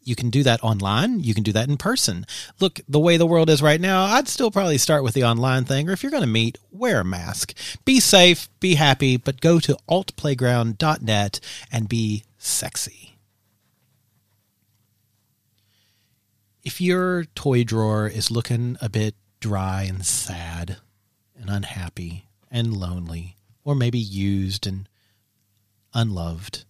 you 0.09 0.16
can 0.16 0.30
do 0.30 0.42
that 0.42 0.64
online. 0.64 1.20
You 1.20 1.34
can 1.34 1.42
do 1.42 1.52
that 1.52 1.68
in 1.68 1.76
person. 1.76 2.26
Look, 2.59 2.80
the 2.88 2.98
way 2.98 3.16
the 3.16 3.26
world 3.26 3.50
is 3.50 3.61
right 3.61 3.80
now, 3.80 4.04
I'd 4.04 4.26
still 4.26 4.50
probably 4.50 4.78
start 4.78 5.04
with 5.04 5.14
the 5.14 5.24
online 5.24 5.64
thing. 5.64 5.88
Or 5.88 5.92
if 5.92 6.02
you're 6.02 6.11
going 6.11 6.22
to 6.22 6.26
meet, 6.26 6.56
wear 6.72 7.00
a 7.00 7.04
mask. 7.04 7.54
Be 7.84 8.00
safe, 8.00 8.48
be 8.59 8.76
happy, 8.76 9.18
but 9.18 9.42
go 9.42 9.61
to 9.61 9.76
altplayground.net 9.88 11.40
and 11.70 11.88
be 11.88 12.24
sexy. 12.38 13.18
If 16.64 16.80
your 16.80 17.24
toy 17.34 17.64
drawer 17.64 18.09
is 18.09 18.30
looking 18.30 18.76
a 18.80 18.88
bit 18.88 19.14
dry 19.40 19.82
and 19.82 20.04
sad 20.04 20.78
and 21.38 21.48
unhappy 21.50 22.26
and 22.50 22.76
lonely, 22.76 23.36
or 23.64 23.74
maybe 23.74 23.98
used 23.98 24.66
and 24.66 24.88
unloved, 25.94 26.64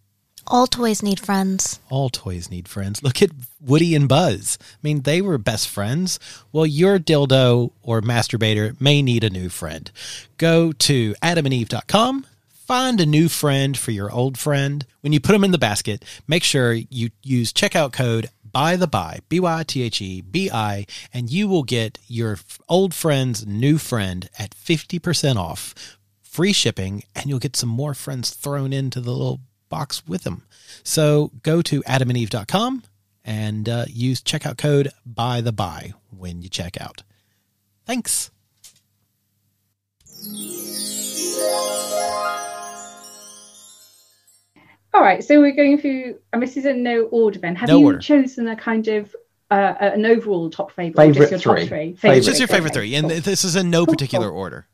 All 0.51 0.67
toys 0.67 1.03
need 1.03 1.21
friends. 1.21 1.79
all 1.91 2.09
toys 2.09 2.51
need 2.51 2.69
friends. 2.69 3.03
Look 3.03 3.21
at 3.23 3.31
Woody 3.61 3.95
and 3.95 4.09
Buzz. 4.09 4.59
I 4.61 4.77
mean, 4.83 5.03
they 5.03 5.21
were 5.21 5.37
best 5.37 5.69
friends. 5.69 6.19
Well, 6.53 6.65
your 6.67 6.99
dildo 6.99 7.73
or 7.83 8.01
masturbator 8.01 8.81
may 8.81 9.03
need 9.03 9.25
a 9.25 9.31
new 9.31 9.51
friend. 9.51 9.91
Go 10.39 10.73
to 10.73 11.15
adamandeve.com, 11.23 12.27
find 12.49 13.01
a 13.01 13.07
new 13.07 13.29
friend 13.29 13.77
for 13.77 13.91
your 13.91 14.11
old 14.11 14.39
friend. 14.39 14.87
When 15.03 15.13
you 15.13 15.21
put 15.21 15.33
them 15.33 15.45
in 15.45 15.51
the 15.51 15.59
basket, 15.59 16.03
make 16.27 16.45
sure 16.45 16.73
you 16.73 17.11
use 17.23 17.53
checkout 17.53 17.93
code 17.93 18.31
by 18.51 18.77
the 18.77 18.87
by, 18.87 19.21
B 19.29 19.41
Y 19.41 19.65
T 19.67 19.83
H 19.83 20.01
E 20.01 20.23
B 20.23 20.51
I, 20.51 20.87
and 21.13 21.29
you 21.31 21.47
will 21.47 21.63
get 21.65 21.99
your 22.07 22.39
old 22.71 22.95
friend's 22.95 23.47
new 23.47 23.77
friend 23.77 24.31
at 24.39 24.53
50% 24.53 25.37
off, 25.37 25.99
free 26.23 26.55
shipping, 26.55 27.05
and 27.15 27.27
you'll 27.27 27.39
get 27.39 27.57
some 27.57 27.69
more 27.69 27.93
friends 27.93 28.31
thrown 28.31 28.73
into 28.73 29.01
the 29.03 29.11
little 29.13 29.41
box 29.69 30.07
with 30.07 30.23
them. 30.25 30.45
So 30.83 31.33
go 31.43 31.63
to 31.63 31.83
adamandeve.com 31.83 32.83
and 33.25 33.69
uh, 33.69 33.85
use 33.89 34.23
checkout 34.23 34.59
code 34.59 34.89
by 35.05 35.41
the 35.41 35.53
by 35.53 35.93
when 36.11 36.43
you 36.43 36.49
check 36.49 36.81
out. 36.81 37.03
Thanks. 37.87 38.31
All 44.95 45.03
right, 45.03 45.23
so 45.23 45.39
we're 45.41 45.55
going 45.55 45.79
through, 45.79 46.19
and 46.33 46.43
this 46.43 46.57
is 46.57 46.65
in 46.65 46.83
no 46.83 47.03
order 47.05 47.39
then. 47.39 47.55
Have 47.57 47.69
No 47.69 47.79
you 47.79 47.85
order. 47.87 47.99
chosen 47.99 48.49
a 48.49 48.57
kind 48.57 48.89
of 48.89 49.15
uh, 49.51 49.75
an 49.81 50.07
overall 50.07 50.51
top 50.51 50.73
favourite? 50.73 51.11
or 51.11 51.13
just 51.13 51.31
Favourite 51.31 51.31
your 51.31 51.41
top 51.41 51.57
three. 51.59 51.67
three? 51.69 51.95
Favourite. 51.97 52.19
It's 52.19 52.27
just 52.27 52.39
your 52.41 52.49
favorite 52.49 52.71
okay, 52.73 52.81
three. 52.81 52.95
And 52.95 53.11
cool. 53.11 53.21
this 53.21 53.45
is 53.45 53.55
in 53.55 53.71
no 53.71 53.85
Cool, 53.85 53.95
particular 53.95 54.29
cool. 54.31 54.39
order. 54.39 54.67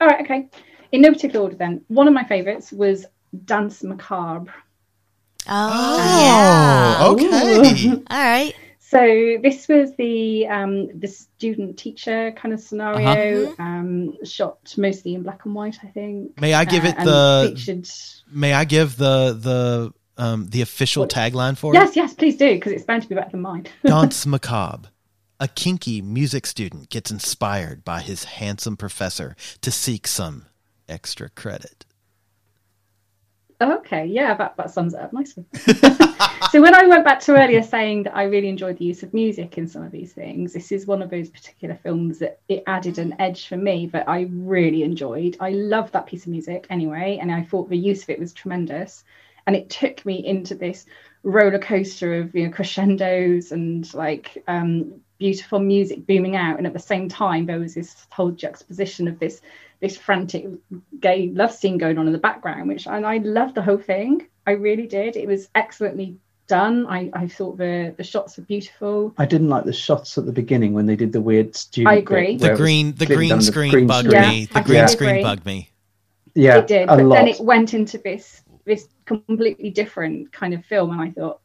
All 0.00 0.06
right, 0.08 0.24
okay. 0.24 0.48
In 0.92 1.02
no 1.02 1.10
particular 1.12 1.44
order 1.44 1.56
then. 1.56 1.82
One 1.88 2.06
of 2.08 2.14
my 2.14 2.24
favourites 2.24 2.72
was 2.72 3.04
Dance 3.44 3.82
Macabre. 3.82 4.52
Oh, 5.48 6.96
Oh, 7.00 7.12
okay. 7.12 7.90
All 7.90 8.00
right. 8.10 8.54
So 8.78 9.38
this 9.42 9.66
was 9.68 9.94
the 9.96 10.46
um, 10.46 10.98
the 10.98 11.08
student 11.08 11.76
teacher 11.76 12.32
kind 12.36 12.54
of 12.54 12.60
scenario, 12.60 13.50
Uh-huh. 13.50 13.62
um, 13.62 14.24
shot 14.24 14.74
mostly 14.76 15.14
in 15.14 15.22
black 15.24 15.44
and 15.44 15.54
white, 15.54 15.76
I 15.82 15.88
think. 15.88 16.40
May 16.40 16.54
I 16.54 16.64
give 16.64 16.84
Uh, 16.84 16.88
it 16.88 16.96
the- 17.04 17.52
featured... 17.56 17.88
May 18.30 18.52
I 18.54 18.64
give 18.64 18.96
the 18.96 19.32
the 19.32 19.92
um, 20.22 20.46
the 20.48 20.62
official 20.62 21.02
What? 21.02 21.10
tagline 21.10 21.56
for 21.56 21.74
it? 21.74 21.78
Yes, 21.78 21.96
yes, 21.96 22.14
please 22.14 22.36
do, 22.36 22.54
because 22.54 22.72
it's 22.72 22.84
bound 22.84 23.02
to 23.02 23.08
be 23.08 23.14
better 23.16 23.30
than 23.30 23.42
mine. 23.42 23.66
Dance 23.84 24.24
Macabre. 24.24 24.88
A 25.40 25.48
kinky 25.48 26.00
music 26.00 26.46
student 26.46 26.88
gets 26.88 27.10
inspired 27.10 27.84
by 27.84 28.00
his 28.00 28.24
handsome 28.24 28.76
professor 28.76 29.36
to 29.60 29.70
seek 29.70 30.06
some 30.06 30.46
extra 30.88 31.28
credit. 31.28 31.84
Okay, 33.60 34.06
yeah, 34.06 34.34
that, 34.34 34.56
that 34.56 34.70
sums 34.70 34.94
it 34.94 35.00
up 35.00 35.12
nicely. 35.12 35.44
so 36.50 36.60
when 36.60 36.74
I 36.74 36.86
went 36.86 37.04
back 37.04 37.20
to 37.20 37.36
earlier 37.36 37.62
saying 37.62 38.04
that 38.04 38.16
I 38.16 38.24
really 38.24 38.48
enjoyed 38.48 38.78
the 38.78 38.84
use 38.84 39.02
of 39.02 39.14
music 39.14 39.58
in 39.58 39.66
some 39.66 39.82
of 39.82 39.92
these 39.92 40.12
things, 40.12 40.52
this 40.52 40.72
is 40.72 40.86
one 40.86 41.02
of 41.02 41.10
those 41.10 41.30
particular 41.30 41.78
films 41.82 42.18
that 42.18 42.40
it 42.48 42.62
added 42.66 42.98
an 42.98 43.14
edge 43.18 43.46
for 43.48 43.56
me 43.56 43.86
that 43.88 44.08
I 44.08 44.28
really 44.30 44.82
enjoyed. 44.82 45.36
I 45.40 45.50
love 45.50 45.92
that 45.92 46.06
piece 46.06 46.24
of 46.24 46.32
music 46.32 46.66
anyway, 46.70 47.18
and 47.20 47.32
I 47.32 47.42
thought 47.42 47.68
the 47.68 47.76
use 47.76 48.02
of 48.02 48.10
it 48.10 48.18
was 48.18 48.32
tremendous. 48.32 49.04
And 49.46 49.54
it 49.54 49.70
took 49.70 50.04
me 50.04 50.26
into 50.26 50.56
this 50.56 50.86
roller 51.22 51.58
coaster 51.58 52.20
of 52.20 52.34
you 52.34 52.46
know 52.46 52.52
crescendos 52.52 53.52
and 53.52 53.92
like 53.94 54.42
um, 54.48 55.00
beautiful 55.18 55.58
music 55.58 56.06
booming 56.06 56.36
out, 56.36 56.58
and 56.58 56.66
at 56.66 56.72
the 56.72 56.78
same 56.78 57.08
time 57.08 57.46
there 57.46 57.58
was 57.58 57.74
this 57.74 58.06
whole 58.10 58.30
juxtaposition 58.30 59.08
of 59.08 59.18
this 59.18 59.40
this 59.80 59.96
frantic 59.96 60.46
gay 61.00 61.28
love 61.34 61.52
scene 61.52 61.78
going 61.78 61.98
on 61.98 62.06
in 62.06 62.12
the 62.12 62.18
background, 62.18 62.68
which 62.68 62.86
and 62.86 63.06
I 63.06 63.18
loved 63.18 63.54
the 63.54 63.62
whole 63.62 63.78
thing. 63.78 64.26
I 64.46 64.52
really 64.52 64.86
did. 64.86 65.16
It 65.16 65.26
was 65.26 65.48
excellently 65.54 66.16
done. 66.46 66.86
I, 66.86 67.10
I 67.12 67.26
thought 67.26 67.58
the 67.58 67.94
the 67.96 68.04
shots 68.04 68.36
were 68.36 68.44
beautiful. 68.44 69.14
I 69.18 69.26
didn't 69.26 69.48
like 69.48 69.64
the 69.64 69.72
shots 69.72 70.16
at 70.18 70.26
the 70.26 70.32
beginning 70.32 70.72
when 70.72 70.86
they 70.86 70.96
did 70.96 71.12
the 71.12 71.20
weird 71.20 71.54
student. 71.56 71.94
I 71.94 71.98
agree. 71.98 72.36
The 72.36 72.46
where 72.46 72.54
it 72.54 72.58
green, 72.58 72.94
the 72.94 73.06
green 73.06 73.28
down 73.30 73.38
the 73.38 73.44
screen 73.44 73.86
bugged 73.86 74.08
screen. 74.08 74.28
me. 74.28 74.46
The 74.46 74.58
I 74.58 74.62
green 74.62 74.78
agree. 74.80 74.92
screen 74.92 75.22
bugged 75.22 75.46
me. 75.46 75.70
Yeah, 76.34 76.58
it 76.58 76.66
did, 76.66 76.84
a 76.84 76.96
but 76.96 77.04
lot. 77.04 77.14
then 77.16 77.28
it 77.28 77.40
went 77.40 77.72
into 77.74 77.98
this 77.98 78.42
this 78.64 78.88
completely 79.06 79.70
different 79.70 80.32
kind 80.32 80.52
of 80.52 80.64
film, 80.64 80.90
and 80.90 81.00
I 81.00 81.10
thought, 81.10 81.40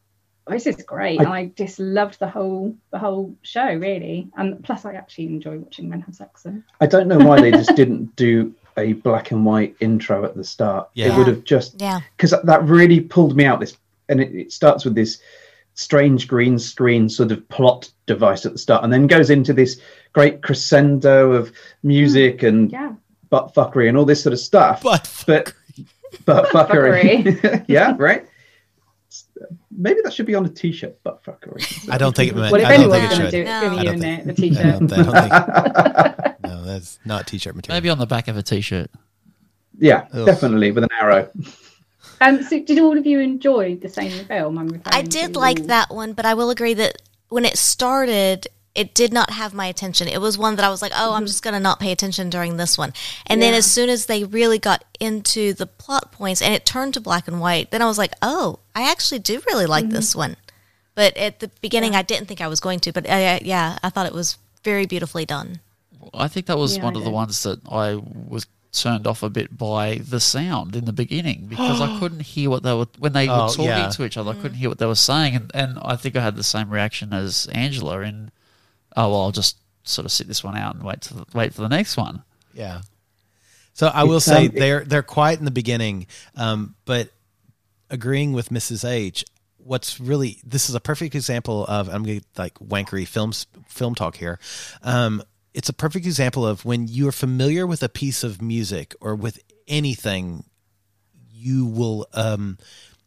this 0.52 0.68
is 0.68 0.76
great, 0.84 1.20
I- 1.20 1.24
and 1.24 1.34
I 1.34 1.46
just 1.56 1.80
loved 1.80 2.20
the 2.20 2.28
whole 2.30 2.76
the 2.92 3.00
whole 3.00 3.36
show 3.42 3.74
really, 3.76 4.28
and 4.38 4.64
plus 4.64 4.86
I 4.86 4.94
actually 4.94 5.26
enjoy 5.28 5.58
watching 5.58 5.90
men 5.90 6.02
have 6.02 6.16
sex. 6.16 6.44
So. 6.44 6.54
I 6.80 6.86
don't 6.86 7.08
know 7.08 7.18
why 7.20 7.42
they 7.42 7.52
just 7.52 7.76
didn't 7.76 8.16
do 8.16 8.54
a 8.78 8.94
black 8.94 9.32
and 9.32 9.46
white 9.46 9.76
intro 9.82 10.24
at 10.24 10.36
the 10.36 10.44
start. 10.44 10.90
Yeah. 10.94 11.14
It 11.14 11.18
would 11.18 11.28
have 11.28 11.44
just 11.44 11.82
Yeah. 11.82 12.00
because 12.16 12.34
that 12.44 12.64
really 12.64 13.02
pulled 13.02 13.36
me 13.36 13.46
out. 13.46 13.60
This 13.60 13.78
and 14.10 14.22
it, 14.22 14.34
it 14.36 14.52
starts 14.52 14.86
with 14.86 14.96
this 14.96 15.20
strange 15.74 16.28
green 16.28 16.60
screen 16.60 17.08
sort 17.10 17.32
of 17.32 17.48
plot 17.50 17.90
device 18.06 18.46
at 18.46 18.52
the 18.54 18.58
start, 18.60 18.84
and 18.84 18.92
then 18.92 19.08
goes 19.08 19.30
into 19.30 19.54
this 19.54 19.80
great 20.14 20.42
crescendo 20.42 21.32
of 21.32 21.52
music 21.84 22.40
mm, 22.40 22.48
and 22.48 22.72
Yeah, 22.72 22.94
butt 23.30 23.54
fuckery 23.54 23.88
and 23.90 23.98
all 23.98 24.06
this 24.06 24.22
sort 24.24 24.34
of 24.34 24.40
stuff. 24.40 24.84
But 24.84 25.24
but 25.28 25.54
butt 26.26 26.46
fuckery, 26.50 27.24
Fuckery. 27.24 27.66
yeah, 27.68 27.96
right. 27.98 28.28
Maybe 29.72 30.02
that 30.04 30.14
should 30.14 30.26
be 30.26 30.36
on 30.36 30.46
a 30.46 30.50
t-shirt. 30.50 31.02
Butt 31.04 31.24
fuckery. 31.24 31.90
I 31.90 31.98
don't 31.98 32.16
think 32.16 32.32
it 32.32 32.36
meant. 32.36 32.52
well, 32.52 32.62
if 32.62 32.68
anyone's 32.70 33.10
going 33.18 33.22
to 33.22 33.32
do 33.32 33.38
it, 33.40 33.48
it's 33.48 33.62
going 33.62 33.74
to 33.74 33.80
be 33.82 33.86
you 33.88 33.92
in 33.94 34.00
think- 34.00 34.20
it, 34.20 34.26
the 34.26 34.32
I 34.32 34.36
t-shirt. 34.36 34.80
don't, 34.80 34.94
I 34.94 35.04
don't 35.04 36.14
think. 36.14 36.38
No, 36.52 36.64
that's 36.66 37.00
not 37.06 37.28
t-shirt 37.28 37.56
material. 37.56 37.78
Maybe 37.78 37.90
on 37.90 37.98
the 37.98 38.06
back 38.08 38.28
of 38.28 38.36
a 38.38 38.44
t-shirt. 38.44 38.90
Yeah, 39.80 40.08
Ugh. 40.14 40.26
definitely 40.26 40.72
with 40.72 40.84
an 40.84 40.90
arrow. 41.00 41.30
Um, 42.20 42.44
so 42.44 42.60
did 42.62 42.78
all 42.80 42.98
of 42.98 43.06
you 43.06 43.20
enjoy 43.20 43.76
the 43.78 43.90
same 43.90 44.12
film? 44.26 44.58
I'm 44.58 44.82
I 44.88 45.02
did 45.02 45.34
to? 45.34 45.40
like 45.40 45.64
that 45.68 45.90
one, 45.90 46.14
but 46.14 46.26
I 46.26 46.34
will 46.36 46.50
agree 46.52 46.74
that 46.76 47.02
when 47.30 47.46
it 47.46 47.58
started, 47.58 48.48
it 48.74 48.94
did 48.94 49.12
not 49.12 49.32
have 49.32 49.54
my 49.54 49.66
attention. 49.66 50.08
It 50.08 50.22
was 50.22 50.38
one 50.38 50.56
that 50.56 50.64
I 50.66 50.70
was 50.70 50.82
like, 50.82 50.94
oh, 50.96 51.14
I'm 51.14 51.26
just 51.26 51.44
going 51.44 51.54
to 51.54 51.60
not 51.60 51.80
pay 51.80 51.92
attention 51.92 52.30
during 52.30 52.58
this 52.58 52.78
one. 52.78 52.94
And 53.28 53.42
then 53.42 53.52
Mm-hmm. 53.52 53.58
As 53.58 53.70
soon 53.70 53.90
as 53.90 54.06
they 54.06 54.24
really 54.24 54.60
got 54.60 54.86
into 55.00 55.54
the 55.54 55.66
plot 55.66 56.12
points 56.14 56.42
and 56.42 56.54
it 56.54 56.66
turned 56.66 56.94
to 56.94 57.02
black 57.02 57.28
and 57.28 57.42
white, 57.42 57.72
then 57.72 57.82
I 57.82 57.86
was 57.86 57.98
like, 57.98 58.14
oh, 58.22 58.60
I 58.74 58.90
actually 58.90 59.20
do 59.20 59.42
really 59.48 59.66
like 59.66 59.84
Mm-hmm. 59.86 59.94
this 59.94 60.16
one. 60.16 60.38
But 60.96 61.16
at 61.18 61.40
the 61.42 61.50
beginning, 61.62 61.96
I 61.96 62.02
didn't 62.02 62.28
think 62.28 62.40
I 62.42 62.48
was 62.48 62.60
going 62.62 62.80
to. 62.82 62.94
But 62.94 63.10
uh, 63.10 63.40
yeah, 63.42 63.78
I 63.84 63.90
thought 63.90 64.06
it 64.08 64.14
was 64.14 64.38
very 64.64 64.86
beautifully 64.86 65.26
done. 65.26 65.60
I 66.14 66.28
think 66.30 66.46
that 66.48 66.58
was 66.58 66.78
Yeah, 66.78 66.84
one 66.84 66.96
I 66.96 67.00
of 67.00 67.04
the 67.06 67.12
ones 67.12 67.44
that 67.44 67.60
I 67.70 67.96
was 68.28 68.46
turned 68.74 69.06
off 69.06 69.22
a 69.22 69.30
bit 69.30 69.58
by 69.58 69.96
the 69.98 70.20
sound 70.22 70.78
in 70.78 70.86
the 70.86 70.94
beginning 70.94 71.48
because 71.48 71.82
I 71.82 71.98
couldn't 72.00 72.22
hear 72.22 72.50
what 72.50 72.64
they 72.64 72.74
were 72.74 72.88
when 73.00 73.12
they 73.12 73.28
Oh, 73.28 73.44
were 73.44 73.50
talking 73.50 73.66
yeah. 73.66 73.90
to 73.90 74.06
each 74.06 74.16
other. 74.18 74.32
I 74.32 74.36
couldn't 74.36 74.54
hear 74.58 74.70
what 74.70 74.80
they 74.80 74.86
were 74.86 74.96
saying, 74.96 75.36
and, 75.36 75.52
and 75.54 75.78
I 75.82 75.98
think 75.98 76.16
I 76.16 76.22
had 76.24 76.38
the 76.38 76.44
same 76.44 76.70
reaction 76.70 77.12
as 77.14 77.48
Angela. 77.52 78.00
In 78.02 78.32
oh 78.96 79.10
well, 79.10 79.22
I'll 79.22 79.32
just 79.32 79.58
sort 79.84 80.06
of 80.06 80.12
sit 80.12 80.28
this 80.28 80.44
one 80.44 80.58
out 80.58 80.76
and 80.76 80.84
wait 80.84 81.02
to 81.02 81.14
the, 81.16 81.26
wait 81.34 81.54
for 81.54 81.62
the 81.62 81.70
next 81.70 81.98
one. 81.98 82.24
Yeah. 82.54 82.82
So 83.74 83.88
I 83.88 84.04
will 84.04 84.18
It's, 84.18 84.26
say 84.26 84.48
um, 84.48 84.52
they're 84.54 84.84
they're 84.84 85.04
quiet 85.04 85.40
in 85.40 85.46
the 85.46 85.52
beginning, 85.52 86.08
um, 86.36 86.76
but 86.86 87.10
agreeing 87.90 88.34
with 88.34 88.50
Mrs. 88.50 88.88
H, 88.90 89.26
what's 89.58 90.00
really 90.00 90.40
this 90.44 90.70
is 90.70 90.76
a 90.76 90.80
perfect 90.80 91.16
example 91.16 91.66
of 91.66 91.90
I'm 91.90 92.04
going 92.04 92.20
to 92.20 92.26
like 92.38 92.56
wankery 92.56 93.08
films 93.08 93.48
film 93.68 93.96
talk 93.96 94.18
here. 94.18 94.40
Um, 94.84 95.24
it's 95.54 95.70
a 95.70 95.74
perfect 95.74 96.06
example 96.06 96.46
of 96.46 96.66
when 96.66 96.88
you 96.88 97.08
are 97.08 97.14
familiar 97.14 97.68
with 97.68 97.84
a 97.84 97.90
piece 97.90 98.24
of 98.24 98.42
music 98.42 98.96
or 99.02 99.16
with 99.16 99.40
anything, 99.68 100.46
you 101.32 101.66
will 101.66 102.08
um, 102.14 102.58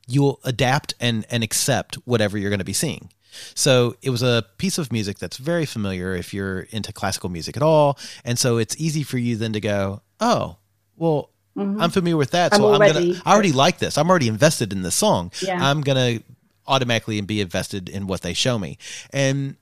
you 0.06 0.22
will 0.22 0.40
adapt 0.44 0.94
and 1.00 1.26
and 1.30 1.42
accept 1.42 1.96
whatever 2.04 2.38
you're 2.38 2.50
going 2.50 2.58
to 2.58 2.64
be 2.64 2.72
seeing. 2.72 3.10
So 3.54 3.96
it 4.02 4.10
was 4.10 4.22
a 4.22 4.44
piece 4.58 4.78
of 4.78 4.92
music 4.92 5.18
that's 5.18 5.36
very 5.36 5.66
familiar 5.66 6.14
if 6.14 6.32
you're 6.34 6.60
into 6.70 6.92
classical 6.92 7.28
music 7.28 7.56
at 7.56 7.62
all, 7.62 7.98
and 8.24 8.38
so 8.38 8.58
it's 8.58 8.76
easy 8.78 9.02
for 9.02 9.18
you 9.18 9.36
then 9.36 9.52
to 9.52 9.60
go, 9.60 10.02
oh, 10.20 10.56
well, 10.96 11.30
I'm 11.56 11.90
familiar 11.90 12.16
with 12.16 12.32
that, 12.32 12.52
I'm 12.52 12.60
so 12.60 12.68
I'm, 12.74 12.80
already- 12.80 13.12
gonna. 13.12 13.22
I 13.24 13.32
already 13.32 13.52
like 13.52 13.78
this. 13.78 13.96
I'm 13.96 14.10
already 14.10 14.28
invested 14.28 14.72
in 14.72 14.82
this 14.82 14.94
song. 14.96 15.30
Yeah. 15.40 15.58
I'm 15.60 15.82
gonna 15.82 16.20
automatically 16.66 17.20
be 17.20 17.40
invested 17.40 17.88
in 17.88 18.06
what 18.06 18.22
they 18.22 18.34
show 18.34 18.58
me, 18.58 18.78
and 19.12 19.56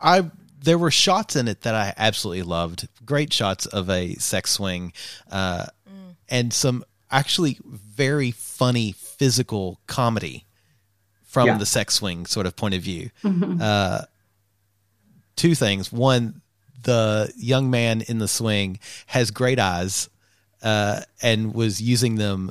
I 0.00 0.30
there 0.62 0.78
were 0.78 0.90
shots 0.90 1.36
in 1.36 1.48
it 1.48 1.62
that 1.62 1.74
I 1.74 1.92
absolutely 1.96 2.42
loved. 2.42 2.88
Great 3.04 3.32
shots 3.32 3.66
of 3.66 3.90
a 3.90 4.14
sex 4.14 4.50
swing, 4.52 4.92
uh, 5.30 5.66
and 6.28 6.52
some 6.52 6.84
actually 7.10 7.58
very 7.64 8.30
funny 8.30 8.92
physical 8.92 9.80
comedy 9.86 10.46
from 11.34 11.46
Yeah. 11.48 11.58
the 11.58 11.66
sex 11.66 11.94
swing 11.94 12.24
sort 12.26 12.46
of 12.46 12.54
point 12.56 12.74
of 12.74 12.80
view. 12.82 13.10
Uh, 13.24 14.02
two 15.36 15.54
things: 15.54 15.92
one, 15.92 16.40
the 16.82 17.32
young 17.36 17.70
man 17.70 18.00
in 18.02 18.18
the 18.18 18.28
swing 18.28 18.78
has 19.06 19.30
great 19.30 19.58
eyes 19.58 20.08
uh, 20.62 21.00
and 21.20 21.52
was 21.54 21.82
using 21.82 22.14
them 22.14 22.50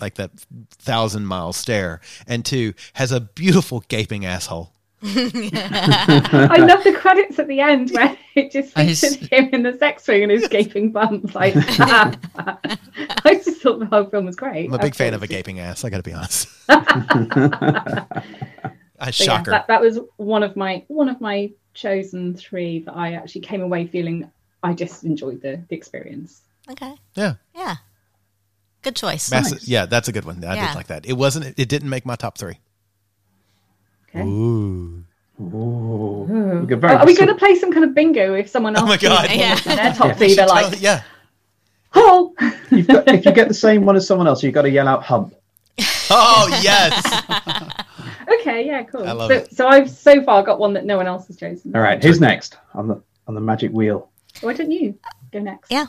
like 0.00 0.14
that 0.14 0.30
thousand 0.70 1.26
mile 1.26 1.52
stare, 1.52 2.00
and 2.26 2.44
two 2.44 2.74
has 2.92 3.10
a 3.10 3.20
beautiful 3.20 3.82
gaping 3.88 4.24
asshole. 4.26 4.72
I 5.04 6.56
love 6.58 6.84
the 6.84 6.92
credits 6.92 7.38
at 7.38 7.48
the 7.48 7.60
end 7.60 7.90
where 7.90 8.16
it 8.34 8.50
just 8.52 8.72
And 8.76 8.88
he's- 8.88 9.00
features 9.00 9.28
him 9.28 9.48
in 9.52 9.62
the 9.62 9.76
sex 9.78 10.04
swing 10.04 10.22
and 10.22 10.30
his 10.32 10.46
gaping 10.48 10.92
bump. 10.92 11.34
Like, 11.34 11.54
I 11.56 13.40
just 13.44 13.60
thought 13.62 13.78
the 13.80 13.86
whole 13.86 14.04
film 14.04 14.26
was 14.26 14.36
great. 14.36 14.66
I'm 14.68 14.74
a 14.74 14.78
big 14.78 14.94
I 14.94 14.96
fan 14.96 15.14
of 15.14 15.22
a 15.22 15.26
gaping 15.26 15.58
ass. 15.60 15.84
I 15.84 15.90
got 15.90 15.98
to 15.98 16.02
be 16.02 16.12
honest. 16.12 16.48
but 16.66 16.78
yeah, 19.00 19.10
Shocker. 19.10 19.50
that, 19.50 19.66
that 19.68 19.80
was 19.80 19.98
one 20.16 20.42
of 20.42 20.54
my 20.56 20.84
one 20.88 21.08
of 21.08 21.20
my 21.20 21.50
chosen 21.74 22.36
three 22.36 22.80
that 22.80 22.92
I 22.96 23.14
actually 23.14 23.40
came 23.42 23.62
away 23.62 23.86
feeling 23.86 24.30
I 24.62 24.74
just 24.74 25.04
enjoyed 25.04 25.42
the, 25.42 25.60
the 25.68 25.74
experience. 25.74 26.42
Okay. 26.70 26.94
yeah. 27.14 27.34
Yeah. 27.54 27.76
Good 28.82 28.94
choice. 28.96 29.30
Massive, 29.30 29.62
Yeah, 29.64 29.86
that's 29.86 30.08
a 30.08 30.12
good 30.12 30.24
one. 30.24 30.44
I 30.44 30.54
Yeah. 30.54 30.68
did 30.68 30.76
like 30.76 30.86
that. 30.88 31.06
It 31.06 31.14
wasn't. 31.14 31.58
It 31.58 31.68
didn't 31.68 31.88
make 31.88 32.04
my 32.06 32.14
top 32.16 32.36
three. 32.38 32.58
Okay. 34.14 34.24
Ooh. 34.26 35.04
Ooh. 35.40 35.44
Ooh. 35.44 36.60
We 36.60 36.66
could 36.66 36.80
very 36.80 36.94
Are, 36.94 36.98
are 37.00 37.06
we 37.06 37.16
going 37.16 37.28
to 37.28 37.34
play 37.34 37.56
some 37.56 37.72
kind 37.72 37.84
of 37.84 37.94
bingo 37.94 38.34
if 38.34 38.48
someone 38.48 38.76
else 38.76 38.84
Oh 38.84 38.86
my 38.86 38.96
God. 38.96 39.30
Yeah. 39.30 39.54
their 39.60 39.92
top 39.94 40.08
Yeah. 40.08 40.14
three? 40.14 40.34
They're 40.34 40.46
like, 40.46 40.80
yeah. 40.80 41.02
oh, 41.94 42.34
You've 42.70 42.86
got, 42.86 43.08
if 43.08 43.24
you 43.24 43.32
get 43.32 43.48
the 43.48 43.54
same 43.54 43.84
one 43.84 43.96
as 43.96 44.06
someone 44.06 44.26
else, 44.26 44.42
you've 44.42 44.54
got 44.54 44.62
to 44.62 44.70
yell 44.70 44.88
out 44.88 45.02
hump. 45.02 45.34
Oh 46.14 46.60
yes. 46.62 47.22
okay, 48.40 48.66
yeah, 48.66 48.82
cool. 48.82 49.06
I 49.08 49.12
love 49.12 49.30
so, 49.30 49.34
it. 49.36 49.54
so 49.54 49.66
I've 49.66 49.88
so 49.88 50.22
far 50.22 50.42
got 50.42 50.58
one 50.58 50.74
that 50.74 50.84
no 50.84 50.98
one 50.98 51.06
else 51.06 51.26
has 51.28 51.38
chosen. 51.38 51.74
All 51.74 51.80
right, 51.80 52.02
who's 52.04 52.20
next 52.20 52.58
on 52.74 52.86
the 52.86 53.02
on 53.26 53.34
the 53.34 53.40
magic 53.40 53.70
wheel? 53.72 54.10
Why 54.42 54.52
don't 54.52 54.70
you 54.70 54.98
go 55.32 55.38
next? 55.38 55.70
Yeah. 55.70 55.86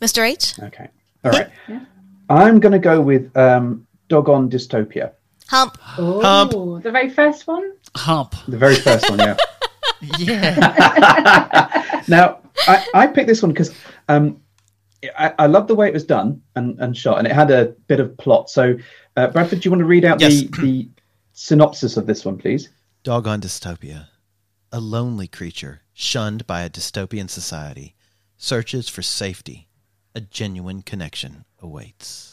Mr. 0.00 0.26
H? 0.28 0.58
Okay. 0.58 0.88
All 1.24 1.30
right. 1.30 1.50
Yeah. 1.68 1.84
I'm 2.28 2.58
going 2.58 2.72
to 2.72 2.80
go 2.80 3.00
with 3.00 3.36
um, 3.36 3.86
Doggone 4.08 4.50
Dystopia, 4.50 5.12
Hump. 5.50 5.76
Oh, 5.98 6.20
Hump. 6.22 6.82
the 6.84 6.90
very 6.92 7.10
first 7.10 7.46
one. 7.48 7.72
Hump. 7.96 8.34
the 8.46 8.56
very 8.56 8.76
first 8.76 9.08
one. 9.10 9.18
Yeah. 9.18 9.36
Yeah. 10.18 12.02
now 12.08 12.38
I, 12.66 12.86
I 12.94 13.06
picked 13.06 13.26
this 13.26 13.42
one 13.42 13.52
because 13.52 13.74
um, 14.08 14.40
I, 15.18 15.34
I 15.38 15.46
love 15.46 15.66
the 15.68 15.74
way 15.74 15.88
it 15.88 15.92
was 15.92 16.04
done 16.04 16.40
and, 16.56 16.78
and 16.80 16.96
shot, 16.96 17.18
and 17.18 17.26
it 17.26 17.32
had 17.34 17.50
a 17.50 17.66
bit 17.86 18.00
of 18.00 18.16
plot. 18.16 18.48
So, 18.48 18.76
uh, 19.16 19.26
Bradford, 19.28 19.60
do 19.60 19.66
you 19.66 19.70
want 19.70 19.80
to 19.80 19.86
read 19.86 20.06
out 20.06 20.20
Yes. 20.20 20.40
the, 20.42 20.48
the 20.62 20.88
synopsis 21.34 21.98
of 21.98 22.06
this 22.06 22.24
one, 22.24 22.38
please? 22.38 22.70
Doggone 23.02 23.40
dystopia. 23.42 24.06
A 24.72 24.80
lonely 24.80 25.26
creature 25.28 25.82
shunned 25.92 26.46
by 26.46 26.62
a 26.62 26.70
dystopian 26.70 27.28
society 27.28 27.94
searches 28.38 28.88
for 28.88 29.02
safety. 29.02 29.68
A 30.14 30.20
genuine 30.22 30.80
connection 30.82 31.44
awaits. 31.60 32.29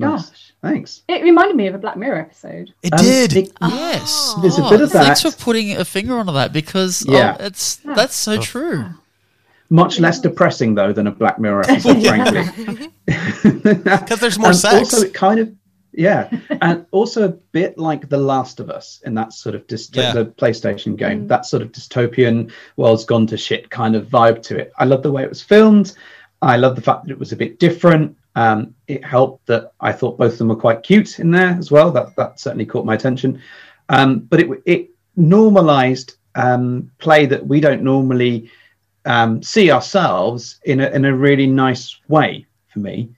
Nice. 0.00 0.30
Gosh. 0.30 0.52
Thanks. 0.62 1.02
It 1.08 1.22
reminded 1.22 1.56
me 1.56 1.66
of 1.68 1.74
a 1.74 1.78
Black 1.78 1.96
Mirror 1.96 2.18
episode. 2.18 2.72
It 2.82 2.92
Um, 2.92 2.98
did. 3.04 3.36
it- 3.36 3.52
yes. 3.62 4.34
There's 4.42 4.58
a 4.58 4.64
Oh, 4.64 4.70
bit 4.70 4.80
of 4.82 4.92
that. 4.92 5.04
Thanks 5.04 5.22
for 5.22 5.30
putting 5.32 5.76
a 5.76 5.84
finger 5.84 6.18
on 6.18 6.26
that 6.26 6.52
because 6.52 7.04
Yeah. 7.08 7.36
oh, 7.40 7.44
it's 7.44 7.76
that's 7.76 8.14
so 8.14 8.38
true. 8.40 8.84
much 9.70 10.00
less 10.00 10.18
depressing 10.20 10.74
though 10.74 10.92
than 10.92 11.06
a 11.06 11.10
Black 11.12 11.38
Mirror 11.38 11.64
episode, 11.70 12.02
frankly. 12.06 12.88
Because 13.62 14.20
there's 14.20 14.38
more 14.38 14.48
And 14.48 14.56
sex. 14.56 14.92
Also, 14.94 15.06
it 15.06 15.14
kind 15.14 15.40
of 15.40 15.52
Yeah, 15.92 16.30
and 16.62 16.86
also 16.92 17.24
a 17.24 17.30
bit 17.30 17.76
like 17.76 18.08
The 18.08 18.16
Last 18.16 18.60
of 18.60 18.70
Us 18.70 19.00
in 19.04 19.14
that 19.14 19.32
sort 19.32 19.54
of 19.56 19.66
dyst- 19.66 19.96
Yeah. 19.96 20.12
the 20.12 20.26
PlayStation 20.26 20.96
game, 20.96 21.24
Mm. 21.24 21.28
that 21.28 21.46
sort 21.46 21.62
of 21.62 21.72
dystopian 21.72 22.52
world's 22.76 23.04
gone 23.04 23.26
to 23.28 23.36
shit 23.36 23.70
kind 23.70 23.96
of 23.96 24.06
vibe 24.06 24.40
to 24.42 24.56
it. 24.58 24.72
I 24.78 24.84
love 24.84 25.02
the 25.02 25.10
way 25.10 25.22
it 25.24 25.28
was 25.28 25.42
filmed. 25.42 25.92
I 26.42 26.56
love 26.58 26.76
the 26.76 26.80
fact 26.82 27.04
that 27.06 27.10
it 27.12 27.18
was 27.18 27.32
a 27.32 27.36
bit 27.36 27.58
different. 27.58 28.16
Um, 28.36 28.74
it 28.86 29.04
helped 29.04 29.46
that 29.46 29.72
I 29.80 29.92
thought 29.92 30.18
both 30.18 30.32
of 30.32 30.38
them 30.38 30.48
were 30.48 30.56
quite 30.56 30.82
cute 30.82 31.18
in 31.18 31.30
there 31.30 31.56
as 31.58 31.70
well. 31.70 31.90
That 31.90 32.14
that 32.16 32.38
certainly 32.40 32.66
caught 32.66 32.86
my 32.86 32.94
attention. 32.94 33.42
Um, 33.88 34.20
but 34.20 34.40
it 34.40 34.62
it 34.66 34.90
normalized 35.16 36.14
um, 36.36 36.90
play 36.98 37.26
that 37.26 37.44
we 37.46 37.60
don't 37.60 37.82
normally 37.82 38.50
um, 39.04 39.42
see 39.42 39.70
ourselves 39.70 40.60
in 40.64 40.80
a 40.80 40.88
in 40.90 41.04
a 41.04 41.14
really 41.16 41.46
nice 41.46 41.98
way 42.08 42.46
for 42.72 42.78
me 42.78 43.10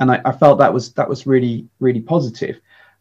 and 0.00 0.10
I, 0.10 0.20
I 0.24 0.32
felt 0.32 0.58
that 0.58 0.72
was 0.72 0.92
that 0.94 1.08
was 1.08 1.26
really 1.26 1.66
really 1.80 2.00
positive. 2.00 2.60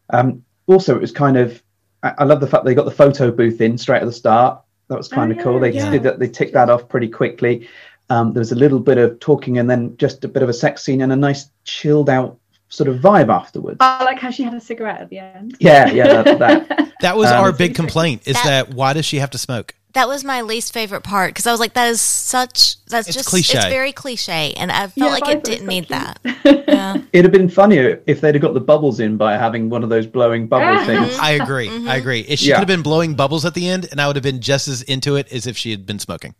Um, 0.09 0.43
also, 0.67 0.95
it 0.95 1.01
was 1.01 1.11
kind 1.11 1.37
of 1.37 1.61
I, 2.03 2.13
I 2.19 2.23
love 2.23 2.39
the 2.41 2.47
fact 2.47 2.65
they 2.65 2.73
got 2.73 2.85
the 2.85 2.91
photo 2.91 3.31
booth 3.31 3.61
in 3.61 3.77
straight 3.77 4.01
at 4.01 4.05
the 4.05 4.11
start. 4.11 4.61
That 4.89 4.97
was 4.97 5.07
kind 5.07 5.31
Oh, 5.33 5.37
of 5.37 5.43
cool. 5.43 5.59
They 5.59 5.71
yeah. 5.73 5.91
did 5.91 6.03
that. 6.03 6.19
They 6.19 6.29
ticked 6.29 6.53
that 6.53 6.69
off 6.69 6.87
pretty 6.87 7.09
quickly. 7.09 7.67
Um, 8.09 8.33
there 8.33 8.39
was 8.41 8.51
a 8.51 8.55
little 8.55 8.79
bit 8.79 8.97
of 8.97 9.19
talking 9.19 9.57
and 9.57 9.69
then 9.69 9.95
just 9.97 10.23
a 10.23 10.27
bit 10.27 10.41
of 10.43 10.49
a 10.49 10.53
sex 10.53 10.83
scene 10.83 11.01
and 11.01 11.11
a 11.11 11.15
nice 11.15 11.49
chilled 11.65 12.09
out 12.09 12.37
sort 12.69 12.87
of 12.89 12.97
vibe 12.97 13.29
afterwards. 13.33 13.77
I 13.81 14.03
like 14.03 14.19
how 14.19 14.29
she 14.31 14.43
had 14.43 14.53
a 14.53 14.59
cigarette 14.61 15.01
at 15.01 15.09
the 15.09 15.19
end. 15.19 15.55
Yeah, 15.59 15.89
yeah, 15.91 16.21
that, 16.23 16.39
that. 16.39 16.93
That 17.01 17.15
was 17.15 17.29
Um, 17.29 17.43
our 17.43 17.51
big 17.51 17.75
complaint 17.75 18.23
is 18.27 18.33
that, 18.43 18.73
why 18.73 18.93
does 18.93 19.05
she 19.05 19.17
have 19.19 19.29
to 19.31 19.37
smoke? 19.37 19.75
That 19.93 20.07
was 20.07 20.23
my 20.23 20.41
least 20.41 20.73
favorite 20.73 21.01
part 21.03 21.29
because 21.29 21.45
I 21.47 21.51
was 21.51 21.59
like, 21.59 21.73
that 21.73 21.89
is 21.89 22.01
such 22.01 22.83
that's 22.85 23.07
It's 23.07 23.15
just 23.17 23.29
cliche. 23.29 23.57
it's 23.57 23.67
very 23.67 23.91
cliche, 23.91 24.53
and 24.53 24.71
I 24.71 24.87
felt 24.87 24.95
Yeah, 24.97 25.05
like 25.07 25.23
I 25.25 25.31
it 25.33 25.43
didn't 25.43 25.67
was 25.67 25.75
need 25.75 25.87
quite 25.87 26.17
that. 26.23 27.03
It'd 27.13 27.25
have 27.25 27.31
been 27.31 27.49
funnier 27.49 28.01
if 28.07 28.21
they'd 28.21 28.35
have 28.35 28.41
got 28.41 28.53
the 28.53 28.59
bubbles 28.59 28.99
in 28.99 29.17
by 29.17 29.37
having 29.37 29.69
one 29.69 29.83
of 29.83 29.89
those 29.89 30.05
blowing 30.07 30.47
bubble 30.47 30.83
things. 30.85 31.17
I 31.19 31.31
agree. 31.31 31.67
Mm-hmm. 31.67 31.87
I 31.89 31.95
agree. 31.97 32.21
If 32.21 32.39
she 32.39 32.49
Yeah. 32.49 32.55
could 32.55 32.61
have 32.61 32.67
been 32.67 32.83
blowing 32.83 33.15
bubbles 33.15 33.45
at 33.45 33.53
the 33.53 33.67
end, 33.69 33.87
and 33.91 33.99
I 34.01 34.07
would 34.07 34.15
have 34.15 34.23
been 34.23 34.41
just 34.41 34.67
as 34.67 34.81
into 34.83 35.15
it 35.15 35.31
as 35.31 35.47
if 35.47 35.57
she 35.57 35.71
had 35.71 35.85
been 35.85 35.99
smoking. 35.99 36.35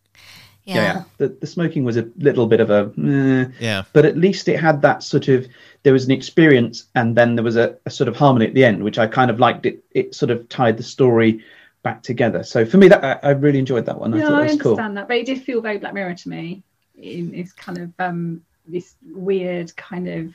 Yeah. 0.68 0.76
yeah, 0.76 0.84
yeah. 0.84 1.04
The, 1.18 1.28
the 1.30 1.48
smoking 1.48 1.84
was 1.86 1.98
a 1.98 2.10
little 2.18 2.46
bit 2.46 2.60
of 2.60 2.70
a 2.70 2.92
eh, 3.02 3.46
Yeah. 3.60 3.84
but 3.94 4.06
at 4.06 4.18
least 4.18 4.48
it 4.50 4.60
had 4.60 4.82
that 4.82 5.02
sort 5.02 5.28
of 5.30 5.48
there 5.84 5.94
was 5.94 6.06
an 6.06 6.12
experience 6.12 6.86
and 6.94 7.16
then 7.16 7.36
there 7.36 7.44
was 7.44 7.56
a, 7.56 7.78
a 7.86 7.90
sort 7.90 8.10
of 8.10 8.18
harmony 8.18 8.46
at 8.48 8.54
the 8.54 8.66
end 8.66 8.84
which 8.84 8.98
i 9.00 9.08
kind 9.08 9.32
of 9.32 9.40
liked 9.40 9.66
it 9.66 9.84
it 9.92 10.14
sort 10.14 10.30
of 10.30 10.48
tied 10.50 10.76
the 10.78 10.84
story 10.84 11.42
back 11.84 12.04
together 12.04 12.44
so 12.44 12.66
for 12.66 12.78
me 12.78 12.90
that 12.90 13.02
i, 13.04 13.30
I 13.30 13.32
really 13.32 13.60
enjoyed 13.60 13.86
that 13.86 13.98
one 13.98 14.14
i 14.14 14.18
yeah, 14.18 14.24
thought 14.28 14.34
I 14.34 14.48
that 14.48 14.54
was 14.54 14.62
cool 14.62 14.72
understand 14.74 14.98
that, 14.98 15.08
but 15.08 15.18
it 15.18 15.26
did 15.26 15.42
feel 15.44 15.62
very 15.62 15.78
Black 15.78 15.94
Mirror 15.94 16.16
to 16.16 16.30
me. 16.30 16.64
In 16.98 17.34
it's 17.34 17.54
kind 17.54 17.78
of 17.78 17.94
um, 18.00 18.44
this 18.68 18.96
weird 19.12 19.76
kind 19.76 20.08
of 20.08 20.34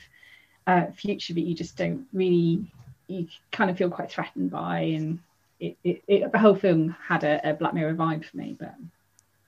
uh, 0.65 0.91
future 0.91 1.33
that 1.33 1.41
you 1.41 1.53
just 1.53 1.75
don't 1.75 2.07
really, 2.13 2.65
you 3.07 3.27
kind 3.51 3.69
of 3.69 3.77
feel 3.77 3.89
quite 3.89 4.09
threatened 4.09 4.49
by, 4.49 4.79
and 4.79 5.19
it, 5.59 5.77
it, 5.83 6.03
it 6.07 6.31
the 6.31 6.39
whole 6.39 6.55
film 6.55 6.95
had 7.05 7.23
a, 7.23 7.49
a 7.49 7.53
Black 7.53 7.73
Mirror 7.73 7.95
vibe 7.95 8.23
for 8.25 8.37
me. 8.37 8.55
But 8.57 8.73
No, 8.79 8.87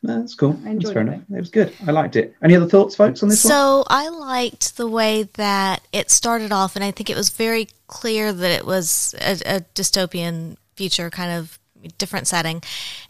that's 0.05 0.35
cool. 0.35 0.51
I 0.51 0.53
that's 0.53 0.67
enjoyed 0.67 0.93
fair 0.93 1.01
it, 1.03 1.07
enough. 1.07 1.21
It 1.31 1.39
was 1.39 1.49
good. 1.49 1.73
I 1.87 1.91
liked 1.91 2.15
it. 2.15 2.35
Any 2.43 2.55
other 2.55 2.67
thoughts 2.67 2.95
folks 2.95 3.23
on 3.23 3.29
this 3.29 3.43
one? 3.43 3.51
So 3.51 3.83
I 3.87 4.09
liked 4.09 4.77
the 4.77 4.87
way 4.87 5.23
that 5.33 5.81
it 5.91 6.11
started 6.11 6.51
off, 6.51 6.75
and 6.75 6.83
I 6.83 6.91
think 6.91 7.09
it 7.09 7.15
was 7.15 7.29
very 7.29 7.67
clear 7.87 8.33
that 8.33 8.51
it 8.51 8.65
was 8.65 9.15
a, 9.19 9.33
a 9.45 9.61
dystopian 9.75 10.57
future, 10.75 11.09
kind 11.09 11.31
of 11.31 11.59
different 11.97 12.27
setting. 12.27 12.61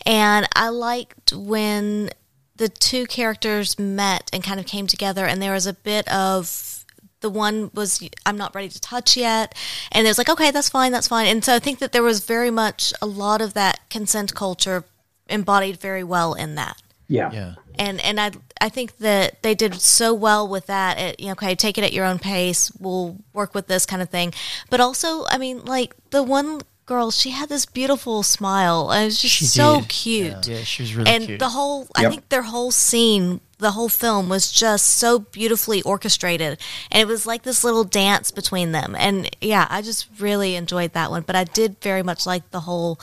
And 0.05 0.47
I 0.55 0.69
liked 0.69 1.33
when 1.33 2.09
the 2.55 2.69
two 2.69 3.05
characters 3.05 3.77
met 3.77 4.29
and 4.31 4.43
kind 4.43 4.59
of 4.59 4.65
came 4.65 4.87
together, 4.87 5.25
and 5.25 5.41
there 5.41 5.53
was 5.53 5.67
a 5.67 5.73
bit 5.73 6.07
of 6.11 6.85
the 7.21 7.29
one 7.29 7.71
was 7.73 8.07
I'm 8.25 8.37
not 8.37 8.53
ready 8.53 8.69
to 8.69 8.79
touch 8.79 9.17
yet, 9.17 9.55
and 9.91 10.05
it 10.05 10.09
was 10.09 10.17
like 10.17 10.29
okay, 10.29 10.51
that's 10.51 10.69
fine, 10.69 10.91
that's 10.91 11.07
fine. 11.07 11.27
And 11.27 11.43
so 11.43 11.55
I 11.55 11.59
think 11.59 11.79
that 11.79 11.91
there 11.91 12.03
was 12.03 12.23
very 12.23 12.51
much 12.51 12.93
a 13.01 13.05
lot 13.05 13.41
of 13.41 13.53
that 13.53 13.79
consent 13.89 14.35
culture 14.35 14.83
embodied 15.27 15.77
very 15.77 16.03
well 16.03 16.33
in 16.33 16.55
that 16.55 16.81
yeah 17.07 17.31
Yeah. 17.31 17.53
and 17.77 17.99
and 18.01 18.19
I 18.19 18.31
I 18.61 18.69
think 18.69 18.97
that 18.99 19.41
they 19.43 19.53
did 19.55 19.75
so 19.81 20.13
well 20.13 20.47
with 20.47 20.65
that. 20.67 20.97
It, 20.97 21.19
you 21.19 21.25
know, 21.27 21.33
okay, 21.33 21.55
take 21.55 21.77
it 21.77 21.83
at 21.83 21.91
your 21.93 22.05
own 22.05 22.19
pace. 22.19 22.71
We'll 22.79 23.17
work 23.33 23.53
with 23.53 23.67
this 23.67 23.85
kind 23.85 24.01
of 24.01 24.09
thing. 24.09 24.33
But 24.69 24.79
also, 24.79 25.25
I 25.29 25.37
mean, 25.37 25.65
like 25.65 25.93
the 26.11 26.23
one 26.23 26.61
girl, 26.85 27.11
she 27.11 27.31
had 27.31 27.49
this 27.49 27.65
beautiful 27.65 28.23
smile. 28.23 28.91
It 28.91 29.03
was 29.05 29.19
just 29.21 29.33
She 29.35 29.45
so 29.45 29.81
did. 29.81 29.89
cute. 29.89 30.47
Yeah, 30.47 30.63
she 30.63 30.83
was 30.83 30.95
really 30.95 31.05
cute. 31.05 31.15
and 31.15 31.25
cute. 31.27 31.39
the 31.39 31.49
whole, 31.49 31.87
I 31.95 32.03
Yep. 32.03 32.11
think 32.11 32.29
their 32.29 32.43
whole 32.43 32.71
scene, 32.71 33.41
the 33.57 33.71
whole 33.71 33.89
film 33.89 34.29
was 34.29 34.51
just 34.51 34.85
so 34.85 35.19
beautifully 35.19 35.81
orchestrated, 35.81 36.57
and 36.91 37.01
it 37.01 37.07
was 37.07 37.25
like 37.27 37.43
this 37.43 37.63
little 37.63 37.83
dance 37.83 38.31
between 38.31 38.71
them. 38.71 38.95
And 38.97 39.29
yeah, 39.41 39.67
I 39.69 39.81
just 39.81 40.07
really 40.19 40.55
enjoyed 40.55 40.93
that 40.93 41.11
one. 41.11 41.23
But 41.23 41.35
I 41.35 41.43
did 41.43 41.75
very 41.81 42.03
much 42.03 42.25
like 42.25 42.49
the 42.51 42.61
whole 42.61 42.99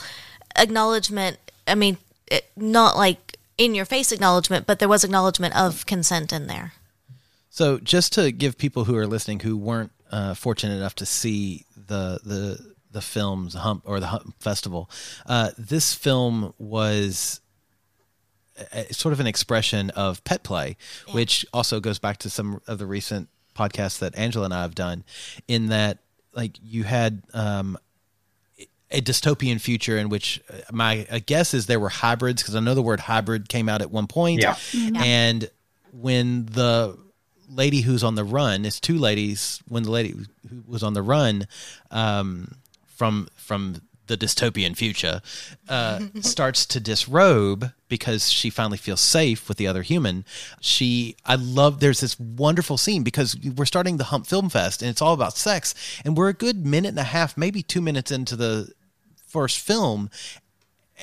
acknowledgement. 0.57 1.37
I 1.67 1.75
mean, 1.75 1.97
it, 2.27 2.49
not 2.57 2.97
like 2.97 3.22
in 3.57 3.75
your 3.75 3.85
face 3.85 4.11
acknowledgement, 4.11 4.65
but 4.65 4.79
there 4.79 4.89
was 4.89 5.03
acknowledgement 5.03 5.55
of 5.55 5.85
consent 5.85 6.33
in 6.33 6.47
there. 6.47 6.73
So, 7.49 7.77
just 7.77 8.13
to 8.13 8.31
give 8.31 8.57
people 8.57 8.85
who 8.85 8.95
are 8.97 9.05
listening 9.05 9.41
who 9.41 9.55
weren't 9.57 9.91
uh, 10.11 10.33
fortunate 10.33 10.75
enough 10.75 10.95
to 10.95 11.05
see 11.05 11.65
the 11.75 12.19
the 12.23 12.73
the 12.91 13.01
films 13.01 13.53
Hump 13.55 13.83
or 13.85 13.99
the 13.99 14.07
Hump 14.07 14.35
Festival, 14.41 14.89
uh, 15.25 15.51
this 15.57 15.93
film 15.93 16.53
was 16.57 17.41
a, 18.57 18.79
a- 18.89 18.93
sort 18.93 19.13
of 19.13 19.19
an 19.19 19.27
expression 19.27 19.89
of 19.91 20.23
pet 20.23 20.43
play, 20.43 20.77
which 21.11 21.45
also 21.53 21.79
goes 21.79 21.99
back 21.99 22.17
to 22.19 22.29
some 22.29 22.61
of 22.67 22.77
the 22.79 22.85
recent 22.85 23.29
podcasts 23.55 23.99
that 23.99 24.15
Angela 24.17 24.45
and 24.45 24.53
I 24.53 24.61
have 24.63 24.75
done. 24.75 25.03
In 25.47 25.67
that, 25.67 25.99
like 26.33 26.57
you 26.63 26.83
had 26.83 27.21
um, 27.33 27.77
a 28.93 29.01
dystopian 29.01 29.59
future 29.59 29.97
in 29.97 30.07
which 30.07 30.41
uh, 30.49 30.57
my 30.71 31.05
uh, 31.09 31.19
guess 31.25 31.53
is 31.53 31.65
there 31.65 31.79
were 31.79 31.89
hybrids 31.89 32.41
because 32.41 32.55
I 32.55 32.59
know 32.59 32.75
the 32.75 32.81
word 32.81 33.01
hybrid 33.01 33.49
came 33.49 33.67
out 33.67 33.81
at 33.81 33.91
one 33.91 34.07
point. 34.07 34.41
Yeah. 34.41 34.55
And 34.95 35.49
when 35.91 36.45
the 36.45 36.97
lady 37.49 37.81
who's 37.81 38.03
on 38.03 38.15
the 38.15 38.23
run, 38.23 38.65
it's 38.65 38.79
two 38.79 38.97
ladies. 38.97 39.61
When 39.67 39.83
the 39.83 39.91
lady 39.91 40.15
who 40.49 40.63
was 40.67 40.83
on 40.83 40.93
the 40.93 41.01
run 41.01 41.47
um, 41.91 42.55
from 42.85 43.27
from 43.35 43.81
the 44.07 44.17
dystopian 44.17 44.75
future 44.75 45.21
uh, 45.69 45.99
starts 46.21 46.65
to 46.65 46.79
disrobe 46.79 47.71
because 47.87 48.29
she 48.29 48.49
finally 48.49 48.77
feels 48.77 48.99
safe 48.99 49.47
with 49.47 49.57
the 49.57 49.67
other 49.67 49.81
human. 49.81 50.25
She, 50.59 51.15
I 51.25 51.35
love. 51.35 51.79
There's 51.79 52.01
this 52.01 52.19
wonderful 52.19 52.77
scene 52.77 53.03
because 53.03 53.37
we're 53.37 53.65
starting 53.65 53.97
the 53.97 54.05
Hump 54.05 54.27
Film 54.27 54.49
Fest 54.49 54.81
and 54.81 54.89
it's 54.89 55.01
all 55.01 55.13
about 55.13 55.37
sex, 55.37 55.73
and 56.03 56.17
we're 56.17 56.29
a 56.29 56.33
good 56.33 56.65
minute 56.65 56.89
and 56.89 56.99
a 56.99 57.03
half, 57.03 57.37
maybe 57.37 57.63
two 57.63 57.81
minutes 57.81 58.11
into 58.11 58.35
the 58.35 58.71
first 59.33 59.59
film 59.59 60.09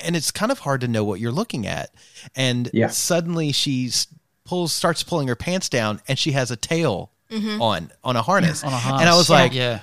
and 0.03 0.15
it's 0.15 0.31
kind 0.31 0.51
of 0.51 0.59
hard 0.59 0.81
to 0.81 0.87
know 0.87 1.03
what 1.03 1.19
you're 1.19 1.31
looking 1.33 1.67
at 1.67 1.91
and 2.35 2.69
Yeah. 2.73 2.87
suddenly 2.87 3.51
she's 3.51 4.07
pulls 4.45 4.71
starts 4.73 5.03
pulling 5.03 5.27
her 5.27 5.35
pants 5.35 5.69
down 5.69 6.01
and 6.07 6.17
she 6.17 6.31
has 6.31 6.49
a 6.49 6.55
tail 6.55 7.11
on 7.59 7.91
on 8.03 8.15
a 8.15 8.21
harness 8.21 8.63
On 8.63 8.73
a 8.73 8.75
and 8.75 9.07
i 9.09 9.15
was 9.15 9.27
harness. 9.27 9.29
like 9.29 9.53
yeah. 9.53 9.79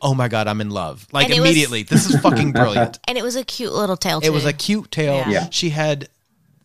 oh 0.00 0.14
my 0.14 0.28
god 0.28 0.46
i'm 0.48 0.60
in 0.60 0.70
love 0.70 1.06
like 1.12 1.24
And 1.26 1.34
it 1.34 1.40
was- 1.40 1.50
immediately 1.50 1.82
this 1.84 2.08
is 2.10 2.20
fucking 2.20 2.52
brilliant 2.60 2.98
And 3.08 3.16
it 3.16 3.22
was 3.24 3.36
a 3.36 3.44
cute 3.44 3.72
little 3.72 3.96
tail. 3.96 4.20
it 4.22 4.30
was 4.30 4.44
a 4.44 4.52
cute 4.52 4.90
tail 4.90 5.14
Yeah. 5.16 5.28
Yeah. 5.30 5.48
she 5.50 5.70
had 5.70 6.08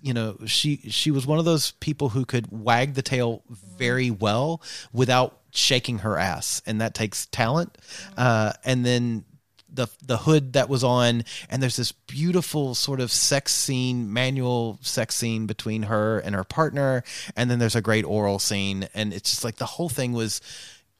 you 0.01 0.13
know 0.13 0.37
she 0.45 0.77
she 0.89 1.09
was 1.11 1.25
one 1.25 1.39
of 1.39 1.45
those 1.45 1.71
people 1.79 2.09
who 2.09 2.25
could 2.25 2.47
wag 2.51 2.93
the 2.95 3.01
tail 3.01 3.41
very 3.49 4.11
well 4.11 4.61
without 4.93 5.39
shaking 5.51 5.99
her 5.99 6.19
ass 6.19 6.61
and 6.67 6.81
that 6.81 6.93
takes 6.93 7.25
talent 7.27 7.75
uh 8.15 8.53
and 8.63 8.85
then 8.85 9.23
the 9.77 9.87
the 10.05 10.17
hood 10.17 10.53
that 10.53 10.67
was 10.67 10.83
on 10.83 11.23
and 11.49 11.63
there's 11.63 11.77
this 11.77 11.93
beautiful 11.93 12.75
sort 12.75 12.99
of 12.99 13.11
sex 13.11 13.53
scene 13.53 14.11
manual 14.11 14.77
sex 14.81 15.15
scene 15.15 15.45
between 15.45 15.83
her 15.83 16.19
and 16.19 16.35
her 16.35 16.43
partner 16.43 17.03
and 17.37 17.49
then 17.49 17.59
there's 17.59 17.75
a 17.75 17.81
great 17.81 18.03
oral 18.03 18.39
scene 18.39 18.89
and 18.93 19.13
it's 19.13 19.29
just 19.29 19.45
like 19.45 19.55
the 19.55 19.65
whole 19.65 19.87
thing 19.87 20.11
was 20.11 20.41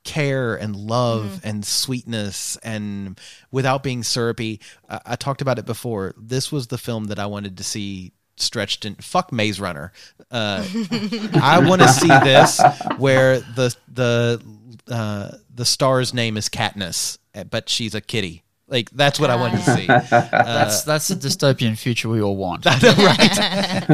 care 0.08 0.56
and 0.56 0.74
love 0.74 1.42
and 1.44 1.66
sweetness 1.66 2.56
and 2.64 3.20
without 3.52 3.84
being 3.84 4.04
syrupy. 4.04 4.62
I, 4.90 5.02
I 5.06 5.16
talked 5.18 5.42
about 5.42 5.60
it 5.60 5.66
before. 5.66 6.16
This 6.18 6.50
was 6.50 6.68
the 6.68 6.78
film 6.78 7.06
that 7.06 7.20
i 7.20 7.26
wanted 7.26 7.58
to 7.58 7.64
see 7.64 8.14
stretched 8.38 8.86
in 8.86 8.96
fuck 8.96 9.32
maze 9.34 9.60
runner. 9.60 9.92
Uh, 10.32 10.66
i 11.42 11.60
want 11.68 11.82
to 11.82 11.88
see 11.90 12.08
this 12.08 12.62
where 12.98 13.40
the 13.40 13.76
the 13.92 14.42
uh, 14.90 15.32
the 15.54 15.66
star's 15.66 16.14
name 16.14 16.38
is 16.38 16.48
katniss 16.48 17.18
but 17.50 17.68
she's 17.68 17.94
a 17.94 18.02
kitty 18.02 18.44
like 18.70 18.90
that's 18.92 19.20
what 19.20 19.30
i 19.30 19.36
wanted 19.36 19.64
to 19.64 19.76
see 19.76 19.86
That's 20.10 20.84
that's 20.84 21.08
the 21.08 21.16
dystopian 21.16 21.78
future 21.78 22.10
we 22.10 22.22
all 22.22 22.36
want. 22.36 22.66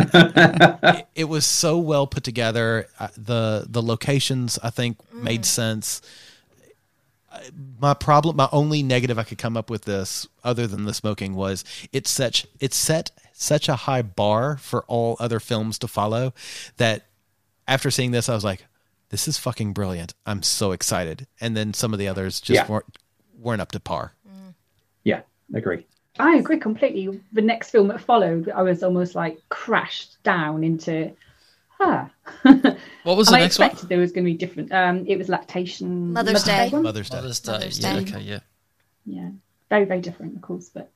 it, 0.04 1.08
it 1.16 1.24
was 1.26 1.46
so 1.46 1.78
well 1.78 2.08
put 2.08 2.24
together. 2.24 2.88
Uh, 3.00 3.08
the 3.18 3.66
The 3.70 3.82
locations, 3.82 4.60
I 4.64 4.70
think, 4.70 4.98
made 5.14 5.46
sense. 5.46 6.02
Uh, 7.32 7.40
My 7.80 7.94
problem, 7.94 8.36
my 8.36 8.50
only 8.52 8.84
negative 8.84 9.18
I 9.20 9.24
could 9.24 9.38
come 9.38 9.58
up 9.58 9.70
with 9.70 9.86
this, 9.86 10.28
other 10.44 10.68
than 10.68 10.86
the 10.86 10.94
smoking, 10.94 11.36
was 11.36 11.64
it's 11.92 12.10
such 12.10 12.48
it's 12.60 12.76
set 12.78 13.12
such 13.34 13.68
a 13.70 13.76
high 13.76 14.02
bar 14.02 14.58
for 14.58 14.84
all 14.88 15.18
other 15.20 15.40
films 15.40 15.78
to 15.80 15.88
follow 15.88 16.34
that 16.78 17.06
after 17.68 17.90
seeing 17.92 18.12
this, 18.12 18.30
I 18.30 18.36
was 18.36 18.44
like, 18.44 18.66
"This 19.10 19.28
is 19.28 19.38
fucking 19.38 19.74
brilliant! 19.74 20.14
I'm 20.26 20.44
so 20.44 20.72
excited." 20.72 21.28
And 21.42 21.56
then 21.58 21.74
some 21.74 21.94
of 21.94 22.00
the 22.00 22.08
others 22.08 22.40
just 22.42 22.56
Yeah. 22.56 22.68
weren't 22.68 22.98
weren't 23.40 23.62
up 23.62 23.72
to 23.72 23.80
par. 23.80 24.14
Yeah, 25.04 25.22
agree. 25.54 25.86
I 26.20 26.36
agree 26.36 26.60
completely. 26.60 27.22
The 27.32 27.42
next 27.42 27.72
film 27.72 27.88
that 27.88 28.00
followed, 28.02 28.50
I 28.50 28.62
was 28.62 28.84
almost 28.84 29.16
like 29.16 29.40
crashed 29.50 30.22
down 30.24 30.64
into, 30.64 31.12
huh. 31.80 32.06
What 32.44 33.18
was 33.18 33.28
And 33.28 33.36
the 33.36 33.40
I 33.40 33.42
next 33.42 33.60
one? 33.60 33.68
expected 33.70 33.90
there 33.90 34.00
was 34.00 34.12
going 34.12 34.24
to 34.26 34.32
be 34.32 34.38
different. 34.38 34.72
Um, 34.72 35.06
it 35.08 35.18
was 35.18 35.28
lactation. 35.30 36.14
Mother's 36.14 36.44
Day. 36.44 36.70
one? 36.70 36.84
Mother's 36.84 37.10
Day. 37.10 37.18
Mother's 37.18 37.40
Day. 37.40 37.52
Mother's 37.54 37.80
yeah, 37.80 37.96
okay, 37.98 38.20
yeah. 38.22 38.40
Yeah, 39.06 39.30
very 39.70 39.86
very 39.86 40.00
different, 40.02 40.36
of 40.36 40.42
course, 40.42 40.70
but 40.70 40.90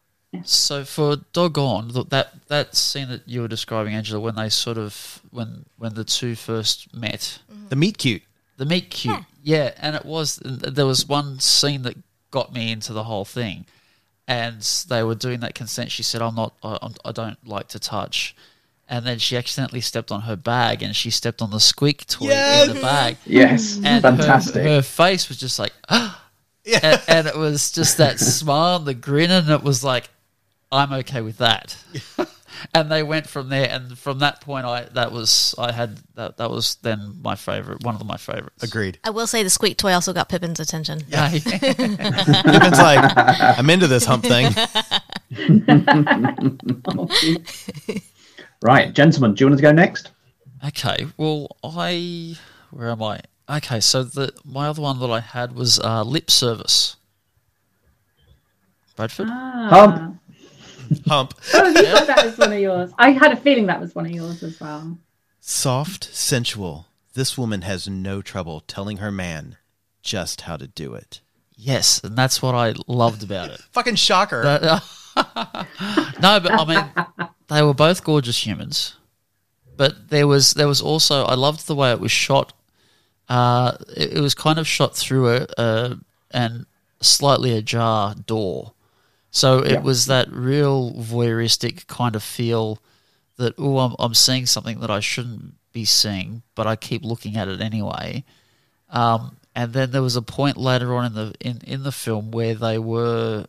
So 0.43 0.85
for 0.85 1.17
Doggone, 1.33 1.89
th- 1.89 2.07
that 2.09 2.47
that 2.47 2.75
scene 2.75 3.09
that 3.09 3.27
you 3.27 3.41
were 3.41 3.47
describing, 3.49 3.95
Angela, 3.95 4.21
when 4.21 4.35
they 4.35 4.47
sort 4.49 4.77
of 4.77 5.21
when 5.31 5.65
when 5.77 5.95
the 5.95 6.03
two 6.05 6.35
first 6.35 6.93
met, 6.95 7.39
The 7.69 7.75
meet 7.75 7.97
cute. 7.97 8.21
the 8.57 8.65
meet 8.65 8.89
cute, 8.91 9.25
yeah. 9.43 9.71
and 9.77 9.95
it 9.95 10.05
was 10.05 10.39
there 10.43 10.85
was 10.85 11.05
one 11.07 11.39
scene 11.41 11.81
that 11.81 11.95
got 12.31 12.53
me 12.53 12.71
into 12.71 12.93
the 12.93 13.03
whole 13.03 13.25
thing, 13.25 13.65
and 14.27 14.61
they 14.89 15.03
were 15.03 15.15
doing 15.15 15.39
that 15.41 15.55
consent. 15.55 15.91
She 15.91 16.03
said, 16.03 16.21
"I'm 16.21 16.35
not, 16.35 16.53
I, 16.63 16.77
I'm- 16.81 17.13
don't 17.13 17.47
like 17.47 17.69
to 17.69 17.79
touch." 17.79 18.35
And 18.89 19.05
then 19.05 19.19
she 19.19 19.35
accidentally 19.35 19.81
stepped 19.81 20.11
on 20.11 20.21
her 20.21 20.35
bag, 20.37 20.81
and 20.81 20.95
she 20.95 21.09
stepped 21.09 21.41
on 21.41 21.51
the 21.51 21.59
squeak 21.59 22.05
toy 22.07 22.29
in 22.69 22.75
the 22.75 22.81
bag. 22.81 23.17
Yes, 23.25 23.79
and 23.83 24.01
fantastic. 24.01 24.63
Her, 24.63 24.75
her 24.75 24.81
face 24.81 25.27
was 25.29 25.37
just 25.37 25.59
like, 25.59 25.73
"Ah!" 25.89 26.23
and, 26.65 27.01
and 27.07 27.27
it 27.27 27.35
was 27.35 27.71
just 27.71 27.97
that 27.97 28.19
smile 28.19 28.77
and 28.77 28.85
the 28.85 28.93
grin, 28.93 29.31
and 29.31 29.49
it 29.49 29.63
was 29.63 29.83
like, 29.83 30.09
I'm 30.71 30.91
okay 30.93 31.21
with 31.21 31.37
that. 31.37 31.77
and 32.73 32.91
they 32.91 33.03
went 33.03 33.27
from 33.27 33.49
there, 33.49 33.69
and 33.69 33.97
from 33.97 34.19
that 34.19 34.41
point, 34.41 34.65
I 34.65 34.83
that 34.93 35.11
was 35.11 35.55
I 35.57 35.71
had 35.71 35.99
that 36.15 36.37
that 36.37 36.49
was 36.49 36.75
then 36.81 37.19
my 37.21 37.35
favorite, 37.35 37.83
one 37.83 37.95
of 37.95 38.05
my 38.05 38.17
favorites. 38.17 38.63
Agreed. 38.63 38.99
I 39.03 39.11
will 39.11 39.27
say 39.27 39.43
the 39.43 39.49
squeak 39.49 39.77
toy 39.77 39.93
also 39.93 40.13
got 40.13 40.29
Pippin's 40.29 40.59
attention. 40.59 41.01
Yeah. 41.07 41.29
Pippin's 41.31 42.79
like, 42.79 43.13
I'm 43.15 43.69
into 43.69 43.87
this 43.87 44.05
hump 44.05 44.23
thing. 44.23 44.53
Right, 48.59 48.91
gentlemen, 48.91 49.35
do 49.35 49.43
you 49.43 49.49
want 49.49 49.59
to 49.59 49.61
go 49.61 49.71
next? 49.71 50.09
Okay, 50.65 51.05
well, 51.15 51.55
I 51.63 52.35
where 52.71 52.89
am 52.89 53.03
I? 53.03 53.21
Okay, 53.47 53.79
so 53.79 54.03
the 54.03 54.33
my 54.43 54.67
other 54.67 54.81
one 54.81 54.99
that 54.99 55.11
I 55.11 55.19
had 55.19 55.55
was 55.55 55.79
uh, 55.79 56.03
lip 56.03 56.31
service. 56.31 56.95
Bradford. 58.95 59.29
Hump. 59.29 60.19
Hump. 61.07 61.33
oh, 61.53 61.67
you 61.67 61.73
thought 61.85 62.07
that 62.07 62.25
was 62.25 62.37
one 62.37 62.53
of 62.53 62.59
yours. 62.59 62.91
I 62.97 63.11
had 63.11 63.31
a 63.31 63.35
feeling 63.37 63.65
that 63.67 63.79
was 63.79 63.95
one 63.95 64.05
of 64.05 64.11
yours 64.11 64.43
as 64.43 64.59
well. 64.59 64.97
Soft, 65.39 66.03
sensual. 66.13 66.87
This 67.13 67.37
woman 67.37 67.61
has 67.63 67.87
no 67.87 68.21
trouble 68.21 68.61
telling 68.61 68.97
her 68.97 69.11
man 69.11 69.57
just 70.01 70.41
how 70.41 70.57
to 70.57 70.67
do 70.67 70.93
it. 70.93 71.21
Yes, 71.55 71.99
and 72.03 72.15
that's 72.15 72.41
what 72.41 72.53
I 72.53 72.75
loved 72.87 73.23
about 73.23 73.49
it. 73.49 73.59
Fucking 73.71 73.95
shocker. 73.95 74.43
That- 74.43 74.83
no, 76.21 76.39
but 76.39 76.51
I 76.51 76.65
mean, 76.65 77.29
they 77.47 77.63
were 77.63 77.73
both 77.73 78.03
gorgeous 78.03 78.45
humans. 78.45 78.95
But 79.75 80.09
there 80.09 80.27
was 80.27 80.53
there 80.53 80.67
was 80.67 80.81
also 80.81 81.23
I 81.25 81.35
loved 81.35 81.67
the 81.67 81.75
way 81.75 81.91
it 81.91 81.99
was 81.99 82.11
shot. 82.11 82.53
Uh, 83.29 83.77
it, 83.95 84.13
it 84.13 84.21
was 84.21 84.33
kind 84.33 84.59
of 84.59 84.67
shot 84.67 84.95
through 84.95 85.29
a, 85.35 85.47
a 85.57 85.97
and 86.31 86.65
slightly 87.01 87.51
ajar 87.57 88.15
door, 88.15 88.73
so 89.37 89.59
it 89.59 89.71
Yeah. 89.73 89.79
was 89.89 90.05
that 90.07 90.27
real 90.31 90.93
voyeuristic 90.93 91.85
kind 91.87 92.15
of 92.15 92.23
feel 92.23 92.79
that 93.37 93.53
oh 93.57 93.77
I'm 93.79 93.95
I'm 93.99 94.13
seeing 94.15 94.45
something 94.47 94.79
that 94.81 94.89
I 94.89 94.99
shouldn't 94.99 95.55
be 95.73 95.85
seeing, 95.85 96.41
but 96.55 96.65
I 96.67 96.75
keep 96.75 97.03
looking 97.05 97.37
at 97.37 97.47
it 97.47 97.61
anyway. 97.61 98.23
Um, 98.89 99.37
and 99.53 99.73
then 99.73 99.91
there 99.91 100.01
was 100.01 100.15
a 100.15 100.21
point 100.21 100.57
later 100.57 100.95
on 100.95 101.05
in 101.05 101.13
the 101.13 101.33
in, 101.39 101.57
in 101.73 101.83
the 101.83 101.91
film 101.91 102.31
where 102.31 102.55
they 102.55 102.77
were 102.79 103.45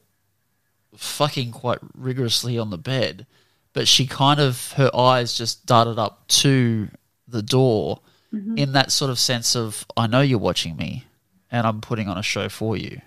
fucking 0.96 1.52
quite 1.52 1.78
rigorously 1.94 2.58
on 2.58 2.70
the 2.70 2.78
bed, 2.78 3.26
but 3.72 3.86
she 3.88 4.06
kind 4.06 4.40
of 4.40 4.72
her 4.72 4.90
eyes 4.94 5.36
just 5.36 5.66
darted 5.66 5.98
up 5.98 6.26
to 6.28 6.88
the 7.26 7.42
door 7.42 8.00
in 8.56 8.72
that 8.72 8.92
sort 8.92 9.10
of 9.10 9.18
sense 9.18 9.56
of 9.56 9.86
I 9.96 10.06
know 10.06 10.20
you're 10.20 10.38
watching 10.38 10.76
me 10.76 11.04
and 11.50 11.66
I'm 11.66 11.80
putting 11.80 12.08
on 12.08 12.18
a 12.18 12.22
show 12.22 12.48
for 12.50 12.76
you. 12.76 13.00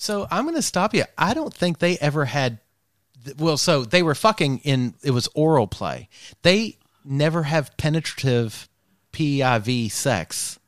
So 0.00 0.26
I'm 0.30 0.44
going 0.44 0.56
to 0.56 0.62
stop 0.62 0.94
you. 0.94 1.04
I 1.18 1.34
don't 1.34 1.52
think 1.52 1.78
they 1.78 1.98
ever 1.98 2.24
had. 2.24 2.58
Well, 3.38 3.58
so 3.58 3.84
they 3.84 4.02
were 4.02 4.14
fucking 4.14 4.60
in. 4.60 4.94
It 5.04 5.10
was 5.10 5.28
oral 5.34 5.66
play. 5.66 6.08
They 6.40 6.78
never 7.04 7.42
have 7.42 7.76
penetrative 7.76 8.66
PIV 9.12 9.90
sex. 9.90 10.58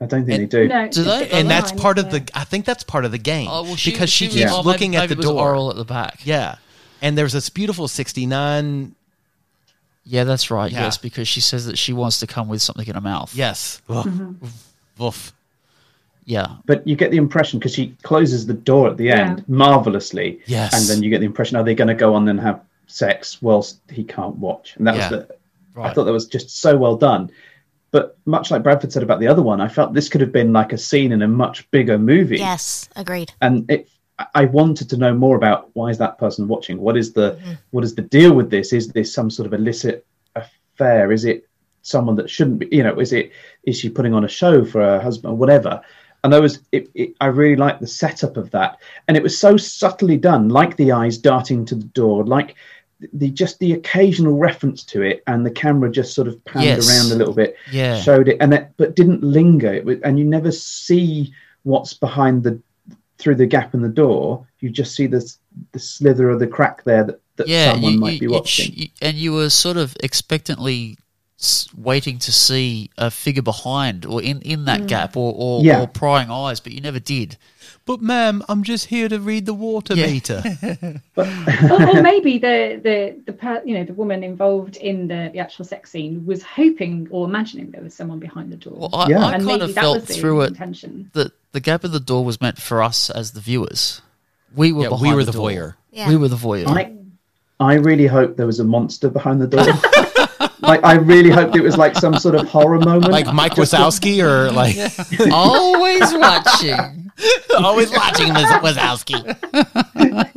I 0.00 0.06
don't 0.06 0.26
think 0.26 0.40
they 0.40 0.46
do. 0.46 0.66
No, 0.66 0.88
Do 0.88 1.04
they? 1.04 1.30
and 1.30 1.48
that's 1.48 1.70
online, 1.70 1.82
part 1.82 1.98
of 2.00 2.10
the. 2.10 2.28
I 2.34 2.42
think 2.42 2.64
that's 2.64 2.82
part 2.82 3.04
of 3.04 3.12
the 3.12 3.18
game 3.18 3.46
Oh 3.48 3.62
well, 3.62 3.76
she, 3.76 3.92
because 3.92 4.10
she, 4.10 4.26
was- 4.26 4.34
keeps 4.34 4.50
oh, 4.52 4.62
looking 4.62 4.90
maybe, 4.90 5.02
at 5.04 5.08
the 5.10 5.14
maybe 5.14 5.26
it 5.26 5.28
was 5.28 5.36
door. 5.36 5.48
oral 5.50 5.70
at 5.70 5.76
the 5.76 5.84
back. 5.84 6.26
Yeah, 6.26 6.56
and 7.00 7.16
there's 7.16 7.32
this 7.32 7.50
beautiful 7.50 7.86
'69. 7.86 8.96
Yeah, 10.04 10.24
that's 10.24 10.50
right. 10.50 10.72
Yeah. 10.72 10.80
Yes, 10.86 10.98
because 10.98 11.28
she 11.28 11.40
says 11.40 11.66
that 11.66 11.78
she 11.78 11.92
wants 11.92 12.18
to 12.18 12.26
come 12.26 12.48
with 12.48 12.60
something 12.60 12.84
in 12.84 12.96
her 12.96 13.00
mouth. 13.00 13.32
Yes, 13.32 13.80
Woof. 13.86 14.08
Woof. 14.98 15.32
Yeah. 16.24 16.46
But 16.66 16.86
you 16.86 16.94
get 16.96 17.10
the 17.10 17.16
impression 17.16 17.58
because 17.58 17.74
she 17.74 17.96
closes 18.02 18.46
the 18.46 18.54
door 18.54 18.88
at 18.88 18.96
the 18.96 19.10
end 19.10 19.38
Yeah. 19.40 19.44
marvelously. 19.48 20.40
Yes. 20.46 20.72
And 20.74 20.84
then 20.88 21.02
you 21.02 21.10
get 21.10 21.18
the 21.20 21.26
impression 21.26 21.56
are 21.56 21.64
they 21.64 21.74
going 21.74 21.88
to 21.88 21.94
go 21.94 22.14
on 22.14 22.28
and 22.28 22.38
have 22.40 22.60
sex 22.86 23.42
whilst 23.42 23.80
he 23.90 24.04
can't 24.04 24.36
watch? 24.36 24.76
And 24.76 24.86
that 24.86 24.96
Yeah. 24.96 25.10
was 25.10 25.18
the. 25.26 25.80
I 25.80 25.92
thought 25.92 26.04
that 26.04 26.12
was 26.12 26.26
just 26.26 26.60
so 26.60 26.76
well 26.76 26.96
done. 26.96 27.30
But 27.90 28.16
much 28.24 28.50
like 28.50 28.62
Bradford 28.62 28.92
said 28.92 29.02
about 29.02 29.20
the 29.20 29.26
other 29.28 29.42
one, 29.42 29.60
I 29.60 29.68
felt 29.68 29.92
this 29.94 30.08
could 30.08 30.20
have 30.20 30.32
been 30.32 30.52
like 30.52 30.72
a 30.72 30.78
scene 30.78 31.12
in 31.12 31.22
a 31.22 31.28
much 31.28 31.70
bigger 31.70 31.98
movie. 31.98 32.38
Yes, 32.38 32.88
agreed. 32.96 33.32
and 33.40 33.70
it 33.70 33.88
I- 34.18 34.26
i 34.34 34.44
wanted 34.44 34.90
to 34.90 34.98
know 34.98 35.14
more 35.14 35.36
about 35.36 35.70
why 35.72 35.88
is 35.88 35.96
that 35.98 36.18
person 36.18 36.46
watching 36.46 36.78
what 36.78 36.96
is 36.98 37.14
the 37.14 37.28
Mm-hmm. 37.32 37.52
what 37.70 37.82
is 37.82 37.94
the 37.94 38.02
deal 38.02 38.34
with 38.34 38.50
this 38.50 38.72
is 38.74 38.88
this 38.88 39.12
some 39.12 39.30
sort 39.30 39.46
of 39.46 39.54
illicit 39.54 40.04
affair 40.36 41.10
is 41.12 41.24
it 41.24 41.48
someone 41.82 42.16
that 42.16 42.28
shouldn't 42.30 42.58
be 42.60 42.68
you 42.70 42.82
know 42.82 42.98
is 43.00 43.12
it 43.12 43.32
is 43.64 43.78
she 43.78 43.88
putting 43.88 44.12
on 44.14 44.24
a 44.24 44.28
show 44.28 44.64
for 44.64 44.80
her 44.80 45.00
husband 45.00 45.32
or 45.32 45.36
whatever 45.36 45.80
and 46.24 46.34
i 46.34 46.40
was 46.40 46.60
it, 46.72 46.88
it, 46.94 47.14
i 47.20 47.26
really 47.26 47.56
liked 47.56 47.80
the 47.80 47.86
setup 47.86 48.36
of 48.36 48.50
that. 48.50 48.78
And 49.08 49.16
it 49.16 49.22
was 49.22 49.36
so 49.38 49.56
subtly 49.56 50.16
done 50.16 50.48
like 50.48 50.76
the 50.76 50.92
eyes 50.92 51.18
darting 51.18 51.64
to 51.66 51.74
the 51.74 51.84
door 51.84 52.24
like 52.24 52.54
the 53.12 53.30
just 53.30 53.58
the 53.58 53.72
occasional 53.72 54.36
reference 54.38 54.84
to 54.84 55.02
it 55.02 55.24
and 55.26 55.44
the 55.44 55.50
camera 55.50 55.90
just 55.90 56.14
sort 56.14 56.28
of 56.28 56.42
panned 56.44 56.66
Yes. 56.66 56.88
around 56.88 57.12
a 57.12 57.16
little 57.16 57.34
bit 57.34 57.56
Yeah. 57.72 58.00
showed 58.00 58.28
it. 58.28 58.36
And 58.40 58.54
it 58.54 58.70
but 58.76 58.94
didn't 58.94 59.24
linger. 59.24 59.72
It 59.74 59.84
was, 59.84 59.98
and 60.04 60.18
you 60.20 60.24
never 60.24 60.52
see 60.52 61.32
what's 61.64 61.94
behind 61.94 62.44
the 62.44 62.60
through 63.18 63.34
the 63.36 63.46
gap 63.46 63.74
in 63.74 63.82
the 63.82 63.88
door. 63.88 64.46
You 64.60 64.70
just 64.70 64.94
see 64.94 65.08
this 65.08 65.38
the 65.72 65.80
slither 65.80 66.30
of 66.30 66.38
the 66.38 66.46
crack 66.46 66.84
there 66.84 67.02
that, 67.02 67.20
that 67.36 67.48
yeah, 67.48 67.72
someone 67.72 67.94
you- 67.94 67.98
might 67.98 68.12
you- 68.14 68.20
be 68.20 68.26
watching. 68.28 68.72
you- 68.72 68.88
and 69.00 69.16
you 69.16 69.32
were 69.32 69.50
sort 69.50 69.76
of 69.76 69.96
expectantly 70.04 70.96
waiting 71.76 72.18
to 72.18 72.32
see 72.32 72.90
a 72.96 73.10
figure 73.10 73.42
behind 73.42 74.06
or 74.06 74.22
in, 74.22 74.40
in 74.42 74.64
that 74.66 74.82
mm. 74.82 74.88
gap 74.88 75.16
or, 75.16 75.34
or, 75.36 75.62
Yeah. 75.62 75.82
or 75.82 75.86
prying 75.86 76.30
eyes, 76.30 76.60
but 76.60 76.72
you 76.72 76.80
never 76.80 77.00
did. 77.00 77.36
But 77.84 78.00
ma'am, 78.00 78.44
I'm 78.48 78.62
just 78.62 78.86
here 78.86 79.08
to 79.08 79.18
read 79.18 79.46
the 79.46 79.54
water 79.54 79.94
Yeah. 79.94 80.06
meter. 80.06 80.42
or, 81.16 81.24
or 81.24 82.02
maybe 82.02 82.38
the 82.38 82.80
the 82.82 83.16
the 83.26 83.32
per, 83.32 83.60
you 83.64 83.74
know 83.74 83.84
the 83.84 83.92
woman 83.92 84.22
involved 84.22 84.76
in 84.76 85.08
the, 85.08 85.30
the 85.32 85.40
actual 85.40 85.64
sex 85.64 85.90
scene 85.90 86.24
was 86.24 86.44
hoping 86.44 87.08
or 87.10 87.26
imagining 87.26 87.72
there 87.72 87.82
was 87.82 87.92
someone 87.94 88.20
behind 88.20 88.52
the 88.52 88.56
door. 88.56 88.74
Well, 88.76 88.90
I, 88.94 89.08
Yeah. 89.08 89.18
I 89.18 89.32
and 89.34 89.44
kind 89.44 89.46
maybe 89.46 89.64
of 89.64 89.74
that 89.74 89.80
felt 89.80 90.00
was 90.00 90.06
the 90.06 90.14
through 90.14 90.42
it 90.42 90.48
intention. 90.48 91.10
that 91.14 91.32
the 91.50 91.60
gap 91.60 91.82
of 91.82 91.90
the 91.90 92.00
door 92.00 92.24
was 92.24 92.40
meant 92.40 92.60
for 92.60 92.82
us 92.82 93.10
as 93.10 93.32
the 93.32 93.40
viewers. 93.40 94.00
We 94.54 94.72
were 94.72 94.84
Yeah, 94.84 95.00
we 95.00 95.12
were 95.14 95.24
the, 95.24 95.32
the 95.32 95.38
voyeur. 95.38 95.74
Yeah. 95.90 96.08
We 96.08 96.16
were 96.16 96.28
the 96.28 96.36
voyeur. 96.36 96.68
I, 96.68 96.92
I 97.58 97.74
really 97.74 98.06
hope 98.06 98.36
there 98.36 98.46
was 98.46 98.60
a 98.60 98.64
monster 98.64 99.08
behind 99.08 99.40
the 99.40 99.48
door 99.48 99.66
like 100.62 100.82
i 100.84 100.94
really 100.94 101.30
hoped 101.30 101.54
it 101.56 101.60
was 101.62 101.76
like 101.76 101.94
some 101.96 102.14
sort 102.18 102.34
of 102.34 102.46
horror 102.48 102.78
moment 102.78 103.10
like 103.12 103.32
Mike 103.32 103.54
Just 103.54 103.72
Wazowski 103.74 104.22
or 104.22 104.50
like 104.52 104.76
Always 105.32 106.12
watching. 106.14 107.10
always 107.58 107.90
watching 107.92 108.28
Waz- 108.32 108.76
Wazowski. 108.76 109.20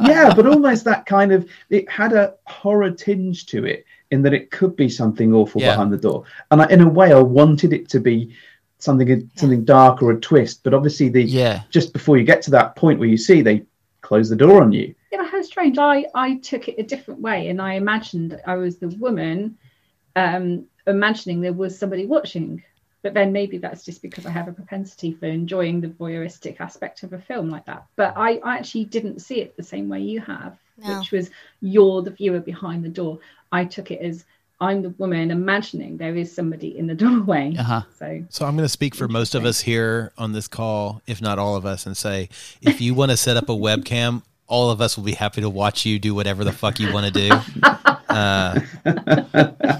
yeah 0.07 0.34
but 0.36 0.45
almost 0.45 0.84
that 0.86 1.05
kind 1.05 1.32
of 1.32 1.47
it 1.69 1.89
had 1.89 2.13
a 2.13 2.34
horror 2.45 2.91
tinge 2.91 3.45
to 3.47 3.65
it 3.65 3.86
in 4.11 4.21
that 4.21 4.34
it 4.34 4.51
could 4.51 4.76
be 4.76 4.89
something 4.89 5.34
awful 5.34 5.61
Yeah. 5.61 5.71
behind 5.71 5.91
the 5.93 5.97
door 5.97 6.23
and 6.51 6.61
I, 6.61 6.67
in 6.69 6.82
a 6.82 6.89
way 6.89 7.13
i 7.13 7.19
wanted 7.19 7.73
it 7.73 7.89
to 7.89 7.99
be 7.99 8.34
something 8.80 9.30
something 9.36 9.63
dark 9.65 10.03
or 10.03 10.11
a 10.11 10.19
twist 10.19 10.63
but 10.63 10.73
obviously 10.73 11.09
the 11.09 11.23
Yeah. 11.23 11.61
just 11.69 11.93
before 11.93 12.17
you 12.17 12.23
get 12.23 12.41
to 12.43 12.51
that 12.51 12.76
point 12.76 12.99
where 12.99 13.07
you 13.09 13.17
see 13.17 13.41
they 13.41 13.63
close 14.01 14.30
the 14.30 14.36
door 14.36 14.61
on 14.61 14.71
you 14.71 14.93
Yeah, 15.11 15.23
how 15.26 15.41
strange. 15.41 15.78
I 15.80 16.05
I 16.13 16.36
took 16.36 16.67
it 16.67 16.76
a 16.78 16.84
different 16.84 17.21
way, 17.21 17.47
and 17.49 17.59
I 17.59 17.73
imagined 17.73 18.39
I 18.45 18.55
was 18.55 18.78
the 18.78 18.89
woman, 18.89 19.57
um, 20.16 20.66
imagining 20.88 21.41
there 21.41 21.53
was 21.53 21.78
somebody 21.78 22.05
watching. 22.05 22.63
But 23.01 23.13
then 23.13 23.32
maybe 23.32 23.59
that's 23.59 23.86
just 23.86 24.01
because 24.01 24.26
I 24.26 24.32
have 24.32 24.47
a 24.47 24.51
propensity 24.51 25.13
for 25.13 25.28
enjoying 25.28 25.80
the 25.80 25.89
voyeuristic 25.89 26.59
aspect 26.59 27.03
of 27.03 27.13
a 27.13 27.20
film 27.20 27.51
like 27.51 27.66
that. 27.68 27.86
But 27.95 28.13
I, 28.18 28.38
I 28.38 28.57
actually 28.57 28.86
didn't 28.86 29.20
see 29.20 29.41
it 29.41 29.55
the 29.55 29.61
same 29.63 29.88
way 29.89 29.99
you 30.01 30.22
have, 30.22 30.57
No. 30.80 30.97
which 30.97 31.11
was 31.11 31.30
you're 31.61 32.01
the 32.01 32.09
viewer 32.09 32.39
behind 32.39 32.84
the 32.84 32.89
door. 32.89 33.20
I 33.51 33.66
took 33.66 33.91
it 33.91 34.01
as 34.01 34.26
I'm 34.59 34.82
the 34.82 34.89
woman 34.89 35.30
imagining 35.30 35.97
there 35.97 36.16
is 36.16 36.34
somebody 36.34 36.76
in 36.76 36.88
the 36.88 36.95
doorway. 37.03 37.55
Uh-huh. 37.55 37.82
So 37.99 38.26
So 38.30 38.45
I'm 38.47 38.55
going 38.55 38.66
to 38.66 38.70
speak 38.70 38.95
for 38.95 39.07
most 39.07 39.36
of 39.36 39.45
us 39.45 39.61
here 39.61 40.11
on 40.18 40.32
this 40.32 40.47
call, 40.47 41.03
if 41.05 41.22
not 41.22 41.38
all 41.38 41.55
of 41.55 41.66
us, 41.68 41.86
and 41.86 41.95
say 41.95 42.30
if 42.63 42.82
you 42.82 42.95
want 42.95 43.11
to 43.11 43.18
set 43.18 43.38
up 43.38 43.49
a 43.49 43.55
webcam, 43.55 44.24
all 44.47 44.72
of 44.72 44.82
us 44.82 44.97
will 44.97 45.03
be 45.03 45.13
happy 45.13 45.41
to 45.41 45.49
watch 45.49 45.86
you 45.86 45.99
do 45.99 46.16
whatever 46.16 46.43
the 46.43 46.51
fuck 46.51 46.80
you 46.80 46.91
want 46.91 47.05
to 47.05 47.11
do. 47.11 47.30
Uh, 48.16 48.59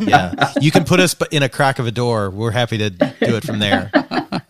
yeah, 0.02 0.52
you 0.62 0.72
can 0.72 0.84
put 0.84 1.00
us 1.00 1.16
in 1.32 1.44
a 1.44 1.50
crack 1.50 1.80
of 1.80 1.88
a 1.88 1.92
door. 1.92 2.30
We're 2.30 2.52
happy 2.52 2.78
to 2.80 2.90
do 2.90 3.36
it 3.36 3.44
from 3.44 3.60
there. 3.60 3.90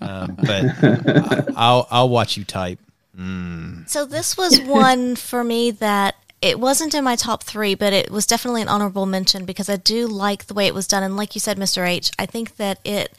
Um, 0.01 0.35
but 0.41 0.65
I- 0.83 1.43
I'll 1.55 1.87
I'll 1.91 2.09
watch 2.09 2.37
you 2.37 2.43
type. 2.43 2.79
Mm. 3.17 3.87
So 3.89 4.05
this 4.05 4.37
was 4.37 4.59
one 4.61 5.15
for 5.15 5.43
me 5.43 5.71
that 5.71 6.15
it 6.41 6.59
wasn't 6.59 6.93
in 6.93 7.03
my 7.03 7.15
top 7.15 7.43
three, 7.43 7.75
but 7.75 7.93
it 7.93 8.11
was 8.11 8.25
definitely 8.27 8.61
an 8.61 8.67
honorable 8.67 9.05
mention 9.05 9.45
because 9.45 9.69
I 9.69 9.77
do 9.77 10.05
like 10.07 10.45
the 10.45 10.53
way 10.53 10.67
it 10.67 10.73
was 10.73 10.87
done. 10.87 11.01
And 11.03 11.15
like 11.15 11.33
you 11.35 11.39
said, 11.41 11.57
Mr. 11.57 11.87
H, 11.87 12.11
I 12.19 12.25
think 12.25 12.57
that 12.57 12.79
it 12.83 13.13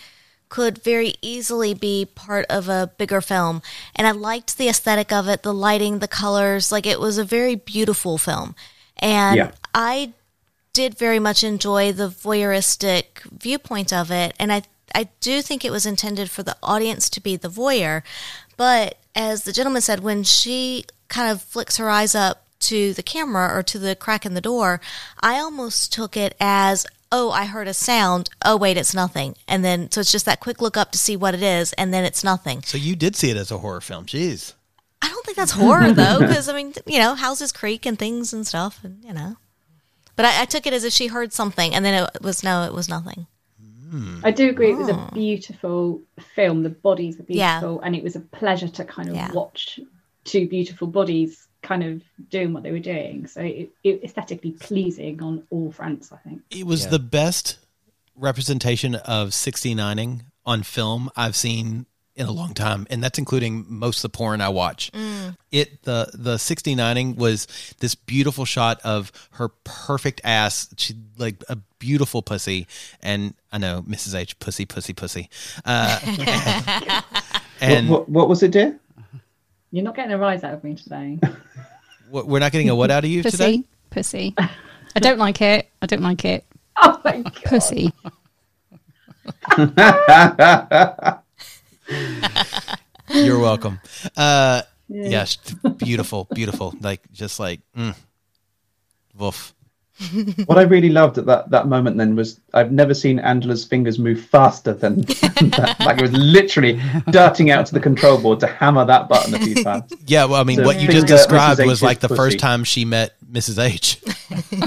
could 0.49 0.79
very 0.79 1.14
easily 1.23 1.75
be 1.75 2.05
part 2.05 2.47
of 2.51 2.69
a 2.69 2.93
bigger 2.99 3.21
film. 3.21 3.62
And 3.97 4.07
I 4.07 4.12
liked 4.12 4.59
the 4.59 4.69
aesthetic 4.69 5.12
of 5.12 5.27
it, 5.29 5.43
the 5.43 5.55
lighting, 5.55 5.99
the 5.99 6.07
colors. 6.09 6.71
Like 6.71 6.87
it 6.87 7.01
was 7.01 7.19
a 7.19 7.25
very 7.25 7.55
beautiful 7.57 8.17
film. 8.19 8.55
And 8.99 9.37
Yeah. 9.37 9.51
I 9.75 10.12
did 10.77 10.99
very 10.99 11.18
much 11.18 11.43
enjoy 11.43 11.91
the 11.91 12.11
voyeuristic 12.11 13.22
viewpoint 13.33 13.95
of 13.95 14.11
it. 14.11 14.35
And 14.39 14.53
I, 14.53 14.61
I 14.95 15.09
do 15.20 15.41
think 15.41 15.64
it 15.64 15.72
was 15.72 15.87
intended 15.87 16.31
for 16.31 16.43
the 16.43 16.55
audience 16.62 17.09
to 17.09 17.20
be 17.22 17.35
the 17.35 17.49
voyeur. 17.49 18.03
But 18.59 18.99
as 19.14 19.45
the 19.45 19.55
gentleman 19.55 19.81
said, 19.81 20.01
when 20.01 20.22
she 20.22 20.85
kind 21.09 21.33
of 21.33 21.41
flicks 21.41 21.79
her 21.79 21.89
eyes 21.89 22.14
up 22.14 22.45
to 22.59 22.93
the 22.93 23.03
camera 23.03 23.57
or 23.57 23.62
to 23.62 23.79
the 23.79 23.97
crack 23.97 24.27
in 24.27 24.35
the 24.35 24.43
door, 24.43 24.83
I 25.18 25.39
almost 25.39 25.95
took 25.95 26.14
it 26.14 26.37
as, 26.39 26.87
oh, 27.11 27.31
I 27.31 27.47
heard 27.47 27.68
a 27.68 27.72
sound. 27.72 28.29
Oh, 28.45 28.59
wait, 28.59 28.77
it's 28.77 28.95
nothing. 28.95 29.35
And 29.49 29.64
then, 29.64 29.91
so 29.91 30.03
it's 30.03 30.12
just 30.12 30.27
that 30.27 30.41
quick 30.41 30.61
look 30.61 30.77
up 30.77 30.93
to 30.93 30.99
see 30.99 31.16
what 31.16 31.33
it 31.33 31.43
is, 31.43 31.72
and 31.74 31.95
then 31.95 32.05
it's 32.05 32.22
nothing. 32.22 32.61
So 32.64 32.77
you 32.77 32.97
did 32.97 33.16
see 33.16 33.31
it 33.31 33.39
as 33.39 33.51
a 33.51 33.59
horror 33.59 33.81
film. 33.81 34.05
Jeez. 34.05 34.53
I 35.01 35.09
don't 35.09 35.24
think 35.24 35.39
that's 35.39 35.53
horror, 35.53 35.93
though, 35.95 36.18
because, 36.20 36.51
I 36.51 36.55
mean, 36.55 36.74
you 36.85 36.99
know, 36.99 37.14
houses 37.14 37.51
creak 37.51 37.87
and 37.87 37.99
things 37.99 38.35
and 38.35 38.47
stuff, 38.47 38.85
and, 38.85 39.03
you 39.03 39.14
know. 39.14 39.37
But 40.17 40.25
I, 40.25 40.43
I 40.43 40.45
took 40.47 40.67
it 40.67 40.73
as 40.73 40.85
if 40.85 40.93
she 40.93 41.07
heard 41.09 41.33
something, 41.33 41.75
and 41.75 41.85
then 41.85 42.05
it 42.14 42.23
was, 42.23 42.43
no, 42.43 42.64
it 42.64 42.73
was 42.73 42.89
nothing. 42.89 43.27
Hmm. 43.91 44.21
I 44.25 44.31
do 44.33 44.49
agree 44.49 44.73
it 44.73 44.77
was 44.79 44.89
Oh. 44.89 45.09
a 45.11 45.14
beautiful 45.14 46.01
film. 46.35 46.62
The 46.62 46.71
bodies 46.71 47.19
were 47.19 47.25
Yeah. 47.29 47.61
beautiful, 47.61 47.81
and 47.83 47.95
it 47.95 48.03
was 48.03 48.17
a 48.17 48.21
pleasure 48.21 48.69
to 48.69 48.85
kind 48.85 49.09
of 49.09 49.14
Yeah. 49.14 49.31
watch 49.33 49.79
two 50.25 50.49
beautiful 50.49 50.89
bodies 50.89 51.47
kind 51.62 51.85
of 51.85 52.03
doing 52.31 52.53
what 52.53 52.62
they 52.62 52.73
were 52.73 52.79
doing. 52.79 53.27
So 53.27 53.41
it, 53.43 53.71
it 53.85 54.03
aesthetically 54.05 54.53
pleasing 54.53 55.23
on 55.23 55.45
all 55.51 55.71
fronts, 55.73 56.11
I 56.12 56.17
think. 56.17 56.43
It 56.51 56.67
was 56.67 56.89
the 56.89 56.99
best 56.99 57.59
representation 58.17 58.95
of 58.95 59.31
69ing 59.31 60.23
on 60.45 60.62
film 60.62 61.11
I've 61.17 61.37
seen 61.37 61.87
in 62.17 62.27
a 62.27 62.33
long 62.33 62.55
time, 62.55 62.87
and 62.89 63.05
that's 63.05 63.19
including 63.19 63.67
most 63.69 63.99
of 63.99 64.11
the 64.11 64.17
porn 64.17 64.41
I 64.41 64.49
watch. 64.49 64.91
It 65.53 65.83
the 65.83 66.11
the 66.14 66.37
69ing 66.37 67.17
was 67.17 67.47
this 67.81 67.95
beautiful 67.95 68.45
shot 68.45 68.81
of 68.83 69.12
her 69.33 69.49
perfect 69.64 70.23
ass, 70.25 70.69
she 70.79 70.95
like 71.19 71.45
a 71.49 71.57
beautiful 71.79 72.23
pussy, 72.23 72.67
and 73.03 73.35
I 73.53 73.59
know 73.59 73.83
Mrs. 73.87 74.14
H, 74.14 74.39
pussy, 74.39 74.64
pussy, 74.64 74.93
pussy. 74.95 75.29
Uh, 75.64 75.99
and 77.61 77.89
what, 77.89 78.01
what, 78.01 78.09
what 78.09 78.29
was 78.29 78.43
it, 78.43 78.51
dear? 78.51 78.79
You're 79.71 79.85
not 79.85 79.95
getting 79.95 80.12
a 80.12 80.19
rise 80.19 80.43
out 80.43 80.55
of 80.55 80.64
me 80.64 80.75
today. 80.75 81.19
what, 82.11 82.27
we're 82.27 82.39
not 82.39 82.53
getting 82.53 82.71
a 82.71 82.75
what 82.75 82.91
out 82.91 83.05
of 83.05 83.11
you 83.11 83.23
pussy, 83.23 83.37
today? 83.37 83.64
pussy. 83.91 84.35
I 84.39 85.01
don't 85.01 85.19
like 85.19 85.43
it. 85.43 85.69
I 85.83 85.87
don't 85.87 86.03
like 86.03 86.25
it. 86.25 86.45
Oh 86.79 87.01
my 87.03 87.23
god. 87.23 87.43
Pussy. 87.47 87.91
You're 93.14 93.39
welcome. 93.39 93.80
Uh, 94.16 94.62
Yeah. 94.89 95.26
Yes, 95.26 95.37
beautiful, 95.78 96.28
beautiful. 96.32 96.72
Like 96.80 97.03
just 97.11 97.41
like, 97.41 97.59
mm, 97.76 97.95
woof. 99.18 99.53
what 100.47 100.59
I 100.59 100.63
really 100.63 100.91
loved 100.91 101.17
at 101.17 101.25
that, 101.27 101.51
that 101.51 101.69
moment 101.69 101.97
then 101.97 102.17
was 102.17 102.39
I've 102.53 102.71
never 102.71 102.93
seen 102.93 103.19
Angela's 103.19 103.65
fingers 103.65 103.99
move 103.99 104.21
faster 104.21 104.75
than 104.75 105.01
that. 105.01 105.77
Like 105.81 105.99
it 105.99 106.03
was 106.03 106.13
literally 106.13 106.81
darting 107.11 107.51
out 107.51 107.67
to 107.67 107.75
the 107.75 107.81
control 107.81 108.21
board 108.21 108.41
to 108.41 108.47
hammer 108.47 108.85
that 108.85 109.09
button 109.09 109.35
a 109.35 109.39
few 109.39 109.55
times. 109.65 109.91
Yeah, 110.07 110.27
well, 110.27 110.41
I 110.41 110.45
mean, 110.45 110.59
So 110.59 110.65
what 110.65 110.81
you 110.81 110.89
just 110.89 111.07
described 111.07 111.65
was 111.65 111.83
like 111.83 112.01
the 112.01 112.09
H's 112.09 112.17
first 112.17 112.39
time 112.39 112.65
she 112.65 112.85
met 112.85 113.15
Mrs. 113.31 113.63
H. 113.63 114.01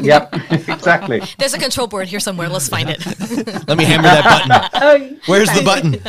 Yep, 0.01 0.33
exactly. 0.67 1.21
There's 1.37 1.53
a 1.53 1.59
control 1.59 1.87
board 1.87 2.07
here 2.07 2.19
somewhere. 2.19 2.49
Let's 2.49 2.69
find 2.69 2.89
it. 2.89 3.05
Let 3.67 3.77
me 3.77 3.83
hammer 3.83 4.03
that 4.03 4.47
button. 4.47 4.79
Oh, 4.81 5.17
Where's 5.27 5.49
the 5.49 5.63
button? 5.63 6.01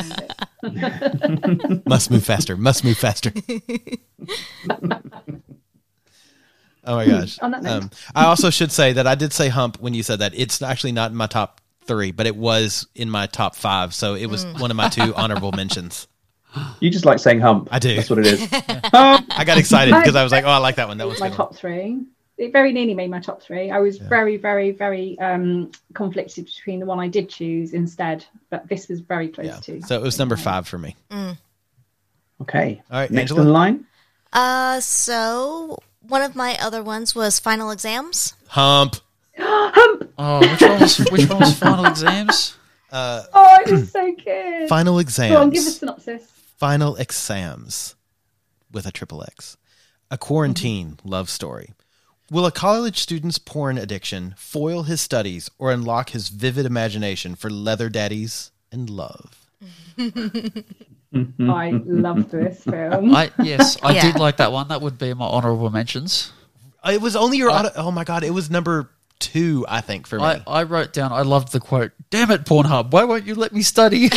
must 1.87 2.11
move 2.11 2.25
faster. 2.25 2.57
Must 2.57 2.85
move 2.85 2.97
faster. 2.97 3.33
Oh 6.85 6.97
my 6.97 7.07
gosh. 7.07 7.39
On 7.43 7.51
that 7.51 7.63
note. 7.63 7.83
Um, 7.85 7.91
I 8.15 8.27
also 8.27 8.51
should 8.51 8.73
say 8.73 8.93
that 8.95 9.07
I 9.07 9.15
did 9.15 9.33
say 9.33 9.49
hump 9.49 9.81
when 9.81 9.95
you 9.95 10.03
said 10.03 10.21
that. 10.21 10.33
It's 10.35 10.63
actually 10.63 10.93
not 10.93 11.11
in 11.11 11.17
my 11.17 11.27
top 11.27 11.61
three, 11.85 12.11
but 12.13 12.27
it 12.27 12.37
was 12.37 12.87
in 12.95 13.11
my 13.11 13.27
top 13.27 13.55
five. 13.57 13.95
So 13.95 14.15
it 14.15 14.27
was 14.27 14.45
one 14.59 14.71
of 14.71 14.77
my 14.77 14.89
two 14.89 15.15
honorable 15.15 15.53
mentions. 15.53 16.07
You 16.81 16.91
just 16.91 17.05
like 17.05 17.19
saying 17.21 17.41
hump. 17.41 17.69
I 17.71 17.79
do. 17.79 17.95
That's 17.95 18.11
what 18.11 18.19
it 18.21 18.27
is. 18.27 18.49
I 18.53 19.45
got 19.47 19.59
excited 19.59 19.95
because 19.95 20.17
I 20.17 20.23
was 20.23 20.33
like, 20.33 20.45
oh, 20.45 20.49
I 20.49 20.57
like 20.59 20.77
that 20.77 20.89
one. 20.89 20.99
That 20.99 21.07
was 21.07 21.21
my 21.21 21.29
good. 21.29 21.37
top 21.37 21.55
three. 21.55 22.03
It 22.39 22.53
very 22.53 22.73
nearly 22.73 22.95
made 22.95 23.11
my 23.11 23.21
top 23.21 23.43
three. 23.43 23.71
I 23.71 23.79
was 23.81 23.99
very, 23.99 24.37
very, 24.39 24.71
very 24.71 25.19
um, 25.21 25.71
conflicted 25.95 26.47
between 26.47 26.81
the 26.81 26.87
one 26.87 26.99
I 26.99 27.07
did 27.07 27.29
choose 27.29 27.75
instead, 27.75 28.25
but 28.49 28.67
this 28.67 28.89
was 28.89 29.01
very 29.01 29.29
close 29.29 29.47
Yeah. 29.47 29.61
to. 29.61 29.83
So 29.83 29.95
it 29.97 30.03
was 30.03 30.19
number 30.19 30.37
five 30.37 30.67
for 30.67 30.79
me. 30.79 30.97
Okay. 32.41 32.83
All 32.91 32.99
right, 32.99 33.11
Next 33.11 33.31
Angela? 33.33 33.43
in 33.47 33.53
line. 33.53 33.85
Uh, 34.33 34.81
so 34.81 35.79
one 36.11 36.23
of 36.23 36.37
my 36.37 36.57
other 36.61 36.83
ones 36.83 37.15
was 37.15 37.39
final 37.39 37.71
exams. 37.71 38.35
Hump. 38.49 38.97
Hump. 39.39 40.13
Oh, 40.19 40.41
which 40.41 40.61
one 40.61 40.81
was 40.81 40.99
which 41.11 41.29
one 41.29 41.39
was 41.41 41.59
final 41.59 41.87
exams? 41.87 42.57
Uh, 42.93 43.23
Oh, 43.33 43.57
it 43.65 43.71
was 43.71 43.93
so 43.93 44.13
good. 44.17 44.69
final 44.69 44.95
Go 44.95 44.97
on, 44.97 45.01
exams. 45.03 45.53
give 45.55 45.65
a 45.65 45.71
synopsis. 45.71 46.23
Final 46.59 46.97
exams 46.97 47.95
with 48.73 48.85
a 48.85 48.91
triple 48.91 49.23
X. 49.23 49.57
A 50.11 50.19
quarantine 50.19 50.99
love 51.05 51.31
story. 51.31 51.73
Will 52.33 52.45
a 52.47 52.51
college 52.51 52.99
student's 52.99 53.39
porn 53.39 53.79
addiction 53.79 54.35
foil 54.37 54.83
his 54.83 55.01
studies 55.01 55.49
or 55.57 55.71
unlock 55.71 56.11
his 56.11 56.31
vivid 56.31 56.67
imagination 56.67 57.37
for 57.37 57.49
leather 57.49 57.89
daddies 57.89 58.51
and 58.73 58.91
love? 58.91 59.47
I 61.15 61.71
loved 61.85 62.31
this 62.31 62.63
film. 62.65 63.15
I 63.15 63.31
yes, 63.43 63.77
I 63.83 63.93
Yeah. 63.95 64.03
did 64.13 64.21
like 64.21 64.37
that 64.39 64.53
one. 64.53 64.69
That 64.69 64.81
would 64.81 64.99
be 64.99 65.13
my 65.15 65.25
honourable 65.27 65.71
mentions. 65.71 66.33
It 66.87 67.01
was 67.01 67.17
only 67.17 67.39
your. 67.39 67.51
auto- 67.51 67.73
oh 67.77 67.91
my 67.91 68.05
god! 68.05 68.23
It 68.25 68.31
was 68.31 68.49
number 68.51 68.91
two, 69.19 69.67
I 69.69 69.81
think, 69.83 70.07
for 70.07 70.17
me. 70.19 70.25
I, 70.25 70.43
I 70.47 70.63
wrote 70.63 70.93
down. 70.95 71.13
I 71.13 71.23
loved 71.23 71.53
the 71.53 71.61
quote. 71.61 71.93
Damn 72.11 72.31
it, 72.31 72.45
Pornhub! 72.45 72.91
Why 72.93 73.05
won't 73.05 73.27
you 73.27 73.35
let 73.35 73.53
me 73.53 73.61
study? 73.63 74.05
and 74.11 74.13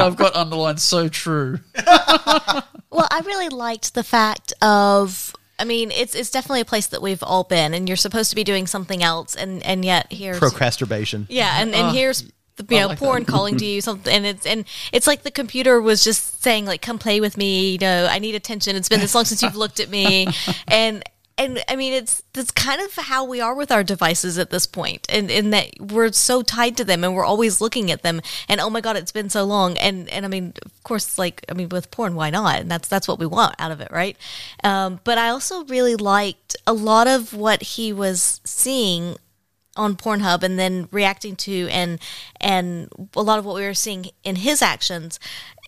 I've 0.00 0.16
got 0.16 0.34
underlined 0.34 0.80
so 0.80 1.08
true. 1.08 1.60
Well, 1.76 3.08
I 3.10 3.20
really 3.24 3.48
liked 3.48 3.94
the 3.94 4.04
fact 4.04 4.52
of. 4.62 5.34
I 5.58 5.64
mean, 5.64 5.90
it's 5.90 6.14
it's 6.14 6.30
definitely 6.30 6.60
a 6.60 6.64
place 6.66 6.88
that 6.88 7.00
we've 7.00 7.22
all 7.22 7.44
been, 7.44 7.72
and 7.72 7.88
you're 7.88 7.96
supposed 7.96 8.28
to 8.30 8.36
be 8.36 8.44
doing 8.44 8.66
something 8.66 9.02
else, 9.02 9.34
and 9.34 9.62
and 9.64 9.84
yet 9.86 10.12
here's 10.12 10.38
Procrastination. 10.38 11.26
yeah, 11.30 11.60
and 11.62 11.74
and 11.74 11.86
Ah, 11.88 11.92
here's 11.92 12.30
the 12.56 12.66
you 12.74 12.80
know 12.80 12.88
like 12.88 12.98
porn 12.98 13.22
that. 13.22 13.30
calling 13.30 13.56
to 13.58 13.64
you 13.64 13.80
something, 13.80 14.12
and 14.12 14.26
it's 14.26 14.46
and 14.46 14.64
it's 14.92 15.06
like 15.06 15.22
the 15.22 15.30
computer 15.30 15.80
was 15.80 16.02
just 16.02 16.42
saying 16.42 16.66
like, 16.66 16.82
"Come 16.82 16.98
play 16.98 17.20
with 17.20 17.36
me," 17.36 17.72
you 17.72 17.78
know, 17.78 18.06
I 18.10 18.18
need 18.18 18.34
attention. 18.34 18.76
It's 18.76 18.88
been 18.88 19.00
this 19.00 19.14
long 19.14 19.24
since 19.24 19.42
you've 19.42 19.56
looked 19.56 19.80
at 19.80 19.90
me, 19.90 20.28
and. 20.68 21.02
And 21.38 21.62
I 21.68 21.76
mean, 21.76 21.92
it's 21.92 22.22
that's 22.32 22.50
kind 22.50 22.80
of 22.80 22.94
how 22.94 23.22
we 23.26 23.42
are 23.42 23.54
with 23.54 23.70
our 23.70 23.84
devices 23.84 24.38
at 24.38 24.48
this 24.48 24.66
point, 24.66 25.06
and 25.10 25.30
in 25.30 25.50
that 25.50 25.68
we're 25.78 26.10
so 26.12 26.40
tied 26.40 26.78
to 26.78 26.84
them, 26.84 27.04
and 27.04 27.14
we're 27.14 27.26
always 27.26 27.60
looking 27.60 27.90
at 27.90 28.00
them. 28.00 28.22
And 28.48 28.58
oh 28.58 28.70
my 28.70 28.80
god, 28.80 28.96
it's 28.96 29.12
been 29.12 29.28
so 29.28 29.44
long. 29.44 29.76
And 29.76 30.08
and 30.08 30.24
I 30.24 30.28
mean, 30.28 30.54
of 30.64 30.82
course, 30.82 31.18
like 31.18 31.44
I 31.50 31.52
mean, 31.52 31.68
with 31.68 31.90
porn, 31.90 32.14
why 32.14 32.30
not? 32.30 32.60
And 32.60 32.70
that's 32.70 32.88
that's 32.88 33.06
what 33.06 33.18
we 33.18 33.26
want 33.26 33.54
out 33.58 33.70
of 33.70 33.82
it, 33.82 33.90
right? 33.92 34.16
Um, 34.64 34.98
but 35.04 35.18
I 35.18 35.28
also 35.28 35.66
really 35.66 35.94
liked 35.94 36.56
a 36.66 36.72
lot 36.72 37.06
of 37.06 37.34
what 37.34 37.62
he 37.62 37.92
was 37.92 38.40
seeing 38.44 39.16
on 39.76 39.96
Pornhub 39.96 40.42
and 40.42 40.58
then 40.58 40.88
reacting 40.90 41.36
to 41.36 41.68
and 41.70 41.98
and 42.40 42.88
a 43.14 43.22
lot 43.22 43.38
of 43.38 43.44
what 43.44 43.54
we 43.56 43.62
were 43.62 43.74
seeing 43.74 44.06
in 44.24 44.36
his 44.36 44.62
actions 44.62 45.18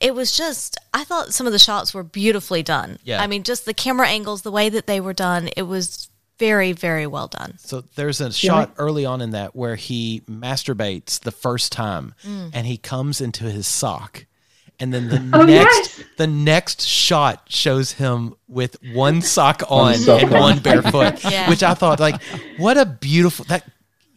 it 0.01 0.15
was 0.15 0.31
just 0.37 0.79
I 0.95 1.05
thought 1.05 1.35
some 1.35 1.47
of 1.47 1.53
the 1.53 1.59
shots 1.59 1.93
were 1.93 2.05
beautifully 2.05 2.63
done. 2.63 2.99
Yeah. 3.05 3.21
I 3.23 3.27
mean 3.27 3.43
just 3.43 3.65
the 3.65 3.75
camera 3.75 4.09
angles, 4.09 4.43
the 4.43 4.53
way 4.53 4.69
that 4.69 4.87
they 4.87 5.01
were 5.01 5.13
done, 5.13 5.49
it 5.57 5.63
was 5.63 6.09
very 6.39 6.71
very 6.73 7.07
well 7.07 7.27
done. 7.27 7.55
So 7.59 7.81
there's 7.97 8.21
a 8.21 8.31
shot 8.33 8.73
early 8.79 9.05
on 9.05 9.21
in 9.21 9.31
that 9.31 9.57
where 9.57 9.75
he 9.75 10.23
masturbates 10.29 11.19
the 11.21 11.33
first 11.33 11.73
time 11.73 12.15
Mm. 12.25 12.51
and 12.55 12.67
he 12.67 12.77
comes 12.77 13.21
into 13.21 13.45
his 13.45 13.67
sock 13.67 14.25
and 14.81 14.95
then 14.95 15.09
the 15.09 15.17
Oh, 15.37 15.43
next 15.45 15.99
yes. 15.99 16.03
the 16.17 16.27
next 16.29 16.83
shot 16.87 17.43
shows 17.49 17.91
him 17.93 18.37
with 18.47 18.77
one 18.93 19.21
sock 19.23 19.63
on 19.69 19.95
sock 19.97 20.23
and 20.23 20.33
on. 20.35 20.41
one 20.41 20.59
barefoot, 20.61 21.25
Yeah. 21.29 21.51
which 21.51 21.65
I 21.65 21.75
thought 21.75 21.99
like, 21.99 22.23
what 22.57 22.79
a 22.79 22.87
beautiful 22.87 23.45
that 23.47 23.65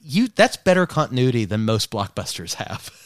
you 0.02 0.28
that's 0.28 0.58
better 0.58 0.86
continuity 0.86 1.46
than 1.46 1.66
most 1.66 1.92
blockbusters 1.92 2.56
have. 2.56 2.90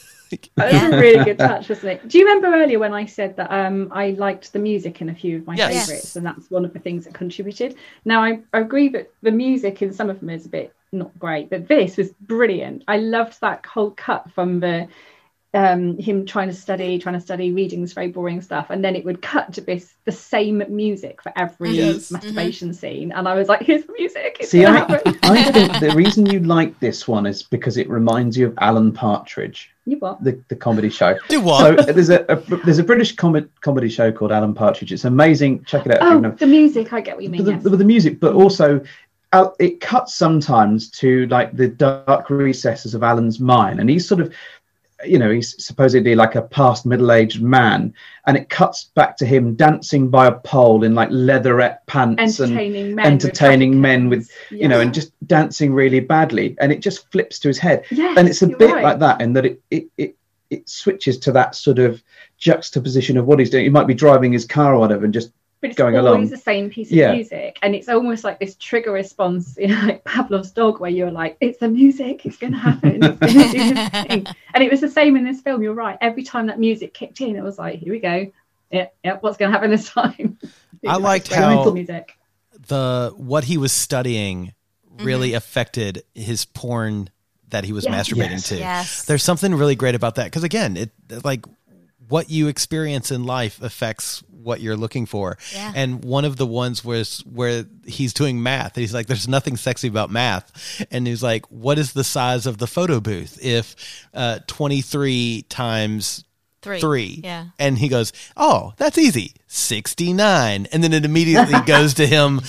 That 0.57 0.71
was 0.71 0.83
a 0.83 0.99
really 0.99 1.23
good 1.23 1.37
touch, 1.39 1.69
wasn't 1.69 1.93
it? 1.93 2.07
Do 2.07 2.17
you 2.17 2.25
remember 2.25 2.47
earlier 2.57 2.79
when 2.79 2.93
I 2.93 3.05
said 3.05 3.35
that 3.37 3.51
um, 3.51 3.89
I 3.91 4.11
liked 4.11 4.53
the 4.53 4.59
music 4.59 5.01
in 5.01 5.09
a 5.09 5.15
few 5.15 5.37
of 5.37 5.45
my 5.45 5.55
Yes. 5.55 5.87
favourites, 5.87 6.15
and 6.15 6.25
that's 6.25 6.49
one 6.49 6.65
of 6.65 6.73
the 6.73 6.79
things 6.79 7.05
that 7.05 7.13
contributed. 7.13 7.75
Now 8.05 8.23
I, 8.23 8.39
I 8.53 8.59
agree 8.59 8.89
that 8.89 9.11
the 9.21 9.31
music 9.31 9.81
in 9.81 9.93
some 9.93 10.09
of 10.09 10.19
them 10.19 10.29
is 10.29 10.45
a 10.45 10.49
bit 10.49 10.73
not 10.91 11.17
great, 11.19 11.49
but 11.49 11.67
this 11.67 11.97
was 11.97 12.11
brilliant. 12.13 12.83
I 12.87 12.97
loved 12.97 13.39
that 13.41 13.65
whole 13.65 13.91
cut 13.91 14.31
from 14.31 14.59
the 14.59 14.87
um, 15.55 15.97
him 15.97 16.25
trying 16.25 16.49
to 16.49 16.53
study, 16.53 16.99
trying 16.99 17.15
to 17.15 17.21
study, 17.21 17.51
reading 17.51 17.81
this 17.81 17.93
very 17.93 18.09
boring 18.09 18.41
stuff, 18.41 18.67
and 18.69 18.83
then 18.83 18.95
it 18.95 19.03
would 19.05 19.21
cut 19.21 19.53
to 19.53 19.61
this 19.61 19.95
the 20.05 20.11
same 20.11 20.61
music 20.69 21.21
for 21.23 21.31
every 21.35 21.71
Yes. 21.71 22.11
masturbation 22.11 22.73
scene, 22.73 23.11
and 23.13 23.27
I 23.27 23.33
was 23.35 23.47
like, 23.47 23.61
"Here's 23.61 23.85
the 23.85 23.93
music." 23.97 24.37
It's 24.41 24.49
See, 24.51 24.65
I. 24.65 24.83
I 25.23 25.43
think 25.51 25.79
the 25.79 25.93
reason 25.95 26.25
you 26.25 26.41
like 26.41 26.79
this 26.79 27.07
one 27.07 27.25
is 27.25 27.41
because 27.41 27.77
it 27.77 27.89
reminds 27.89 28.37
you 28.37 28.47
of 28.47 28.53
Alan 28.59 28.91
Partridge, 28.91 29.71
you 29.85 29.97
what? 29.97 30.23
the, 30.23 30.39
the 30.49 30.55
comedy 30.55 30.89
show. 30.89 31.17
Do 31.29 31.39
what? 31.41 31.85
So 31.85 31.91
there's 31.93 32.09
a, 32.09 32.25
a 32.29 32.35
there's 32.65 32.79
a 32.79 32.83
British 32.83 33.15
com- 33.15 33.49
comedy 33.61 33.89
show 33.89 34.11
called 34.11 34.31
Alan 34.33 34.53
Partridge. 34.53 34.91
It's 34.91 35.05
amazing. 35.05 35.63
Check 35.63 35.85
it 35.85 35.93
out. 35.93 35.97
if 36.01 36.03
you 36.03 36.09
Oh, 36.09 36.19
know. 36.19 36.31
the 36.31 36.47
music. 36.47 36.91
I 36.93 37.01
get 37.01 37.15
what 37.15 37.23
you 37.23 37.29
mean. 37.29 37.43
the, 37.45 37.51
yes. 37.53 37.63
the, 37.63 37.69
the 37.69 37.85
music, 37.85 38.19
but 38.19 38.33
also 38.35 38.81
uh, 39.33 39.49
it 39.59 39.81
cuts 39.81 40.13
sometimes 40.15 40.89
to 40.89 41.27
like 41.27 41.51
the 41.57 41.67
dark 41.67 42.29
recesses 42.29 42.93
of 42.93 43.03
Alan's 43.03 43.39
mind, 43.39 43.79
and 43.79 43.89
he's 43.89 44.07
sort 44.07 44.21
of, 44.21 44.33
you 45.07 45.19
know, 45.19 45.31
he's 45.31 45.63
supposedly 45.63 46.15
like 46.15 46.35
a 46.35 46.41
past 46.41 46.85
middle-aged 46.85 47.41
man, 47.41 47.93
and 48.27 48.37
it 48.37 48.49
cuts 48.49 48.85
back 48.95 49.17
to 49.17 49.25
him 49.25 49.55
dancing 49.55 50.09
by 50.09 50.27
a 50.27 50.31
pole 50.31 50.83
in 50.83 50.95
like 50.95 51.09
leatherette 51.11 51.85
pants 51.87 52.39
Entertaining 52.39 52.85
and 52.87 52.95
men 52.95 53.05
with 53.05 53.13
entertaining 53.13 53.71
traffic 53.71 53.81
men 53.81 54.09
with, 54.09 54.29
cones. 54.49 54.61
you 54.61 54.67
know, 54.67 54.79
and 54.79 54.93
just 54.93 55.11
dancing 55.27 55.73
really 55.73 55.99
badly, 55.99 56.55
and 56.59 56.71
it 56.71 56.79
just 56.81 57.11
flips 57.11 57.39
to 57.39 57.47
his 57.47 57.57
head, 57.57 57.85
Yes, 57.91 58.17
and 58.17 58.27
it's 58.27 58.41
a 58.41 58.47
bit 58.47 58.71
right. 58.71 58.83
like 58.83 58.99
that, 58.99 59.21
in 59.21 59.33
that 59.33 59.45
it 59.45 59.61
it 59.71 59.85
it 59.97 60.15
it 60.49 60.69
switches 60.69 61.17
to 61.17 61.31
that 61.31 61.55
sort 61.55 61.79
of 61.79 62.03
juxtaposition 62.37 63.17
of 63.17 63.25
what 63.25 63.39
he's 63.39 63.49
doing. 63.49 63.63
He 63.63 63.69
might 63.69 63.87
be 63.87 63.93
driving 63.93 64.33
his 64.33 64.45
car 64.45 64.75
or 64.75 64.79
whatever, 64.79 65.05
and 65.05 65.13
just 65.13 65.31
but 65.65 65.71
it's 65.71 65.77
going 65.77 65.95
always 65.97 66.09
along. 66.11 66.27
the 66.29 66.37
same 66.37 66.69
piece 66.69 66.89
of 66.91 66.97
Yeah. 66.97 67.11
music 67.13 67.59
and 67.61 67.75
it's 67.75 67.89
almost 67.89 68.23
like 68.23 68.39
this 68.39 68.55
trigger 68.55 68.91
response 68.91 69.57
you 69.59 69.67
know 69.67 69.81
like 69.81 70.03
pavlov's 70.03 70.51
dog 70.51 70.79
where 70.79 70.89
you're 70.91 71.11
like 71.11 71.37
it's 71.41 71.57
the 71.59 71.67
music 71.67 72.25
it's 72.25 72.37
going 72.37 72.53
to 72.53 72.59
happen 72.59 73.03
it's 73.03 73.19
going 73.19 73.33
to 73.33 73.51
do 73.51 73.73
this 73.73 73.89
thing 73.89 74.25
and 74.53 74.63
it 74.63 74.71
was 74.71 74.81
the 74.81 74.89
same 74.89 75.15
in 75.15 75.23
this 75.25 75.41
film 75.41 75.61
you're 75.63 75.73
right 75.73 75.97
every 76.01 76.23
time 76.23 76.47
that 76.47 76.59
music 76.59 76.93
kicked 76.93 77.21
in 77.21 77.35
it 77.35 77.43
was 77.43 77.57
like 77.57 77.79
here 77.79 77.91
we 77.93 77.99
go 77.99 78.31
yeah 78.71 78.87
yeah 79.03 79.17
what's 79.21 79.37
going 79.37 79.51
to 79.51 79.53
happen 79.53 79.69
this 79.71 79.89
time 79.89 80.37
I 80.87 80.97
liked 80.97 81.27
It's 81.27 81.35
very 81.35 81.55
how- 81.55 81.71
music 81.71 82.17
the 82.67 83.13
what 83.17 83.43
he 83.43 83.57
was 83.57 83.71
studying 83.71 84.53
really 84.99 85.29
mm-hmm. 85.29 85.37
affected 85.37 86.03
his 86.13 86.45
porn 86.45 87.09
that 87.49 87.63
he 87.63 87.73
was 87.73 87.83
Yes. 87.85 88.09
masturbating 88.09 88.31
Yes. 88.31 88.49
to. 88.49 88.57
Yes. 88.57 89.03
There's 89.05 89.23
something 89.23 89.53
really 89.53 89.75
great 89.75 89.93
about 89.93 90.15
that 90.15 90.25
because 90.25 90.43
again, 90.43 90.77
it 90.77 90.91
like 91.23 91.45
what 92.07 92.29
you 92.29 92.47
experience 92.47 93.11
in 93.11 93.23
life 93.23 93.61
affects 93.61 94.23
what 94.29 94.61
you're 94.61 94.77
looking 94.77 95.05
for. 95.07 95.37
Yeah. 95.53 95.71
And 95.75 96.03
one 96.03 96.23
of 96.23 96.37
the 96.37 96.45
ones 96.45 96.85
was 96.85 97.19
where 97.21 97.65
he's 97.85 98.13
doing 98.13 98.43
math. 98.43 98.75
He's 98.75 98.93
like, 98.93 99.07
"There's 99.07 99.27
nothing 99.27 99.57
sexy 99.57 99.87
about 99.87 100.11
math," 100.11 100.85
and 100.91 101.07
he's 101.07 101.23
like, 101.23 101.45
"What 101.51 101.79
is 101.79 101.93
the 101.93 102.03
size 102.03 102.45
of 102.45 102.59
the 102.59 102.67
photo 102.67 102.99
booth 102.99 103.39
if 103.43 103.75
uh, 104.13 104.39
23 104.47 105.45
times 105.49 106.23
Three. 106.61 106.79
three. 106.79 107.21
Yeah. 107.23 107.45
And 107.59 107.77
he 107.77 107.89
goes, 107.89 108.11
Oh, 108.35 108.73
that's 108.77 108.97
easy. 108.97 109.35
69. 109.45 110.65
And 110.71 110.83
then 110.83 110.93
it 110.93 111.05
immediately 111.05 111.59
goes 111.67 111.93
to 111.95 112.07
him 112.07 112.41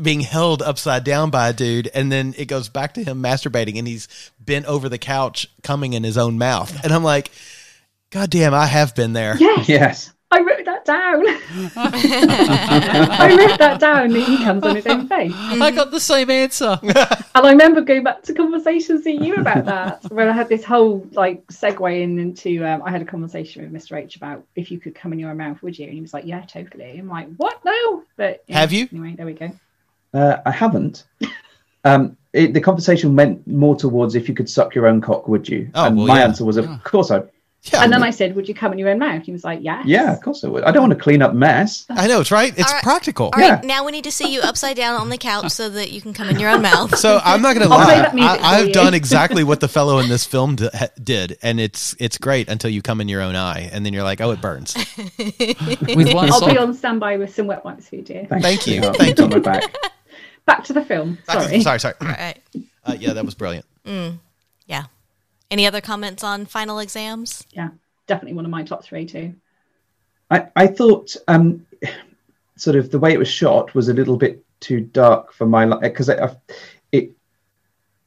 being 0.00 0.20
held 0.20 0.62
upside 0.62 1.04
down 1.04 1.28
by 1.28 1.50
a 1.50 1.52
dude. 1.52 1.90
And 1.92 2.10
then 2.10 2.34
it 2.38 2.46
goes 2.46 2.70
back 2.70 2.94
to 2.94 3.04
him 3.04 3.22
masturbating 3.22 3.78
and 3.78 3.86
he's 3.86 4.08
bent 4.40 4.64
over 4.64 4.88
the 4.88 4.96
couch, 4.96 5.46
coming 5.62 5.92
in 5.92 6.02
his 6.02 6.16
own 6.16 6.38
mouth. 6.38 6.82
And 6.82 6.94
I'm 6.94 7.04
like, 7.04 7.30
God 8.10 8.30
damn, 8.30 8.54
I 8.54 8.66
have 8.66 8.94
been 8.94 9.12
there. 9.12 9.36
yes 9.38 9.68
yes. 9.68 10.12
i 10.30 10.40
wrote 10.40 10.64
that 10.66 10.84
down 10.84 11.22
i 11.76 13.34
wrote 13.36 13.58
that 13.58 13.80
down 13.80 14.04
and 14.04 14.16
he 14.16 14.36
comes 14.44 14.62
on 14.62 14.76
his 14.76 14.86
own 14.86 15.08
face 15.08 15.32
I 15.34 15.70
got 15.70 15.90
the 15.90 16.00
same 16.00 16.30
answer. 16.30 16.78
And 17.38 17.46
I 17.46 17.50
remember 17.50 17.80
going 17.82 18.02
back 18.02 18.22
to 18.24 18.34
conversations 18.34 19.04
with 19.04 19.22
you 19.22 19.36
about 19.36 19.64
that, 19.66 20.02
where 20.10 20.28
I 20.28 20.32
had 20.32 20.48
this 20.48 20.64
whole 20.64 21.06
like 21.12 21.46
segue 21.46 22.02
in 22.02 22.18
into. 22.18 22.64
Um, 22.66 22.82
I 22.84 22.90
had 22.90 23.00
a 23.00 23.04
conversation 23.04 23.62
with 23.62 23.72
Mr. 23.72 23.96
H 23.96 24.16
about 24.16 24.44
if 24.56 24.72
you 24.72 24.80
could 24.80 24.96
come 24.96 25.12
in 25.12 25.20
your 25.20 25.30
own 25.30 25.36
mouth, 25.36 25.62
would 25.62 25.78
you? 25.78 25.84
And 25.84 25.94
he 25.94 26.00
was 26.00 26.12
like, 26.12 26.24
"Yeah, 26.26 26.40
totally." 26.40 26.98
I'm 26.98 27.06
like, 27.08 27.28
"What? 27.36 27.64
No." 27.64 28.02
But 28.16 28.42
yeah, 28.48 28.58
Have 28.58 28.72
you? 28.72 28.88
Anyway, 28.90 29.14
there 29.16 29.24
we 29.26 29.34
go. 29.34 29.52
Uh, 30.12 30.38
I 30.44 30.50
haven't. 30.50 31.04
Um, 31.84 32.16
it, 32.32 32.54
the 32.54 32.60
conversation 32.60 33.14
went 33.14 33.46
more 33.46 33.76
towards 33.76 34.16
if 34.16 34.28
you 34.28 34.34
could 34.34 34.50
suck 34.50 34.74
your 34.74 34.88
own 34.88 35.00
cock, 35.00 35.28
would 35.28 35.48
you? 35.48 35.70
Oh, 35.76 35.86
and 35.86 35.96
well, 35.96 36.06
my 36.08 36.18
yeah. 36.18 36.24
answer 36.24 36.44
was, 36.44 36.56
of 36.56 36.66
course 36.82 37.12
I. 37.12 37.22
Yeah. 37.72 37.82
and 37.82 37.92
then 37.92 38.02
I 38.02 38.10
said, 38.10 38.34
"Would 38.36 38.48
you 38.48 38.54
come 38.54 38.72
in 38.72 38.78
your 38.78 38.88
own 38.88 38.98
mouth?" 38.98 39.24
He 39.24 39.32
was 39.32 39.44
like, 39.44 39.60
"Yeah." 39.62 39.82
Yeah, 39.84 40.12
of 40.12 40.20
course 40.22 40.42
I 40.44 40.48
would. 40.48 40.64
I 40.64 40.70
don't 40.70 40.82
want 40.88 40.92
to 40.92 40.98
clean 40.98 41.22
up 41.22 41.34
mess. 41.34 41.84
I 41.90 42.06
know, 42.06 42.20
it's 42.20 42.30
right. 42.30 42.52
It's 42.56 42.66
All 42.68 42.74
right. 42.74 42.82
practical. 42.82 43.26
All 43.26 43.30
right, 43.40 43.46
Yeah. 43.46 43.60
now 43.64 43.84
we 43.84 43.92
need 43.92 44.04
to 44.04 44.12
see 44.12 44.32
you 44.32 44.40
upside 44.40 44.76
down 44.76 45.00
on 45.00 45.08
the 45.10 45.18
couch 45.18 45.50
so 45.50 45.68
that 45.70 45.90
you 45.90 46.00
can 46.00 46.12
come 46.12 46.28
in 46.28 46.38
your 46.40 46.50
own 46.50 46.62
mouth. 46.62 46.96
So 46.98 47.20
I'm 47.24 47.42
not 47.42 47.54
going 47.56 47.68
to 47.68 47.74
I'll 47.74 47.84
play 47.84 47.96
lie. 47.96 48.02
that 48.02 48.14
music 48.14 48.38
for 48.40 48.44
I, 48.46 48.58
I've 48.60 48.72
done 48.72 48.94
exactly 49.02 49.44
what 49.44 49.60
the 49.60 49.68
fellow 49.68 49.98
in 49.98 50.08
this 50.08 50.24
film 50.24 50.56
d- 50.56 50.68
did, 51.02 51.38
and 51.42 51.58
it's 51.60 51.94
it's 51.98 52.18
great 52.18 52.48
until 52.48 52.70
you 52.70 52.82
come 52.82 53.00
in 53.00 53.08
your 53.08 53.22
own 53.22 53.36
eye, 53.36 53.68
and 53.72 53.84
then 53.86 53.92
you're 53.92 54.02
like, 54.04 54.20
oh, 54.20 54.30
it 54.30 54.40
burns. 54.40 54.74
With 55.18 56.12
one 56.14 56.30
I'll 56.32 56.46
be 56.46 56.58
on 56.58 56.74
standby 56.74 57.16
with 57.16 57.34
some 57.34 57.46
wet 57.46 57.64
wipes 57.64 57.88
for 57.88 57.96
you, 57.96 58.02
dear. 58.02 58.26
Thanks, 58.28 58.44
Thank 58.44 58.66
you. 58.66 58.74
sweetheart. 58.82 58.96
Thank 58.96 59.20
On 59.20 59.30
my 59.30 59.38
back. 59.38 59.74
Back 60.46 60.64
to 60.64 60.72
the 60.72 60.84
film. 60.84 61.18
Sorry. 61.28 61.60
sorry, 61.60 61.80
sorry. 61.80 61.94
All 62.00 62.08
right. 62.08 62.38
Uh, 62.84 62.96
yeah, 62.98 63.12
that 63.12 63.24
was 63.24 63.34
brilliant. 63.34 63.66
Yeah. 63.84 64.12
Any 65.50 65.66
other 65.66 65.80
comments 65.80 66.22
on 66.22 66.46
final 66.46 66.78
exams? 66.78 67.46
Yeah, 67.52 67.70
definitely 68.06 68.34
one 68.34 68.44
of 68.44 68.50
my 68.50 68.62
top 68.62 68.84
three 68.84 69.06
too. 69.06 69.34
I, 70.30 70.48
I 70.54 70.66
thought 70.66 71.16
um, 71.26 71.66
sort 72.56 72.76
of 72.76 72.90
the 72.90 72.98
way 72.98 73.12
it 73.12 73.18
was 73.18 73.28
shot 73.28 73.74
was 73.74 73.88
a 73.88 73.94
little 73.94 74.16
bit 74.16 74.44
too 74.60 74.80
dark 74.80 75.32
for 75.32 75.46
my 75.46 75.64
life 75.64 75.80
because 75.80 76.10
I, 76.10 76.26
I, 76.26 76.36
it 76.92 77.12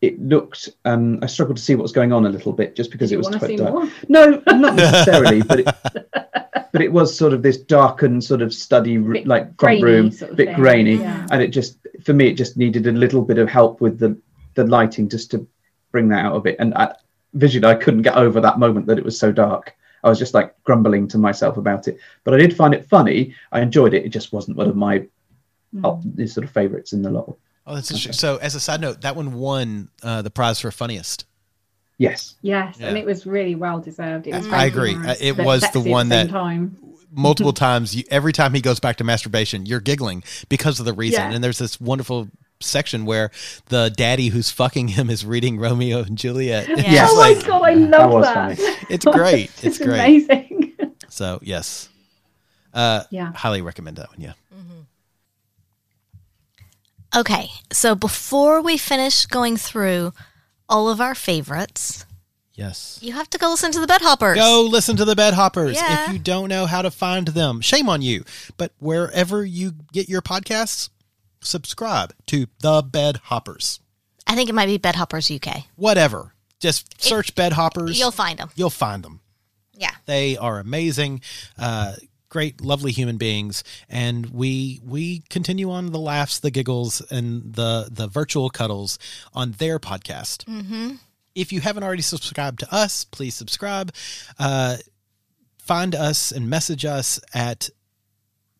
it 0.02 0.22
looked 0.22 0.70
um, 0.86 1.20
I 1.22 1.26
struggled 1.26 1.58
to 1.58 1.64
see 1.64 1.74
what 1.76 1.84
was 1.84 1.92
going 1.92 2.14
on 2.14 2.26
a 2.26 2.30
little 2.30 2.54
bit 2.54 2.76
just 2.76 2.92
because 2.92 3.10
Did 3.10 3.16
it 3.16 3.18
was 3.20 3.36
quite 3.36 3.58
dark. 3.58 3.74
more? 3.74 3.90
No, 4.08 4.44
not 4.48 4.76
necessarily, 4.76 5.42
but 5.42 5.60
it, 5.62 5.66
but 6.72 6.82
it 6.82 6.92
was 6.92 7.16
sort 7.16 7.34
of 7.34 7.42
this 7.42 7.58
darkened 7.58 8.24
sort 8.24 8.42
of 8.42 8.54
study 8.54 8.98
Bit 8.98 9.26
like 9.26 9.58
front 9.60 9.82
room, 9.82 10.12
sort 10.12 10.32
of 10.32 10.38
bit 10.38 10.50
thing, 10.50 10.56
grainy, 10.56 10.96
yeah. 10.96 11.26
and 11.32 11.42
it 11.42 11.50
just 11.50 11.78
for 12.04 12.14
me 12.14 12.28
it 12.28 12.34
just 12.34 12.58
needed 12.58 12.86
a 12.86 12.92
little 12.92 13.24
bit 13.24 13.40
of 13.40 13.50
help 13.50 13.82
with 13.82 13.98
the 13.98 14.16
the 14.54 14.66
lighting 14.66 15.10
just 15.10 15.32
to 15.32 15.48
bring 15.92 16.10
that 16.10 16.26
out 16.26 16.36
a 16.36 16.40
bit. 16.40 16.58
And 16.60 16.74
I, 16.76 16.94
visually, 17.34 17.68
I 17.68 17.76
couldn't 17.76 18.02
get 18.04 18.16
over 18.16 18.40
that 18.42 18.60
moment 18.60 18.86
that 18.88 18.98
it 18.98 19.06
was 19.06 19.18
so 19.18 19.32
dark. 19.32 19.76
I 20.04 20.10
was 20.10 20.18
just 20.20 20.34
like 20.34 20.56
grumbling 20.64 21.08
to 21.10 21.18
myself 21.18 21.58
about 21.58 21.88
it, 21.88 21.98
but 22.24 22.34
I 22.34 22.38
did 22.38 22.56
find 22.56 22.74
it 22.74 22.88
funny. 22.90 23.36
I 23.52 23.62
enjoyed 23.62 23.94
it. 23.94 24.04
It 24.04 24.10
just 24.10 24.34
wasn't 24.34 24.58
one 24.58 24.68
of 24.68 24.76
my 24.76 25.06
uh, 25.84 25.98
sort 26.26 26.44
of 26.44 26.50
favorites 26.52 26.92
in 26.94 27.02
the 27.04 27.12
lot. 27.12 27.38
Oh, 27.68 27.76
that's 27.76 27.92
interesting. 27.92 28.14
So, 28.14 28.38
as 28.38 28.56
a 28.56 28.60
side 28.60 28.82
note, 28.82 29.02
that 29.02 29.16
one 29.16 29.34
won 29.34 29.90
uh, 30.02 30.24
the 30.24 30.32
prize 30.32 30.60
for 30.60 30.72
funniest. 30.72 31.26
Yes. 32.00 32.36
Yes, 32.42 32.78
and 32.80 32.98
it 32.98 33.06
was 33.06 33.28
really 33.28 33.54
well 33.54 33.80
deserved. 33.80 34.26
It 34.26 34.34
was 34.34 34.48
I 34.48 34.66
agree. 34.66 34.90
humorous, 34.92 35.22
Uh, 35.22 35.24
it 35.24 35.38
but 35.38 35.46
was 35.46 35.62
the 35.62 35.68
sexy 35.68 35.80
at 35.82 35.92
one 35.92 36.10
same 36.10 36.28
that- 36.28 36.32
time. 36.32 36.78
Multiple 37.14 37.52
times, 37.68 37.94
you, 37.96 38.04
every 38.10 38.32
time 38.34 38.54
he 38.54 38.62
goes 38.62 38.80
back 38.80 38.96
to 38.98 39.04
masturbation, 39.04 39.66
you're 39.66 39.82
giggling 39.82 40.24
because 40.50 40.80
of 40.80 40.86
the 40.86 40.94
reason. 40.94 41.20
Yeah. 41.30 41.36
And 41.36 41.44
there's 41.44 41.60
this 41.60 41.80
wonderful 41.80 42.30
section 42.62 43.06
where 43.06 43.32
the 43.70 43.90
daddy 43.90 44.28
who's 44.30 44.50
fucking 44.52 44.90
him 44.90 45.10
is 45.10 45.26
reading 45.26 45.58
Romeo 45.60 46.00
and 46.04 46.18
Juliet. 46.18 46.70
It's 46.70 46.84
Yeah. 46.84 47.06
just 47.08 47.14
Oh 47.14 47.18
my 47.18 47.30
like- 47.34 47.46
god, 47.46 47.64
I 47.64 47.74
love 47.74 48.12
was 48.12 48.26
that. 48.58 48.86
It's 48.90 49.06
great. 49.06 49.46
It's 49.62 49.64
It's 49.64 49.78
great. 49.78 50.00
amazing. 50.30 50.74
So, 51.10 51.40
yes. 51.42 51.90
Uh, 52.74 53.04
Yeah. 53.10 53.34
Highly 53.34 53.62
recommend 53.62 53.98
that 53.98 54.10
one. 54.10 54.22
Yeah. 54.22 54.34
Okay, 57.14 57.50
so 57.74 57.94
before 57.94 58.62
we 58.62 58.78
finish 58.78 59.26
going 59.26 59.58
through 59.58 60.14
all 60.70 60.88
of 60.90 61.02
our 61.02 61.14
favorites, 61.14 62.06
Yes. 62.56 63.00
you 63.02 63.12
have 63.12 63.30
to 63.32 63.38
go 63.38 63.50
listen 63.50 63.74
to 63.74 63.82
the 63.82 63.88
Bed 63.88 64.02
Hoppers. 64.02 64.38
Go 64.38 64.62
listen 64.70 64.96
to 64.96 65.04
the 65.04 65.16
Bed 65.16 65.34
Hoppers. 65.34 65.76
Yeah. 65.76 66.06
If 66.06 66.14
you 66.14 66.20
don't 66.20 66.48
know 66.48 66.66
how 66.68 66.82
to 66.82 66.90
find 66.90 67.28
them, 67.28 67.60
shame 67.60 67.90
on 67.90 68.02
you. 68.02 68.24
But 68.56 68.72
wherever 68.80 69.44
you 69.44 69.74
get 69.92 70.08
your 70.08 70.22
podcasts, 70.22 70.90
subscribe 71.42 72.14
to 72.28 72.48
the 72.60 72.82
Bed 72.82 73.18
Hoppers. 73.26 73.80
I 74.28 74.36
think 74.36 74.50
it 74.50 74.54
might 74.56 74.68
be 74.68 74.78
Bed 74.78 74.96
Hoppers 74.96 75.30
UK. 75.30 75.66
Whatever. 75.76 76.34
Just 76.60 77.02
search 77.02 77.36
Bed 77.36 77.54
Hoppers. 77.54 78.00
You'll 78.00 78.12
find 78.12 78.38
them. 78.40 78.50
You'll 78.56 78.70
find 78.70 79.04
them. 79.04 79.20
Yeah. 79.76 79.92
They 80.06 80.38
are 80.38 80.60
amazing, 80.60 81.22
uh, 81.58 81.94
great, 82.30 82.62
lovely 82.62 82.92
human 82.92 83.18
beings, 83.18 83.64
and 83.90 84.28
we 84.28 84.80
we 84.86 85.24
continue 85.30 85.72
on 85.72 85.88
the 85.88 86.00
laughs, 86.00 86.40
the 86.40 86.52
giggles, 86.52 87.02
and 87.10 87.54
the 87.54 87.90
the 87.92 88.08
virtual 88.08 88.50
cuddles 88.50 89.00
on 89.34 89.54
their 89.54 89.80
podcast. 89.80 90.46
Mm-hmm. 90.46 90.96
If 91.34 91.52
you 91.52 91.62
haven't 91.62 91.84
already 91.84 92.04
subscribed 92.04 92.60
to 92.60 92.74
us, 92.74 93.06
please 93.06 93.34
subscribe. 93.34 93.92
Uh, 94.38 94.78
find 95.58 95.96
us 95.96 96.32
and 96.32 96.50
message 96.50 96.86
us 96.86 97.20
at 97.34 97.70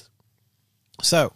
So, 1.01 1.33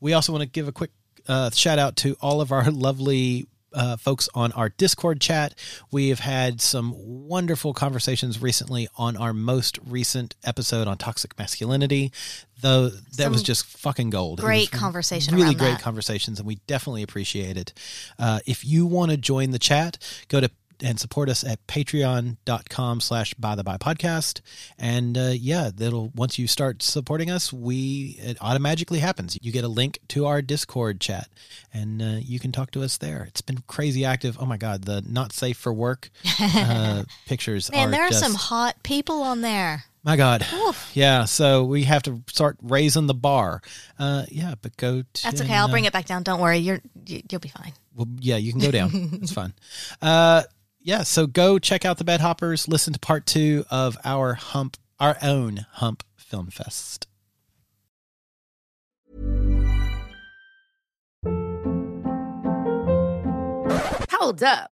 we 0.00 0.12
also 0.12 0.32
want 0.32 0.42
to 0.42 0.48
give 0.48 0.68
a 0.68 0.72
quick 0.72 0.90
uh, 1.26 1.48
shout 1.50 1.78
out 1.78 1.96
to 1.96 2.14
all 2.20 2.42
of 2.42 2.52
our 2.52 2.70
lovely 2.70 3.46
uh, 3.74 3.96
folks 3.96 4.28
on 4.34 4.52
our 4.52 4.68
Discord 4.70 5.20
chat. 5.20 5.54
We 5.90 6.08
have 6.08 6.20
had 6.20 6.60
some 6.60 6.94
wonderful 6.96 7.74
conversations 7.74 8.40
recently 8.40 8.88
on 8.96 9.16
our 9.16 9.32
most 9.32 9.78
recent 9.86 10.34
episode 10.44 10.86
on 10.88 10.96
toxic 10.96 11.38
masculinity. 11.38 12.12
Though 12.60 12.88
that 12.88 13.24
Some 13.24 13.32
was 13.32 13.42
just 13.42 13.66
fucking 13.66 14.10
gold. 14.10 14.40
Great 14.40 14.70
conversation 14.70 15.34
Really 15.34 15.54
great 15.54 15.72
that. 15.72 15.82
conversations, 15.82 16.38
and 16.38 16.46
we 16.46 16.56
definitely 16.66 17.02
appreciate 17.02 17.56
it. 17.56 17.74
Uh, 18.18 18.38
if 18.46 18.64
you 18.64 18.86
want 18.86 19.10
to 19.10 19.16
join 19.16 19.50
the 19.50 19.58
chat, 19.58 19.98
go 20.28 20.40
to 20.40 20.50
and 20.84 21.00
support 21.00 21.28
us 21.30 21.42
at 21.42 21.66
patreon.com 21.66 23.00
slash 23.00 23.32
by 23.34 23.54
the 23.54 23.64
by 23.64 23.76
podcast 23.78 24.40
and 24.78 25.16
uh, 25.16 25.30
yeah 25.32 25.70
that'll 25.74 26.10
once 26.14 26.38
you 26.38 26.46
start 26.46 26.82
supporting 26.82 27.30
us 27.30 27.52
we 27.52 28.16
it 28.20 28.36
automatically 28.40 28.98
happens 28.98 29.38
you 29.40 29.50
get 29.50 29.64
a 29.64 29.68
link 29.68 29.98
to 30.08 30.26
our 30.26 30.42
discord 30.42 31.00
chat 31.00 31.28
and 31.72 32.02
uh, 32.02 32.16
you 32.20 32.38
can 32.38 32.52
talk 32.52 32.70
to 32.70 32.82
us 32.82 32.98
there 32.98 33.24
it's 33.24 33.40
been 33.40 33.62
crazy 33.66 34.04
active 34.04 34.36
oh 34.40 34.46
my 34.46 34.58
god 34.58 34.84
the 34.84 35.02
not 35.08 35.32
safe 35.32 35.56
for 35.56 35.72
work 35.72 36.10
uh, 36.40 37.02
pictures 37.26 37.70
Man, 37.72 37.88
are 37.88 37.90
there 37.90 38.02
are 38.04 38.10
just, 38.10 38.22
some 38.22 38.34
hot 38.34 38.82
people 38.82 39.22
on 39.22 39.40
there. 39.40 39.84
my 40.02 40.16
god 40.16 40.46
Oof. 40.52 40.90
yeah 40.94 41.24
so 41.24 41.64
we 41.64 41.84
have 41.84 42.02
to 42.02 42.22
start 42.28 42.58
raising 42.62 43.06
the 43.06 43.14
bar 43.14 43.62
uh, 43.98 44.24
yeah 44.28 44.54
but 44.60 44.76
go 44.76 45.02
to 45.02 45.22
That's 45.22 45.40
okay. 45.40 45.54
I'll 45.54 45.68
bring 45.68 45.84
it 45.84 45.92
back 45.92 46.06
down. 46.06 46.22
Don't 46.22 46.40
worry. 46.40 46.58
You're 46.58 46.80
you, 47.06 47.22
you'll 47.30 47.40
be 47.40 47.48
fine. 47.48 47.72
well, 47.94 48.08
yeah, 48.18 48.36
you 48.36 48.50
can 48.50 48.60
go 48.60 48.70
down. 48.70 48.90
it's 49.22 49.32
fine. 49.32 49.52
Uh, 50.02 50.42
yeah, 50.84 51.02
so 51.02 51.26
go 51.26 51.58
check 51.58 51.86
out 51.86 51.96
the 51.96 52.04
Bed 52.04 52.20
Hoppers. 52.20 52.68
Listen 52.68 52.92
to 52.92 53.00
part 53.00 53.24
two 53.24 53.64
of 53.70 53.96
our 54.04 54.34
hump, 54.34 54.76
our 55.00 55.16
own 55.22 55.64
hump 55.72 56.04
film 56.14 56.48
fest. 56.48 57.08
Hold 64.10 64.42
up. 64.42 64.70